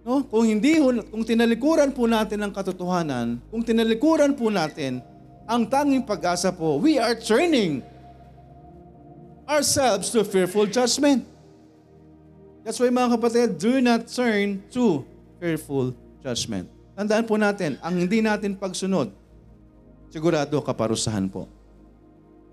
No? 0.04 0.20
Kung 0.28 0.44
hindi 0.44 0.76
ho, 0.76 0.92
kung 1.08 1.24
tinalikuran 1.24 1.88
po 1.96 2.04
natin 2.04 2.44
ang 2.44 2.52
katotohanan, 2.52 3.40
kung 3.48 3.64
tinalikuran 3.64 4.36
po 4.36 4.52
natin 4.52 5.00
ang 5.48 5.64
tanging 5.64 6.04
pag-asa 6.04 6.52
po, 6.52 6.76
we 6.76 7.00
are 7.00 7.16
turning 7.16 7.80
ourselves 9.48 10.12
to 10.12 10.20
fearful 10.28 10.68
judgment. 10.68 11.24
That's 12.60 12.76
why 12.76 12.92
mga 12.92 13.16
kapatid, 13.16 13.48
do 13.56 13.80
not 13.80 14.10
turn 14.12 14.60
to 14.76 15.06
fearful 15.40 15.96
judgment. 16.20 16.68
Tandaan 16.98 17.24
po 17.24 17.40
natin, 17.40 17.80
ang 17.80 17.96
hindi 17.96 18.20
natin 18.20 18.58
pagsunod, 18.58 19.08
sigurado 20.12 20.60
kaparusahan 20.60 21.32
po. 21.32 21.48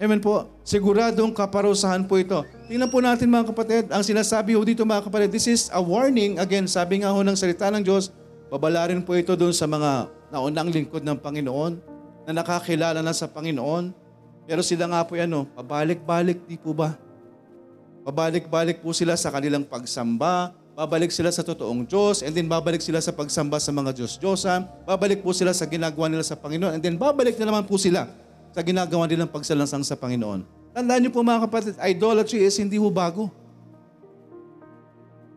Amen 0.02 0.20
po. 0.20 0.50
Siguradong 0.66 1.32
kaparusahan 1.32 2.06
po 2.10 2.18
ito. 2.18 2.42
Tingnan 2.66 2.90
po 2.90 3.00
natin 3.00 3.30
mga 3.30 3.54
kapatid, 3.54 3.84
ang 3.94 4.02
sinasabi 4.02 4.58
ho 4.58 4.62
dito 4.66 4.82
mga 4.82 5.06
kapatid, 5.06 5.30
this 5.30 5.46
is 5.46 5.70
a 5.70 5.80
warning. 5.80 6.42
Again, 6.42 6.66
sabi 6.66 7.06
nga 7.06 7.14
ho 7.14 7.20
ng 7.22 7.38
salita 7.38 7.70
ng 7.70 7.86
Diyos, 7.86 8.10
babala 8.50 8.90
rin 8.90 9.06
po 9.06 9.14
ito 9.14 9.38
doon 9.38 9.54
sa 9.54 9.70
mga 9.70 10.10
naunang 10.34 10.74
lingkod 10.74 11.06
ng 11.06 11.18
Panginoon 11.22 11.78
na 12.26 12.32
nakakilala 12.34 13.06
na 13.06 13.14
sa 13.14 13.30
Panginoon 13.30 14.04
pero 14.44 14.60
sila 14.60 14.92
nga 14.92 15.02
po 15.08 15.16
ano, 15.16 15.48
pabalik-balik 15.56 16.44
di 16.44 16.60
po 16.60 16.76
ba? 16.76 17.00
Pabalik-balik 18.04 18.84
po 18.84 18.92
sila 18.92 19.16
sa 19.16 19.32
kanilang 19.32 19.64
pagsamba, 19.64 20.52
babalik 20.76 21.16
sila 21.16 21.32
sa 21.32 21.48
totoong 21.48 21.88
Diyos, 21.88 22.20
and 22.20 22.36
then 22.36 22.52
babalik 22.52 22.84
sila 22.84 23.00
sa 23.00 23.16
pagsamba 23.16 23.64
sa 23.64 23.72
mga 23.72 23.96
Diyos-Diyosan, 23.96 24.84
babalik 24.84 25.24
po 25.24 25.32
sila 25.32 25.56
sa 25.56 25.64
ginagawa 25.64 26.12
nila 26.12 26.28
sa 26.28 26.36
Panginoon, 26.36 26.76
and 26.76 26.84
then 26.84 27.00
babalik 27.00 27.40
na 27.40 27.48
naman 27.48 27.64
po 27.64 27.80
sila 27.80 28.12
sa 28.54 28.62
ginagawa 28.62 29.10
nilang 29.10 29.28
pagsalansang 29.28 29.82
sa 29.82 29.98
Panginoon. 29.98 30.46
Tandaan 30.74 31.02
niyo 31.02 31.12
po 31.14 31.26
mga 31.26 31.50
kapatid, 31.50 31.74
idolatry 31.82 32.46
is 32.46 32.58
hindi 32.62 32.78
ho 32.78 32.88
bago. 32.94 33.34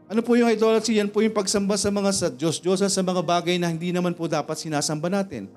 Ano 0.07 0.23
po 0.23 0.39
yung 0.39 0.47
idolatry? 0.47 1.03
Yan 1.03 1.11
po 1.11 1.19
yung 1.19 1.35
pagsamba 1.35 1.75
sa 1.75 1.91
mga 1.91 2.11
sa 2.15 2.29
Diyos-Diyosan 2.31 2.93
sa 2.93 3.03
mga 3.03 3.21
bagay 3.27 3.59
na 3.59 3.73
hindi 3.73 3.91
naman 3.91 4.15
po 4.15 4.31
dapat 4.31 4.55
sinasamba 4.55 5.11
natin. 5.11 5.51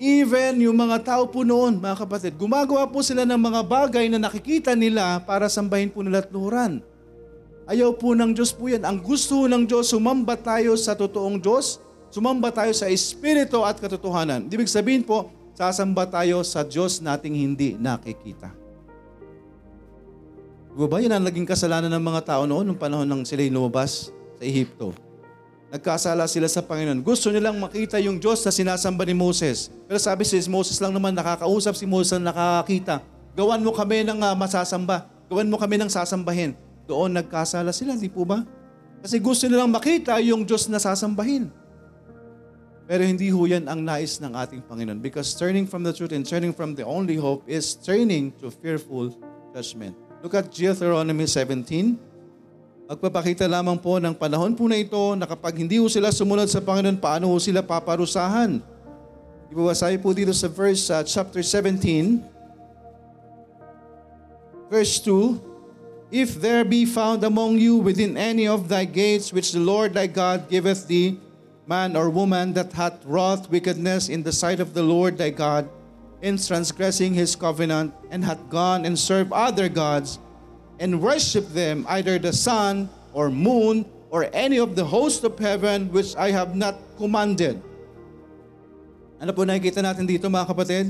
Even 0.00 0.58
yung 0.58 0.74
mga 0.74 1.04
tao 1.04 1.22
po 1.28 1.46
noon, 1.46 1.78
mga 1.78 2.00
kapatid, 2.00 2.34
gumagawa 2.34 2.88
po 2.88 3.04
sila 3.04 3.22
ng 3.22 3.38
mga 3.38 3.60
bagay 3.62 4.10
na 4.10 4.18
nakikita 4.18 4.74
nila 4.74 5.22
para 5.22 5.46
sambahin 5.46 5.92
po 5.92 6.02
nila 6.02 6.24
at 6.24 6.32
luhuran. 6.32 6.82
Ayaw 7.68 7.94
po 7.94 8.16
ng 8.16 8.34
Diyos 8.34 8.50
po 8.50 8.66
yan. 8.66 8.82
Ang 8.82 8.98
gusto 9.04 9.46
ng 9.46 9.62
Diyos, 9.68 9.92
sumamba 9.92 10.34
tayo 10.34 10.74
sa 10.74 10.98
totoong 10.98 11.38
Diyos, 11.38 11.78
sumamba 12.10 12.50
tayo 12.50 12.72
sa 12.74 12.90
Espiritu 12.90 13.62
at 13.62 13.78
katotohanan. 13.78 14.50
Ibig 14.50 14.66
sabihin 14.66 15.06
po, 15.06 15.30
sasamba 15.54 16.04
tayo 16.10 16.42
sa 16.42 16.66
Diyos 16.66 16.98
nating 16.98 17.34
hindi 17.34 17.78
nakikita. 17.78 18.50
Diba 20.74 20.90
ba 20.90 20.98
yan 20.98 21.14
ang 21.14 21.22
naging 21.22 21.46
kasalanan 21.46 21.86
ng 21.86 22.02
mga 22.02 22.34
tao 22.34 22.42
noon 22.50 22.66
nung 22.66 22.78
panahon 22.78 23.06
ng 23.06 23.22
sila 23.22 23.46
lumabas 23.46 24.10
sa 24.34 24.42
Ehipto? 24.42 24.90
Nagkasala 25.70 26.26
sila 26.26 26.50
sa 26.50 26.62
Panginoon. 26.62 26.98
Gusto 27.02 27.30
nilang 27.30 27.58
makita 27.62 28.02
yung 28.02 28.18
Diyos 28.18 28.42
na 28.42 28.50
sinasamba 28.50 29.06
ni 29.06 29.14
Moses. 29.14 29.70
Pero 29.86 29.98
sabi 30.02 30.26
si 30.26 30.38
Moses 30.50 30.78
lang 30.82 30.90
naman, 30.90 31.14
nakakausap 31.14 31.78
si 31.78 31.86
Moses 31.86 32.18
na 32.18 32.34
nakakakita. 32.34 33.02
Gawan 33.34 33.62
mo 33.62 33.70
kami 33.74 34.06
ng 34.06 34.18
uh, 34.18 34.34
masasamba. 34.34 35.06
Gawan 35.30 35.50
mo 35.50 35.58
kami 35.58 35.78
ng 35.78 35.90
sasambahin. 35.90 36.54
Doon 36.86 37.14
nagkasala 37.18 37.70
sila, 37.74 37.98
di 37.98 38.06
po 38.06 38.22
ba? 38.22 38.46
Kasi 39.02 39.18
gusto 39.18 39.50
nilang 39.50 39.70
makita 39.70 40.18
yung 40.22 40.46
Diyos 40.46 40.66
na 40.70 40.78
sasambahin. 40.78 41.50
Pero 42.84 43.00
hindi 43.00 43.32
ho 43.32 43.48
yan 43.48 43.64
ang 43.64 43.80
nais 43.80 44.20
ng 44.20 44.36
ating 44.36 44.60
Panginoon. 44.68 45.00
Because 45.00 45.32
turning 45.32 45.64
from 45.64 45.80
the 45.80 45.92
truth 45.92 46.12
and 46.12 46.24
turning 46.24 46.52
from 46.52 46.76
the 46.76 46.84
only 46.84 47.16
hope 47.16 47.40
is 47.48 47.72
turning 47.72 48.28
to 48.44 48.52
fearful 48.52 49.08
judgment. 49.56 49.96
Look 50.20 50.36
at 50.36 50.52
Deuteronomy 50.52 51.24
17. 51.24 51.96
Magpapakita 52.84 53.48
lamang 53.48 53.80
po 53.80 53.96
ng 53.96 54.12
panahon 54.12 54.52
po 54.52 54.68
na 54.68 54.76
ito 54.76 55.16
na 55.16 55.24
kapag 55.24 55.56
hindi 55.56 55.80
po 55.80 55.88
sila 55.88 56.12
sumunod 56.12 56.52
sa 56.52 56.60
Panginoon, 56.60 57.00
paano 57.00 57.32
po 57.32 57.40
sila 57.40 57.64
paparusahan? 57.64 58.60
Ibabasahin 59.48 60.00
po 60.04 60.12
dito 60.12 60.36
sa 60.36 60.52
verse 60.52 60.92
uh, 60.92 61.00
chapter 61.00 61.40
17, 61.40 62.20
verse 64.68 65.00
2, 65.00 66.12
If 66.12 66.36
there 66.36 66.60
be 66.68 66.84
found 66.84 67.24
among 67.24 67.56
you 67.56 67.80
within 67.80 68.20
any 68.20 68.44
of 68.44 68.68
thy 68.68 68.84
gates 68.84 69.32
which 69.32 69.56
the 69.56 69.64
Lord 69.64 69.96
thy 69.96 70.04
God 70.04 70.52
giveth 70.52 70.84
thee, 70.84 71.16
man 71.66 71.96
or 71.96 72.10
woman 72.10 72.52
that 72.52 72.72
hath 72.72 73.04
wrought 73.04 73.50
wickedness 73.50 74.08
in 74.08 74.22
the 74.22 74.32
sight 74.32 74.60
of 74.60 74.74
the 74.74 74.82
Lord 74.82 75.16
thy 75.16 75.30
God, 75.30 75.68
in 76.20 76.36
transgressing 76.36 77.14
his 77.14 77.36
covenant, 77.36 77.92
and 78.10 78.24
hath 78.24 78.40
gone 78.48 78.84
and 78.84 78.98
served 78.98 79.32
other 79.32 79.68
gods, 79.68 80.18
and 80.80 81.00
worshipped 81.00 81.54
them, 81.54 81.86
either 81.88 82.18
the 82.18 82.32
sun 82.32 82.88
or 83.12 83.30
moon 83.30 83.84
or 84.10 84.28
any 84.32 84.58
of 84.58 84.76
the 84.76 84.84
host 84.84 85.24
of 85.24 85.38
heaven 85.38 85.90
which 85.90 86.14
I 86.16 86.30
have 86.30 86.54
not 86.54 86.76
commanded. 86.96 87.62
Ano 89.20 89.32
po 89.32 89.42
nakikita 89.42 89.80
natin 89.80 90.04
dito 90.04 90.28
mga 90.28 90.46
kapatid? 90.52 90.86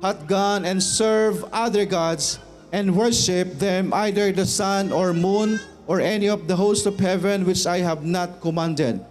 Hath 0.00 0.26
gone 0.30 0.64
and 0.64 0.78
serve 0.80 1.44
other 1.52 1.84
gods 1.84 2.38
and 2.72 2.94
worship 2.94 3.58
them, 3.58 3.92
either 3.92 4.30
the 4.30 4.46
sun 4.46 4.92
or 4.94 5.12
moon 5.12 5.58
or 5.88 6.00
any 6.00 6.28
of 6.28 6.46
the 6.46 6.54
host 6.54 6.86
of 6.86 7.00
heaven 7.00 7.44
which 7.44 7.66
I 7.66 7.78
have 7.78 8.04
not 8.04 8.40
commanded. 8.40 9.04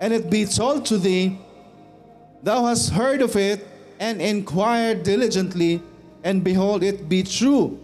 And 0.00 0.12
it 0.12 0.28
be 0.28 0.44
told 0.44 0.84
to 0.86 0.98
thee, 0.98 1.38
Thou 2.42 2.66
hast 2.66 2.90
heard 2.90 3.22
of 3.22 3.36
it 3.36 3.62
and 4.00 4.20
inquired 4.20 5.04
diligently, 5.04 5.80
and 6.24 6.42
behold, 6.42 6.82
it 6.82 7.08
be 7.08 7.22
true 7.22 7.78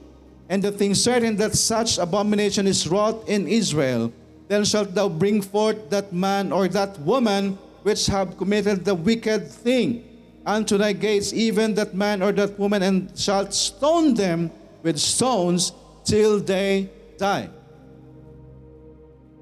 and 0.48 0.62
the 0.62 0.72
thing 0.72 0.94
certain 0.94 1.36
that 1.36 1.54
such 1.54 1.98
abomination 1.98 2.66
is 2.66 2.88
wrought 2.88 3.28
in 3.28 3.46
Israel, 3.46 4.12
then 4.48 4.64
shalt 4.64 4.94
thou 4.94 5.08
bring 5.08 5.42
forth 5.42 5.90
that 5.90 6.12
man 6.12 6.52
or 6.52 6.68
that 6.68 6.98
woman 7.00 7.58
which 7.82 8.06
have 8.06 8.36
committed 8.38 8.84
the 8.84 8.94
wicked 8.94 9.48
thing 9.48 10.04
unto 10.46 10.78
thy 10.78 10.92
gates, 10.92 11.32
even 11.34 11.74
that 11.74 11.94
man 11.94 12.22
or 12.22 12.32
that 12.32 12.58
woman, 12.58 12.82
and 12.82 13.12
shalt 13.18 13.52
stone 13.52 14.14
them 14.14 14.50
with 14.82 14.98
stones 14.98 15.72
till 16.04 16.40
they 16.40 16.88
die. 17.18 17.50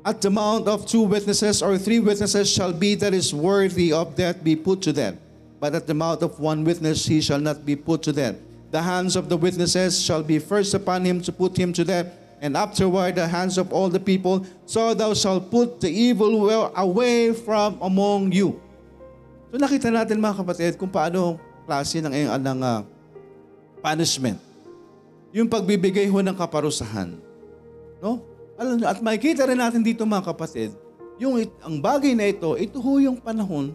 At 0.07 0.23
the 0.23 0.31
mount 0.31 0.71
of 0.71 0.87
two 0.87 1.03
witnesses 1.03 1.67
or 1.67 1.75
three 1.77 1.99
witnesses 1.99 2.47
shall 2.47 2.71
be 2.73 2.95
that 3.03 3.11
is 3.11 3.35
worthy 3.35 3.91
of 3.91 4.15
death 4.15 4.39
be 4.39 4.55
put 4.55 4.81
to 4.87 4.95
them. 4.95 5.19
But 5.59 5.75
at 5.75 5.91
the 5.91 5.99
mouth 5.99 6.23
of 6.23 6.39
one 6.39 6.63
witness 6.63 7.11
he 7.11 7.19
shall 7.19 7.43
not 7.43 7.67
be 7.67 7.75
put 7.75 8.07
to 8.07 8.15
death 8.15 8.39
the 8.71 8.83
hands 8.83 9.15
of 9.17 9.33
the 9.33 9.41
witnesses 9.41 9.97
shall 9.97 10.23
be 10.23 10.39
first 10.39 10.75
upon 10.75 11.05
him 11.05 11.23
to 11.23 11.31
put 11.31 11.57
him 11.57 11.73
to 11.73 11.81
death, 11.81 12.13
and 12.45 12.57
afterward 12.57 13.15
the 13.17 13.27
hands 13.27 13.59
of 13.59 13.73
all 13.73 13.89
the 13.89 14.01
people. 14.01 14.45
So 14.67 14.93
thou 14.95 15.15
shalt 15.15 15.51
put 15.51 15.81
the 15.81 15.89
evil 15.89 16.45
will 16.45 16.69
away 16.77 17.33
from 17.33 17.81
among 17.81 18.37
you. 18.37 18.61
So 19.49 19.57
nakita 19.57 19.89
natin 19.89 20.21
mga 20.21 20.45
kapatid 20.45 20.73
kung 20.77 20.91
paano 20.91 21.41
klase 21.65 22.03
ng, 22.03 22.13
ng 22.13 22.59
uh, 22.61 22.85
punishment. 23.81 24.37
Yung 25.33 25.49
pagbibigay 25.49 26.11
ho 26.11 26.21
ng 26.21 26.37
kaparusahan. 26.37 27.17
No? 28.05 28.21
Alam 28.57 28.81
at 28.89 29.05
makikita 29.05 29.45
rin 29.45 29.61
natin 29.61 29.85
dito 29.85 30.09
mga 30.09 30.33
kapatid, 30.33 30.73
yung 31.21 31.41
ang 31.61 31.77
bagay 31.81 32.17
na 32.17 32.29
ito, 32.29 32.57
ito 32.57 32.81
ho 32.81 32.93
yung 33.01 33.21
panahon 33.21 33.73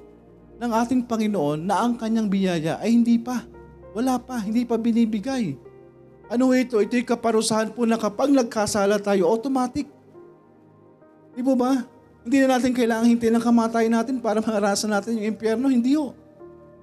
ng 0.62 0.72
ating 0.78 1.02
Panginoon 1.06 1.66
na 1.66 1.82
ang 1.82 1.98
kanyang 1.98 2.30
biyaya 2.30 2.78
ay 2.82 2.94
hindi 2.94 3.18
pa. 3.18 3.46
Wala 3.98 4.18
pa, 4.22 4.42
hindi 4.42 4.66
pa 4.66 4.78
binibigay. 4.78 5.58
Ano 6.30 6.54
ito? 6.56 6.80
Ito 6.80 6.96
yung 6.96 7.10
kaparusahan 7.10 7.74
po 7.74 7.84
na 7.84 7.98
kapag 7.98 8.32
nagkasala 8.32 9.02
tayo, 9.02 9.28
automatic. 9.28 9.90
Di 11.34 11.42
po 11.44 11.58
ba? 11.58 11.82
Hindi 12.22 12.38
na 12.46 12.58
natin 12.58 12.72
kailangan 12.72 13.10
hintayin 13.10 13.36
ang 13.36 13.46
kamatayan 13.46 13.94
natin 13.98 14.22
para 14.22 14.40
maranasan 14.40 14.94
natin 14.94 15.18
yung 15.18 15.34
impyerno. 15.34 15.68
Hindi 15.68 15.98
ho. 15.98 16.14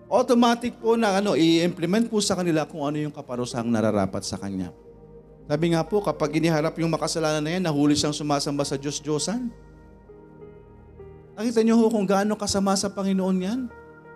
automatic 0.09 0.81
po 0.81 0.97
na 0.97 1.21
ano, 1.21 1.37
i-implement 1.37 2.09
po 2.09 2.17
sa 2.25 2.33
kanila 2.33 2.65
kung 2.65 2.81
ano 2.81 2.97
yung 2.97 3.13
kaparusahang 3.13 3.69
nararapat 3.69 4.25
sa 4.25 4.41
kanya. 4.41 4.73
Sabi 5.49 5.73
nga 5.73 5.81
po, 5.81 6.05
kapag 6.05 6.37
iniharap 6.37 6.77
yung 6.77 6.93
makasalanan 6.93 7.41
na 7.41 7.57
yan, 7.57 7.65
nahuli 7.65 7.97
siyang 7.97 8.13
sumasamba 8.13 8.69
sa 8.69 8.77
Diyos-Diyosan. 8.77 9.49
Nakita 11.41 11.65
niyo 11.65 11.81
ho 11.81 11.89
kung 11.89 12.05
gaano 12.05 12.37
kasama 12.37 12.77
sa 12.77 12.93
Panginoon 12.93 13.39
yan? 13.41 13.61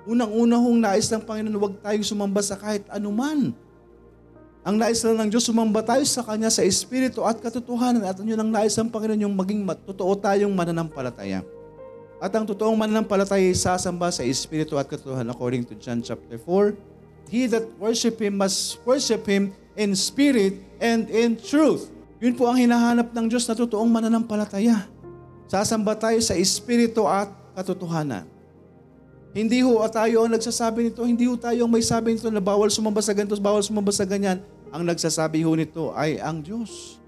Unang-una 0.04 0.60
hong 0.60 0.76
nais 0.76 1.08
ng 1.08 1.24
Panginoon, 1.24 1.56
huwag 1.56 1.74
tayong 1.80 2.04
sumamba 2.04 2.44
sa 2.44 2.60
kahit 2.60 2.84
anuman. 2.92 3.56
Ang 4.60 4.76
nais 4.76 5.00
lang 5.00 5.24
ng 5.24 5.30
Diyos, 5.32 5.48
sumamba 5.48 5.80
tayo 5.80 6.04
sa 6.04 6.20
Kanya 6.20 6.52
sa 6.52 6.60
Espiritu 6.68 7.24
at 7.24 7.40
katotohanan. 7.40 8.04
At 8.04 8.20
yun 8.20 8.36
ang 8.36 8.52
nais 8.52 8.76
ng 8.76 8.92
Panginoon, 8.92 9.24
yung 9.24 9.32
maging 9.32 9.64
totoo 9.88 10.12
tayong 10.20 10.52
mananampalataya. 10.52 11.40
At 12.20 12.30
ang 12.36 12.44
totoong 12.44 12.76
mananampalataya 12.76 13.48
ay 13.48 13.56
sasamba 13.56 14.12
sa 14.12 14.20
Espiritu 14.20 14.76
at 14.76 14.84
katotohanan 14.84 15.32
according 15.32 15.64
to 15.64 15.72
John 15.80 16.04
chapter 16.04 16.36
4. 16.36 16.76
He 17.32 17.48
that 17.48 17.64
worship 17.80 18.20
Him 18.20 18.36
must 18.36 18.84
worship 18.84 19.24
Him 19.24 19.56
in 19.72 19.96
spirit 19.96 20.60
and 20.82 21.06
in 21.14 21.38
truth. 21.38 21.94
Yun 22.18 22.34
po 22.34 22.50
ang 22.50 22.58
hinahanap 22.58 23.14
ng 23.14 23.26
Diyos 23.30 23.46
na 23.46 23.54
totoong 23.54 23.86
mananampalataya. 23.86 24.90
Sasamba 25.46 25.94
tayo 25.94 26.18
sa 26.18 26.34
Espiritu 26.34 27.06
at 27.06 27.30
katotohanan. 27.54 28.26
Hindi 29.32 29.64
ho 29.64 29.80
tayo 29.88 30.26
ang 30.26 30.32
nagsasabi 30.34 30.92
nito, 30.92 31.00
hindi 31.08 31.24
ho 31.24 31.38
tayo 31.40 31.64
ang 31.64 31.72
may 31.72 31.80
sabi 31.80 32.12
nito 32.12 32.28
na 32.28 32.42
bawal 32.42 32.68
sumamba 32.68 33.00
sa 33.00 33.16
ganito, 33.16 33.32
bawal 33.40 33.64
sumamba 33.64 33.88
sa 33.88 34.04
ganyan. 34.04 34.44
Ang 34.68 34.84
nagsasabi 34.84 35.40
ho 35.40 35.52
nito 35.56 35.94
ay 35.96 36.20
ang 36.20 36.44
Diyos. 36.44 37.00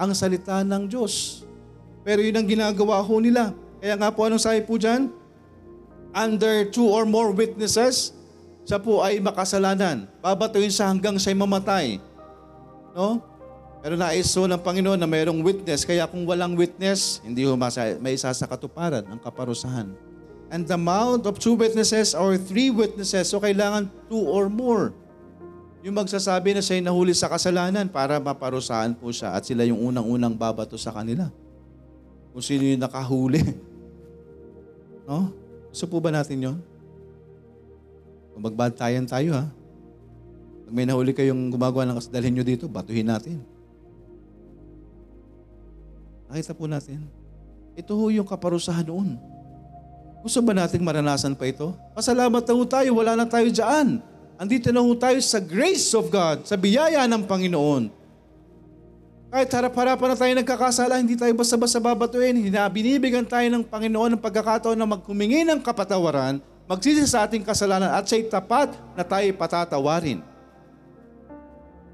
Ang 0.00 0.16
salita 0.16 0.64
ng 0.64 0.88
Diyos. 0.88 1.44
Pero 2.00 2.24
yun 2.24 2.32
ang 2.32 2.48
ginagawa 2.48 3.04
ho 3.04 3.14
nila. 3.20 3.52
Kaya 3.78 3.94
nga 4.00 4.08
po, 4.08 4.24
anong 4.24 4.40
sabi 4.40 4.64
po 4.64 4.80
dyan? 4.80 5.12
Under 6.16 6.64
two 6.72 6.88
or 6.88 7.04
more 7.04 7.28
witnesses, 7.36 8.16
siya 8.64 8.80
po 8.80 9.04
ay 9.04 9.20
makasalanan. 9.20 10.08
Babatuin 10.24 10.72
siya 10.72 10.88
hanggang 10.88 11.20
siya'y 11.20 11.36
mamatay. 11.36 12.00
No? 12.92 13.24
Pero 13.78 13.94
nais 13.94 14.26
ng 14.34 14.58
Panginoon 14.58 14.98
na 14.98 15.06
mayroong 15.06 15.38
witness. 15.40 15.86
Kaya 15.86 16.04
kung 16.10 16.26
walang 16.26 16.58
witness, 16.58 17.22
hindi 17.22 17.46
ho 17.46 17.54
may 18.02 18.18
isa 18.18 18.34
sa 18.34 18.46
katuparan 18.50 19.06
ang 19.06 19.20
kaparusahan. 19.22 19.94
And 20.48 20.64
the 20.64 20.74
amount 20.74 21.28
of 21.28 21.38
two 21.38 21.54
witnesses 21.54 22.16
or 22.16 22.40
three 22.40 22.72
witnesses, 22.72 23.28
so 23.28 23.38
kailangan 23.38 23.92
two 24.08 24.18
or 24.18 24.48
more. 24.48 24.96
Yung 25.86 25.94
magsasabi 25.94 26.58
na 26.58 26.62
siya'y 26.64 26.82
nahuli 26.82 27.14
sa 27.14 27.30
kasalanan 27.30 27.86
para 27.86 28.18
maparusahan 28.18 28.96
po 28.98 29.14
siya 29.14 29.36
at 29.36 29.46
sila 29.46 29.62
yung 29.62 29.78
unang-unang 29.78 30.34
babato 30.34 30.74
sa 30.74 30.90
kanila. 30.90 31.30
Kung 32.34 32.42
sino 32.42 32.66
yung 32.66 32.82
nakahuli. 32.82 33.42
No? 35.08 35.32
Gusto 35.72 35.88
po 35.88 36.04
ba 36.04 36.12
natin 36.12 36.36
yon? 36.36 36.60
Magbantayan 38.36 39.08
tayo 39.08 39.40
ha. 39.40 39.48
Pag 40.68 40.76
may 40.76 40.84
nahuli 40.84 41.16
kayong 41.16 41.48
gumagawa 41.48 41.88
ng 41.88 41.96
kasdalhin 41.96 42.36
nyo 42.36 42.44
dito, 42.44 42.68
batuhin 42.68 43.08
natin. 43.08 43.40
Nakita 46.28 46.52
po 46.52 46.68
natin. 46.68 47.08
Ito 47.72 47.96
ho 47.96 48.12
yung 48.12 48.28
kaparusahan 48.28 48.84
noon. 48.84 49.16
Gusto 50.20 50.44
ba 50.44 50.52
nating 50.52 50.84
maranasan 50.84 51.32
pa 51.32 51.48
ito? 51.48 51.72
Pasalamat 51.96 52.44
na 52.44 52.52
ho 52.52 52.62
tayo, 52.68 53.00
wala 53.00 53.16
na 53.16 53.24
tayo 53.24 53.48
dyan. 53.48 54.04
Andito 54.36 54.68
na 54.68 54.84
ho 54.84 54.92
tayo 54.92 55.16
sa 55.24 55.40
grace 55.40 55.88
of 55.96 56.12
God, 56.12 56.44
sa 56.44 56.52
biyaya 56.60 57.08
ng 57.08 57.24
Panginoon. 57.24 57.88
Kahit 59.32 59.48
harap-harapan 59.48 60.08
na 60.12 60.16
tayo 60.20 60.32
nagkakasala, 60.36 61.00
hindi 61.00 61.16
tayo 61.16 61.32
basta-basta 61.32 61.80
babatuin. 61.80 62.44
Binibigyan 62.68 63.24
tayo 63.24 63.48
ng 63.48 63.64
Panginoon 63.64 64.20
ng 64.20 64.20
pagkakataon 64.20 64.76
na 64.76 64.84
magkumingi 64.84 65.48
ng 65.48 65.64
kapatawaran, 65.64 66.44
magsisi 66.68 67.08
sa 67.08 67.24
ating 67.24 67.40
kasalanan 67.40 67.88
at 67.88 68.04
siya'y 68.04 68.28
tapat 68.28 68.76
na 68.92 69.00
tayo 69.00 69.32
patatawarin. 69.32 70.20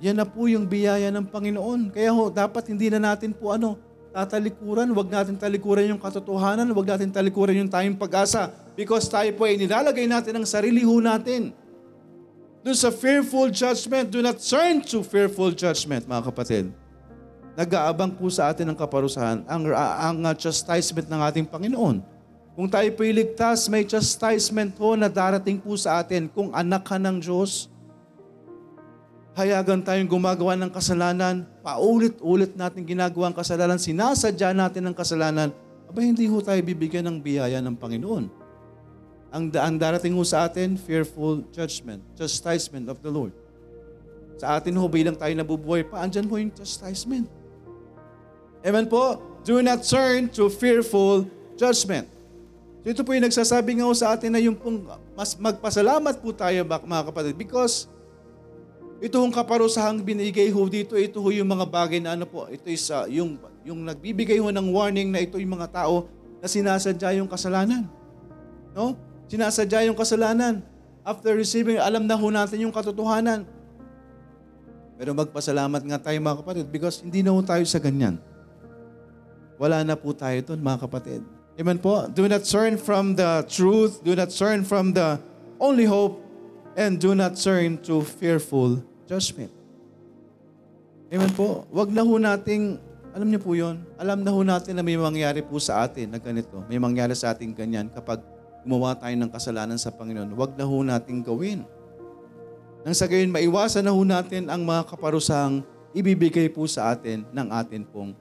Yan 0.05 0.21
na 0.21 0.29
po 0.29 0.45
yung 0.45 0.69
biyaya 0.69 1.09
ng 1.09 1.25
Panginoon. 1.33 1.89
Kaya 1.89 2.13
ho, 2.13 2.29
dapat 2.29 2.69
hindi 2.69 2.93
na 2.93 3.01
natin 3.01 3.33
po 3.33 3.57
ano, 3.57 3.81
tatalikuran, 4.13 4.93
wag 4.93 5.09
natin 5.09 5.41
talikuran 5.41 5.97
yung 5.97 6.03
katotohanan, 6.03 6.69
wag 6.77 6.93
natin 6.93 7.09
talikuran 7.09 7.65
yung 7.65 7.73
tayong 7.73 7.97
pag-asa 7.97 8.53
because 8.77 9.09
tayo 9.09 9.33
po 9.33 9.49
ay 9.49 9.57
nilalagay 9.57 10.05
natin 10.05 10.37
ang 10.37 10.45
sarili 10.45 10.85
ho 10.85 11.01
natin. 11.01 11.57
Doon 12.61 12.77
sa 12.77 12.93
fearful 12.93 13.49
judgment, 13.49 14.13
do 14.13 14.21
not 14.21 14.37
turn 14.45 14.85
to 14.85 15.01
fearful 15.01 15.49
judgment, 15.57 16.05
mga 16.05 16.23
kapatid. 16.29 16.69
Nag-aabang 17.57 18.13
po 18.13 18.29
sa 18.29 18.53
atin 18.53 18.69
ang 18.69 18.77
kaparusahan, 18.77 19.41
ang, 19.49 19.63
ang 19.73 20.21
uh, 20.21 20.37
chastisement 20.37 21.09
ng 21.09 21.21
ating 21.33 21.47
Panginoon. 21.49 22.05
Kung 22.53 22.69
tayo 22.69 22.87
po 22.93 23.09
iligtas, 23.09 23.73
may 23.73 23.89
chastisement 23.89 24.77
ho 24.77 25.01
na 25.01 25.09
darating 25.09 25.57
po 25.57 25.81
sa 25.81 26.05
atin 26.05 26.29
kung 26.29 26.53
anak 26.53 26.85
ka 26.85 27.01
ng 27.01 27.25
Diyos, 27.25 27.73
hayagan 29.35 29.83
tayong 29.83 30.07
gumagawa 30.07 30.55
ng 30.55 30.71
kasalanan, 30.71 31.43
paulit-ulit 31.61 32.55
natin 32.55 32.87
ginagawa 32.87 33.31
ang 33.31 33.37
kasalanan, 33.37 33.83
sinasadya 33.83 34.55
natin 34.55 34.87
ang 34.87 34.95
kasalanan, 34.95 35.51
aba 35.91 35.99
hindi 36.01 36.31
ho 36.31 36.39
tayo 36.39 36.59
bibigyan 36.63 37.07
ng 37.11 37.19
biyaya 37.19 37.59
ng 37.59 37.75
Panginoon. 37.75 38.25
Ang, 39.35 39.45
ang 39.51 39.75
darating 39.75 40.15
ho 40.15 40.23
sa 40.23 40.47
atin, 40.47 40.79
fearful 40.79 41.43
judgment, 41.51 41.99
chastisement 42.15 42.87
of 42.87 43.03
the 43.03 43.11
Lord. 43.11 43.35
Sa 44.39 44.55
atin 44.55 44.79
ho, 44.79 44.87
bilang 44.87 45.19
tayo 45.19 45.35
nabubuhay 45.35 45.83
pa, 45.83 46.07
andyan 46.07 46.31
ho 46.31 46.35
yung 46.39 46.55
chastisement. 46.55 47.27
Amen 48.63 48.87
po? 48.87 49.19
Do 49.43 49.59
not 49.61 49.83
turn 49.83 50.31
to 50.33 50.49
fearful 50.49 51.27
judgment. 51.59 52.09
So 52.81 52.93
ito 52.93 53.03
po 53.03 53.13
yung 53.13 53.27
nagsasabi 53.27 53.81
nga 53.81 53.85
ho 53.85 53.93
sa 53.93 54.15
atin 54.15 54.31
na 54.33 54.41
yung 54.41 54.57
pong 54.57 54.85
mas 55.17 55.37
magpasalamat 55.37 56.21
po 56.21 56.33
tayo 56.37 56.65
mga 56.65 57.05
kapatid 57.09 57.35
because 57.37 57.89
ito 59.05 59.21
hong 59.21 59.37
kaparusahang 59.37 60.01
binigay 60.01 60.49
ho 60.49 60.65
dito, 60.65 60.97
ito 60.97 61.21
ho 61.21 61.29
yung 61.29 61.45
mga 61.45 61.69
bagay 61.69 62.01
na 62.01 62.17
ano 62.17 62.25
po, 62.25 62.49
ito 62.49 62.73
is 62.73 62.89
uh, 62.89 63.05
yung, 63.05 63.37
yung 63.61 63.85
nagbibigay 63.85 64.41
ho 64.41 64.49
ng 64.49 64.73
warning 64.73 65.13
na 65.13 65.21
ito 65.21 65.37
yung 65.37 65.61
mga 65.61 65.77
tao 65.77 66.09
na 66.41 66.49
sinasadya 66.49 67.21
yung 67.21 67.29
kasalanan. 67.29 67.85
No? 68.73 68.97
Sinasadya 69.29 69.85
yung 69.85 69.93
kasalanan. 69.93 70.65
After 71.05 71.37
receiving, 71.37 71.77
alam 71.77 72.09
na 72.09 72.17
ho 72.17 72.33
natin 72.33 72.65
yung 72.65 72.73
katotohanan. 72.73 73.45
Pero 74.97 75.13
magpasalamat 75.13 75.85
nga 75.85 76.01
tayo 76.01 76.17
mga 76.25 76.41
kapatid 76.41 76.67
because 76.73 77.05
hindi 77.05 77.21
na 77.21 77.37
ho 77.37 77.45
tayo 77.45 77.61
sa 77.69 77.77
ganyan. 77.77 78.17
Wala 79.61 79.85
na 79.85 80.01
po 80.01 80.17
tayo 80.17 80.41
doon 80.41 80.65
mga 80.65 80.81
kapatid. 80.81 81.21
Amen 81.61 81.77
po? 81.77 82.09
Do 82.09 82.25
not 82.25 82.49
turn 82.49 82.81
from 82.81 83.21
the 83.21 83.45
truth, 83.53 84.01
do 84.01 84.17
not 84.17 84.33
turn 84.33 84.65
from 84.65 84.97
the 84.97 85.21
only 85.61 85.85
hope, 85.85 86.25
and 86.73 86.97
do 86.97 87.13
not 87.13 87.37
turn 87.37 87.77
to 87.85 88.01
fearful 88.01 88.81
judgment. 89.05 89.53
Amen 91.13 91.31
po. 91.37 91.69
Wag 91.71 91.93
na 91.93 92.03
ho 92.03 92.15
nating, 92.19 92.81
alam 93.15 93.29
niyo 93.29 93.41
po 93.41 93.55
yon, 93.55 93.79
alam 94.01 94.25
na 94.25 94.35
ho 94.35 94.41
natin 94.43 94.75
na 94.75 94.83
may 94.83 94.99
mangyari 94.99 95.45
po 95.45 95.61
sa 95.63 95.85
atin 95.87 96.11
na 96.11 96.19
ganito. 96.19 96.65
May 96.67 96.81
mangyari 96.81 97.15
sa 97.15 97.31
atin 97.31 97.55
ganyan 97.55 97.87
kapag 97.93 98.25
gumawa 98.65 98.97
tayo 98.97 99.15
ng 99.15 99.31
kasalanan 99.31 99.79
sa 99.79 99.93
Panginoon. 99.93 100.33
Wag 100.35 100.57
na 100.57 100.65
ho 100.65 100.77
nating 100.81 101.21
gawin. 101.23 101.63
Nang 102.85 102.97
sa 102.97 103.09
gayon, 103.09 103.33
maiwasan 103.33 103.85
na 103.85 103.93
ho 103.93 104.03
natin 104.03 104.49
ang 104.49 104.65
mga 104.65 104.89
kaparusahang 104.91 105.65
ibibigay 105.95 106.51
po 106.51 106.67
sa 106.67 106.93
atin 106.93 107.23
ng 107.31 107.49
atin 107.53 107.85
pong 107.87 108.13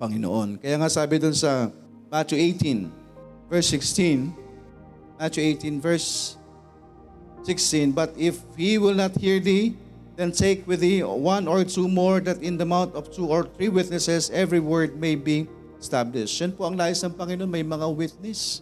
Panginoon. 0.00 0.58
Kaya 0.58 0.80
nga 0.80 0.88
sabi 0.88 1.20
dun 1.20 1.36
sa 1.36 1.68
Matthew 2.10 2.40
18, 2.58 3.52
verse 3.52 3.68
16, 3.76 4.34
Matthew 5.20 5.42
18, 5.60 5.78
verse 5.78 6.08
16, 7.44 7.92
But 7.92 8.16
if 8.16 8.40
he 8.56 8.80
will 8.80 8.96
not 8.96 9.14
hear 9.16 9.38
thee, 9.38 9.76
then 10.20 10.28
take 10.28 10.68
with 10.68 10.84
thee 10.84 11.00
one 11.00 11.48
or 11.48 11.64
two 11.64 11.88
more, 11.88 12.20
that 12.20 12.44
in 12.44 12.60
the 12.60 12.68
mouth 12.68 12.92
of 12.92 13.08
two 13.08 13.24
or 13.24 13.48
three 13.56 13.72
witnesses 13.72 14.28
every 14.28 14.60
word 14.60 15.00
may 15.00 15.16
be 15.16 15.48
established. 15.80 16.36
Yan 16.44 16.52
po 16.52 16.68
ang 16.68 16.76
nais 16.76 17.00
ng 17.00 17.16
Panginoon, 17.16 17.48
may 17.48 17.64
mga 17.64 17.88
witness. 17.88 18.60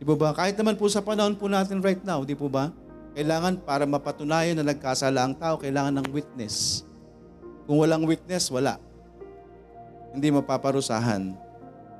Di 0.00 0.08
po 0.08 0.16
ba? 0.16 0.32
Kahit 0.32 0.56
naman 0.56 0.80
po 0.80 0.88
sa 0.88 1.04
panahon 1.04 1.36
po 1.36 1.44
natin 1.44 1.84
right 1.84 2.00
now, 2.00 2.24
di 2.24 2.32
po 2.32 2.48
ba? 2.48 2.72
Kailangan 3.12 3.60
para 3.62 3.84
mapatunayan 3.84 4.56
na 4.56 4.64
nagkasala 4.64 5.28
ang 5.28 5.36
tao, 5.36 5.60
kailangan 5.60 6.00
ng 6.00 6.08
witness. 6.08 6.88
Kung 7.68 7.84
walang 7.84 8.08
witness, 8.08 8.48
wala. 8.48 8.80
Hindi 10.16 10.32
mapaparusahan. 10.32 11.36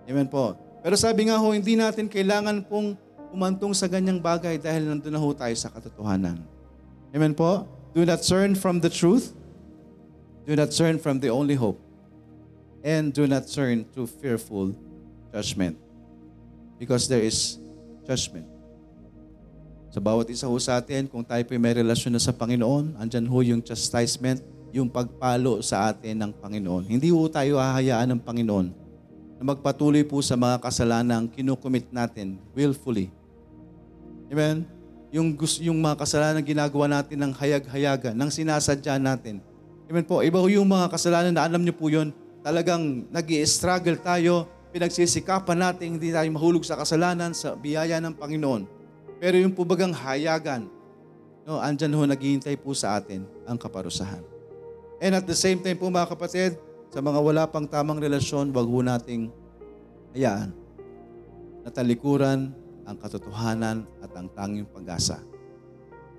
Amen 0.09 0.29
po. 0.33 0.57
Pero 0.81 0.97
sabi 0.97 1.29
nga 1.29 1.37
ho, 1.37 1.53
hindi 1.53 1.77
natin 1.77 2.09
kailangan 2.09 2.65
pong 2.65 2.97
umantong 3.37 3.77
sa 3.77 3.85
ganyang 3.85 4.21
bagay 4.21 4.57
dahil 4.57 4.89
nandun 4.89 5.13
na 5.13 5.21
ho 5.21 5.29
tayo 5.37 5.55
sa 5.61 5.69
katotohanan. 5.69 6.41
Amen 7.13 7.37
po? 7.37 7.69
Do 7.95 8.03
not 8.03 8.27
turn 8.27 8.59
from 8.59 8.83
the 8.83 8.91
truth. 8.91 9.31
Do 10.45 10.59
not 10.59 10.75
turn 10.75 10.99
from 10.99 11.23
the 11.23 11.31
only 11.31 11.55
hope. 11.55 11.79
And 12.83 13.15
do 13.15 13.31
not 13.31 13.47
turn 13.47 13.87
to 13.95 14.11
fearful 14.11 14.75
judgment. 15.31 15.79
Because 16.77 17.07
there 17.07 17.23
is 17.23 17.57
judgment. 18.03 18.51
Sa 19.95 20.03
bawat 20.03 20.27
isa 20.27 20.51
ho 20.51 20.59
sa 20.59 20.83
atin, 20.83 21.07
kung 21.07 21.23
tayo 21.23 21.39
po 21.47 21.55
may 21.55 21.71
relasyon 21.71 22.19
na 22.19 22.21
sa 22.21 22.35
Panginoon, 22.35 22.99
andyan 22.99 23.31
ho 23.31 23.39
yung 23.47 23.63
chastisement, 23.63 24.43
yung 24.75 24.91
pagpalo 24.91 25.63
sa 25.63 25.95
atin 25.95 26.19
ng 26.19 26.31
Panginoon. 26.35 26.91
Hindi 26.91 27.15
ho 27.15 27.31
tayo 27.31 27.63
hahayaan 27.63 28.11
ng 28.11 28.21
Panginoon 28.27 28.75
na 29.39 29.43
magpatuloy 29.55 30.03
po 30.03 30.19
sa 30.19 30.35
mga 30.35 30.59
kasalanang 30.59 31.31
kinukumit 31.31 31.87
natin 31.95 32.43
willfully. 32.59 33.07
Amen? 34.35 34.74
Yung, 35.15 35.39
yung 35.63 35.79
mga 35.79 36.03
kasalanan 36.03 36.43
na 36.43 36.45
ginagawa 36.45 36.91
natin 36.91 37.23
ng 37.23 37.33
hayag-hayaga, 37.39 38.11
ng 38.19 38.31
sinasadya 38.35 38.99
natin. 38.99 39.39
Amen 39.87 40.03
po. 40.03 40.19
Iba 40.27 40.43
yung 40.51 40.67
mga 40.67 40.91
kasalanan 40.91 41.31
na 41.31 41.47
alam 41.47 41.63
niyo 41.63 41.71
po 41.79 41.87
yun, 41.87 42.11
talagang 42.43 43.07
nag 43.15 43.29
struggle 43.47 43.95
tayo, 43.95 44.51
pinagsisikapan 44.75 45.71
natin, 45.71 45.95
hindi 45.95 46.11
tayo 46.11 46.27
mahulog 46.35 46.67
sa 46.67 46.75
kasalanan, 46.75 47.31
sa 47.31 47.55
biyaya 47.55 48.03
ng 48.03 48.19
Panginoon. 48.19 48.67
Pero 49.23 49.39
yung 49.39 49.55
po 49.55 49.63
bagang 49.63 49.95
hayagan, 49.95 50.67
no, 51.47 51.63
andyan 51.63 51.95
ho 51.95 52.03
naghihintay 52.11 52.59
po 52.59 52.75
sa 52.75 52.99
atin 52.99 53.23
ang 53.47 53.55
kaparusahan. 53.55 54.27
And 54.99 55.15
at 55.15 55.31
the 55.31 55.39
same 55.39 55.63
time 55.63 55.79
po 55.79 55.95
mga 55.95 56.11
kapatid, 56.11 56.59
sa 56.91 56.99
mga 56.99 57.23
wala 57.23 57.47
pang 57.47 57.71
tamang 57.71 58.03
relasyon, 58.03 58.51
wag 58.51 58.67
ho 58.67 58.83
nating 58.83 59.31
hayaan 60.11 60.51
na 61.63 61.71
talikuran 61.71 62.51
ang 62.85 62.97
katotohanan 63.01 63.89
at 64.05 64.13
ang 64.13 64.29
tanging 64.33 64.69
pag-asa 64.69 65.21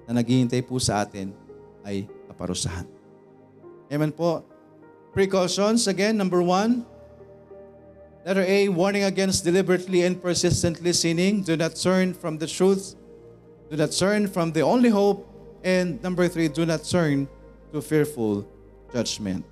na 0.06 0.22
naghihintay 0.22 0.62
po 0.66 0.78
sa 0.78 1.06
atin 1.06 1.34
ay 1.86 2.06
kaparusahan. 2.30 2.86
Amen 3.90 4.14
po. 4.14 4.42
Precautions, 5.14 5.88
again, 5.88 6.18
number 6.18 6.42
one. 6.42 6.84
Letter 8.26 8.42
A, 8.42 8.74
warning 8.74 9.06
against 9.06 9.46
deliberately 9.46 10.02
and 10.02 10.18
persistently 10.18 10.92
sinning. 10.92 11.46
Do 11.46 11.54
not 11.54 11.78
turn 11.78 12.18
from 12.18 12.42
the 12.42 12.50
truth. 12.50 12.98
Do 13.70 13.78
not 13.78 13.94
turn 13.94 14.26
from 14.26 14.50
the 14.50 14.66
only 14.66 14.90
hope. 14.90 15.30
And 15.62 16.02
number 16.02 16.26
three, 16.26 16.50
do 16.50 16.66
not 16.66 16.82
turn 16.86 17.30
to 17.70 17.82
fearful 17.86 18.50
judgment. 18.90 19.46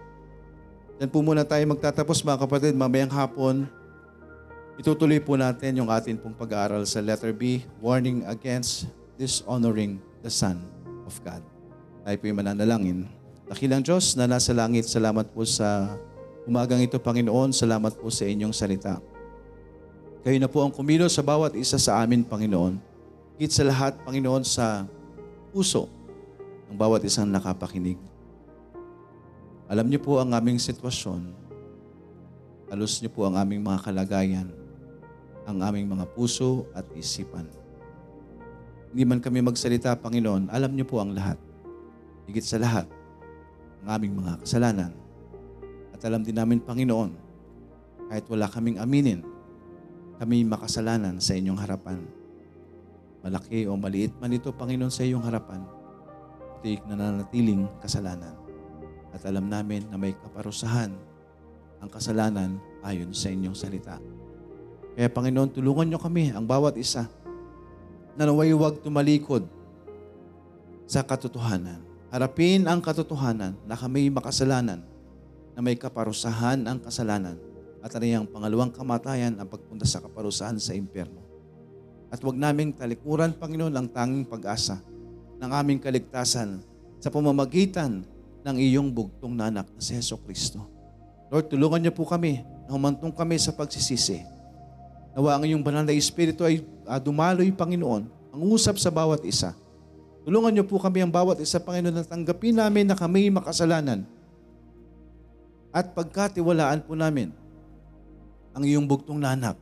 Yan 0.97 1.09
po 1.09 1.21
muna 1.21 1.45
tayo 1.45 1.61
magtatapos 1.69 2.25
mga 2.25 2.41
kapatid. 2.45 2.73
Mamayang 2.73 3.13
hapon, 3.13 3.69
itutuloy 4.77 5.21
po 5.21 5.37
natin 5.37 5.77
yung 5.77 5.89
atin 5.89 6.17
pong 6.17 6.33
pag-aaral 6.33 6.85
sa 6.87 7.03
letter 7.03 7.33
B, 7.35 7.61
warning 7.83 8.25
against 8.25 8.89
dishonoring 9.17 10.01
the 10.25 10.31
Son 10.31 10.57
of 11.05 11.13
God. 11.21 11.43
Tayo 12.03 12.15
po 12.19 12.25
yung 12.27 12.39
mananalangin. 12.41 12.99
Dakilang 13.47 13.83
Diyos 13.85 14.15
na 14.17 14.25
nasa 14.25 14.51
langit, 14.51 14.89
salamat 14.89 15.29
po 15.31 15.45
sa 15.45 15.93
umagang 16.43 16.83
ito, 16.83 16.99
Panginoon. 16.99 17.55
Salamat 17.55 17.95
po 17.95 18.11
sa 18.11 18.27
inyong 18.27 18.51
salita. 18.55 18.99
Kayo 20.23 20.39
na 20.39 20.47
po 20.47 20.63
ang 20.63 20.71
kumilos 20.71 21.15
sa 21.15 21.23
bawat 21.23 21.55
isa 21.55 21.75
sa 21.75 21.99
amin, 21.99 22.23
Panginoon. 22.23 22.79
Higit 23.35 23.51
sa 23.51 23.67
lahat, 23.67 23.99
Panginoon, 24.07 24.43
sa 24.47 24.87
puso 25.51 25.91
ng 26.71 26.77
bawat 26.79 27.03
isang 27.03 27.27
nakapakinig. 27.27 27.99
Alam 29.67 29.91
niyo 29.91 29.99
po 29.99 30.19
ang 30.19 30.31
aming 30.31 30.59
sitwasyon. 30.59 31.33
Alos 32.71 32.99
niyo 32.99 33.11
po 33.13 33.27
ang 33.27 33.37
aming 33.37 33.61
mga 33.61 33.79
kalagayan, 33.85 34.47
ang 35.43 35.59
aming 35.59 35.91
mga 35.91 36.05
puso 36.15 36.67
at 36.71 36.87
isipan. 36.95 37.47
Hindi 38.93 39.03
man 39.09 39.19
kami 39.19 39.41
magsalita, 39.41 39.97
Panginoon, 39.97 40.53
alam 40.53 40.71
niyo 40.71 40.85
po 40.85 41.01
ang 41.01 41.11
lahat. 41.11 41.35
Higit 42.29 42.45
sa 42.45 42.61
lahat, 42.61 42.87
ang 43.83 43.99
aming 43.99 44.21
mga 44.21 44.45
kasalanan. 44.45 44.93
At 45.91 45.99
alam 46.05 46.21
din 46.21 46.37
namin, 46.37 46.61
Panginoon, 46.61 47.11
kahit 48.07 48.25
wala 48.29 48.45
kaming 48.47 48.77
aminin, 48.77 49.25
kami 50.21 50.45
makasalanan 50.45 51.17
sa 51.17 51.33
inyong 51.33 51.59
harapan. 51.59 51.99
Malaki 53.25 53.65
o 53.65 53.75
maliit 53.75 54.13
man 54.21 54.31
ito, 54.31 54.53
Panginoon, 54.53 54.93
sa 54.93 55.03
iyong 55.03 55.25
harapan, 55.25 55.65
ito'y 56.61 56.79
nananatiling 56.87 57.67
kasalanan. 57.81 58.37
At 59.11 59.25
alam 59.27 59.49
namin 59.49 59.89
na 59.91 59.97
may 59.99 60.15
kaparusahan 60.15 60.93
ang 61.83 61.89
kasalanan 61.91 62.61
ayon 62.85 63.11
sa 63.11 63.33
inyong 63.33 63.57
salita. 63.57 63.99
Kaya 64.93 65.09
Panginoon, 65.09 65.49
tulungan 65.49 65.89
niyo 65.89 65.97
kami, 65.97 66.29
ang 66.29 66.45
bawat 66.45 66.77
isa, 66.77 67.09
na 68.13 68.29
naway 68.29 68.53
huwag 68.53 68.77
tumalikod 68.85 69.49
sa 70.85 71.01
katotohanan. 71.01 71.81
Harapin 72.13 72.69
ang 72.69 72.77
katotohanan 72.77 73.57
na 73.65 73.73
kami 73.73 74.13
makasalanan, 74.13 74.85
na 75.53 75.59
may 75.65 75.73
kaparusahan 75.73 76.61
ang 76.69 76.77
kasalanan, 76.77 77.41
at 77.81 77.89
ano 77.97 78.05
yung 78.05 78.29
pangalawang 78.29 78.69
kamatayan 78.69 79.33
ang 79.41 79.49
pagpunta 79.49 79.85
sa 79.85 79.97
kaparusahan 79.97 80.61
sa 80.61 80.77
impyerno. 80.77 81.25
At 82.13 82.21
huwag 82.21 82.37
naming 82.37 82.77
talikuran, 82.77 83.33
Panginoon, 83.33 83.73
ang 83.73 83.89
tanging 83.89 84.29
pag-asa 84.29 84.77
ng 85.41 85.49
aming 85.49 85.81
kaligtasan 85.81 86.61
sa 87.01 87.09
pamamagitan 87.09 88.05
ng 88.45 88.55
iyong 88.61 88.93
bugtong 88.93 89.33
na 89.33 89.49
anak 89.49 89.65
na 89.73 89.81
si 89.81 89.97
Heso 89.97 90.21
Kristo. 90.21 90.61
Lord, 91.33 91.49
tulungan 91.49 91.81
niyo 91.81 91.91
po 91.97 92.05
kami 92.05 92.45
na 92.69 92.77
humantong 92.77 93.09
kami 93.09 93.41
sa 93.41 93.49
pagsisisi. 93.49 94.32
Nawa 95.13 95.37
ang 95.37 95.45
iyong 95.45 95.61
banal 95.61 95.85
na 95.85 95.93
Espiritu 95.93 96.41
ay 96.41 96.65
uh, 96.89 96.97
dumaloy, 96.97 97.53
Panginoon, 97.53 98.03
ang 98.33 98.41
usap 98.49 98.81
sa 98.81 98.89
bawat 98.89 99.21
isa. 99.29 99.53
Tulungan 100.25 100.49
niyo 100.49 100.65
po 100.65 100.81
kami 100.81 101.05
ang 101.05 101.13
bawat 101.13 101.37
isa, 101.37 101.61
Panginoon, 101.61 102.01
na 102.01 102.05
tanggapin 102.05 102.57
namin 102.57 102.89
na 102.89 102.97
kami 102.97 103.29
makasalanan. 103.29 104.09
At 105.69 105.93
pagkatiwalaan 105.93 106.85
po 106.85 106.97
namin 106.97 107.29
ang 108.53 108.65
iyong 108.65 108.85
bugtong 108.85 109.17
na 109.17 109.53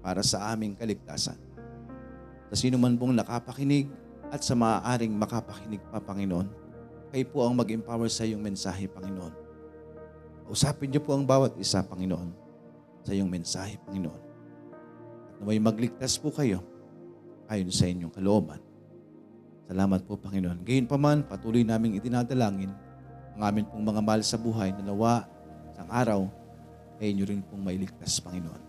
para 0.00 0.24
sa 0.24 0.52
aming 0.52 0.72
kaligtasan. 0.76 1.36
Sa 2.48 2.56
sino 2.56 2.80
man 2.80 2.96
pong 2.96 3.12
nakapakinig 3.12 3.92
at 4.32 4.40
sa 4.40 4.56
maaaring 4.56 5.12
makapakinig 5.12 5.80
pa, 5.92 6.00
Panginoon, 6.00 6.48
kayo 7.12 7.24
po 7.28 7.44
ang 7.44 7.56
mag-empower 7.56 8.08
sa 8.08 8.24
iyong 8.24 8.40
mensahe, 8.40 8.88
Panginoon. 8.88 9.32
Usapin 10.48 10.88
niyo 10.88 11.04
po 11.04 11.12
ang 11.12 11.28
bawat 11.28 11.56
isa, 11.60 11.84
Panginoon, 11.84 12.32
sa 13.04 13.12
iyong 13.12 13.28
mensahe, 13.28 13.76
Panginoon. 13.84 14.27
Naway 15.38 15.62
magligtas 15.62 16.18
po 16.18 16.34
kayo 16.34 16.62
ayon 17.46 17.70
sa 17.70 17.86
inyong 17.86 18.12
kalooban. 18.12 18.60
Salamat 19.68 20.00
po, 20.08 20.16
Panginoon. 20.16 20.64
Gayon 20.64 20.88
pa 20.88 20.96
man, 20.96 21.22
patuloy 21.28 21.62
naming 21.62 21.94
itinadalangin 22.00 22.72
ang 23.38 23.42
amin 23.54 23.68
pong 23.70 23.84
mga 23.86 24.02
mahal 24.02 24.22
sa 24.26 24.34
buhay 24.34 24.74
na 24.74 24.82
nawa 24.82 25.28
sa 25.76 25.86
araw 25.86 26.26
ay 26.98 27.14
inyo 27.14 27.24
rin 27.28 27.44
pong 27.46 27.62
mailigtas, 27.62 28.18
Panginoon. 28.18 28.62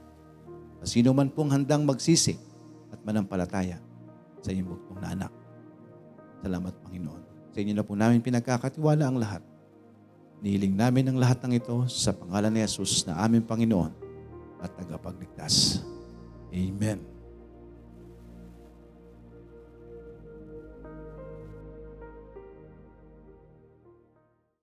Sa 0.83 0.85
sino 0.85 1.09
man 1.11 1.33
pong 1.33 1.49
handang 1.49 1.87
magsisi 1.89 2.37
at 2.93 3.01
manampalataya 3.01 3.81
sa 4.45 4.53
iyong 4.53 4.69
bugtong 4.69 5.01
na 5.01 5.09
anak. 5.17 5.33
Salamat, 6.45 6.73
Panginoon. 6.85 7.21
Sa 7.49 7.57
inyo 7.57 7.73
na 7.73 7.83
po 7.83 7.97
namin 7.97 8.21
pinagkakatiwala 8.21 9.09
ang 9.09 9.17
lahat. 9.17 9.41
Nihiling 10.39 10.77
namin 10.77 11.09
ang 11.09 11.17
lahat 11.19 11.41
ng 11.43 11.57
ito 11.57 11.89
sa 11.91 12.15
pangalan 12.15 12.53
ni 12.53 12.61
Jesus 12.63 13.03
na 13.03 13.19
aming 13.25 13.43
Panginoon 13.43 13.91
at 14.63 14.71
tagapagligtas. 14.77 15.83
Amen. 16.53 17.18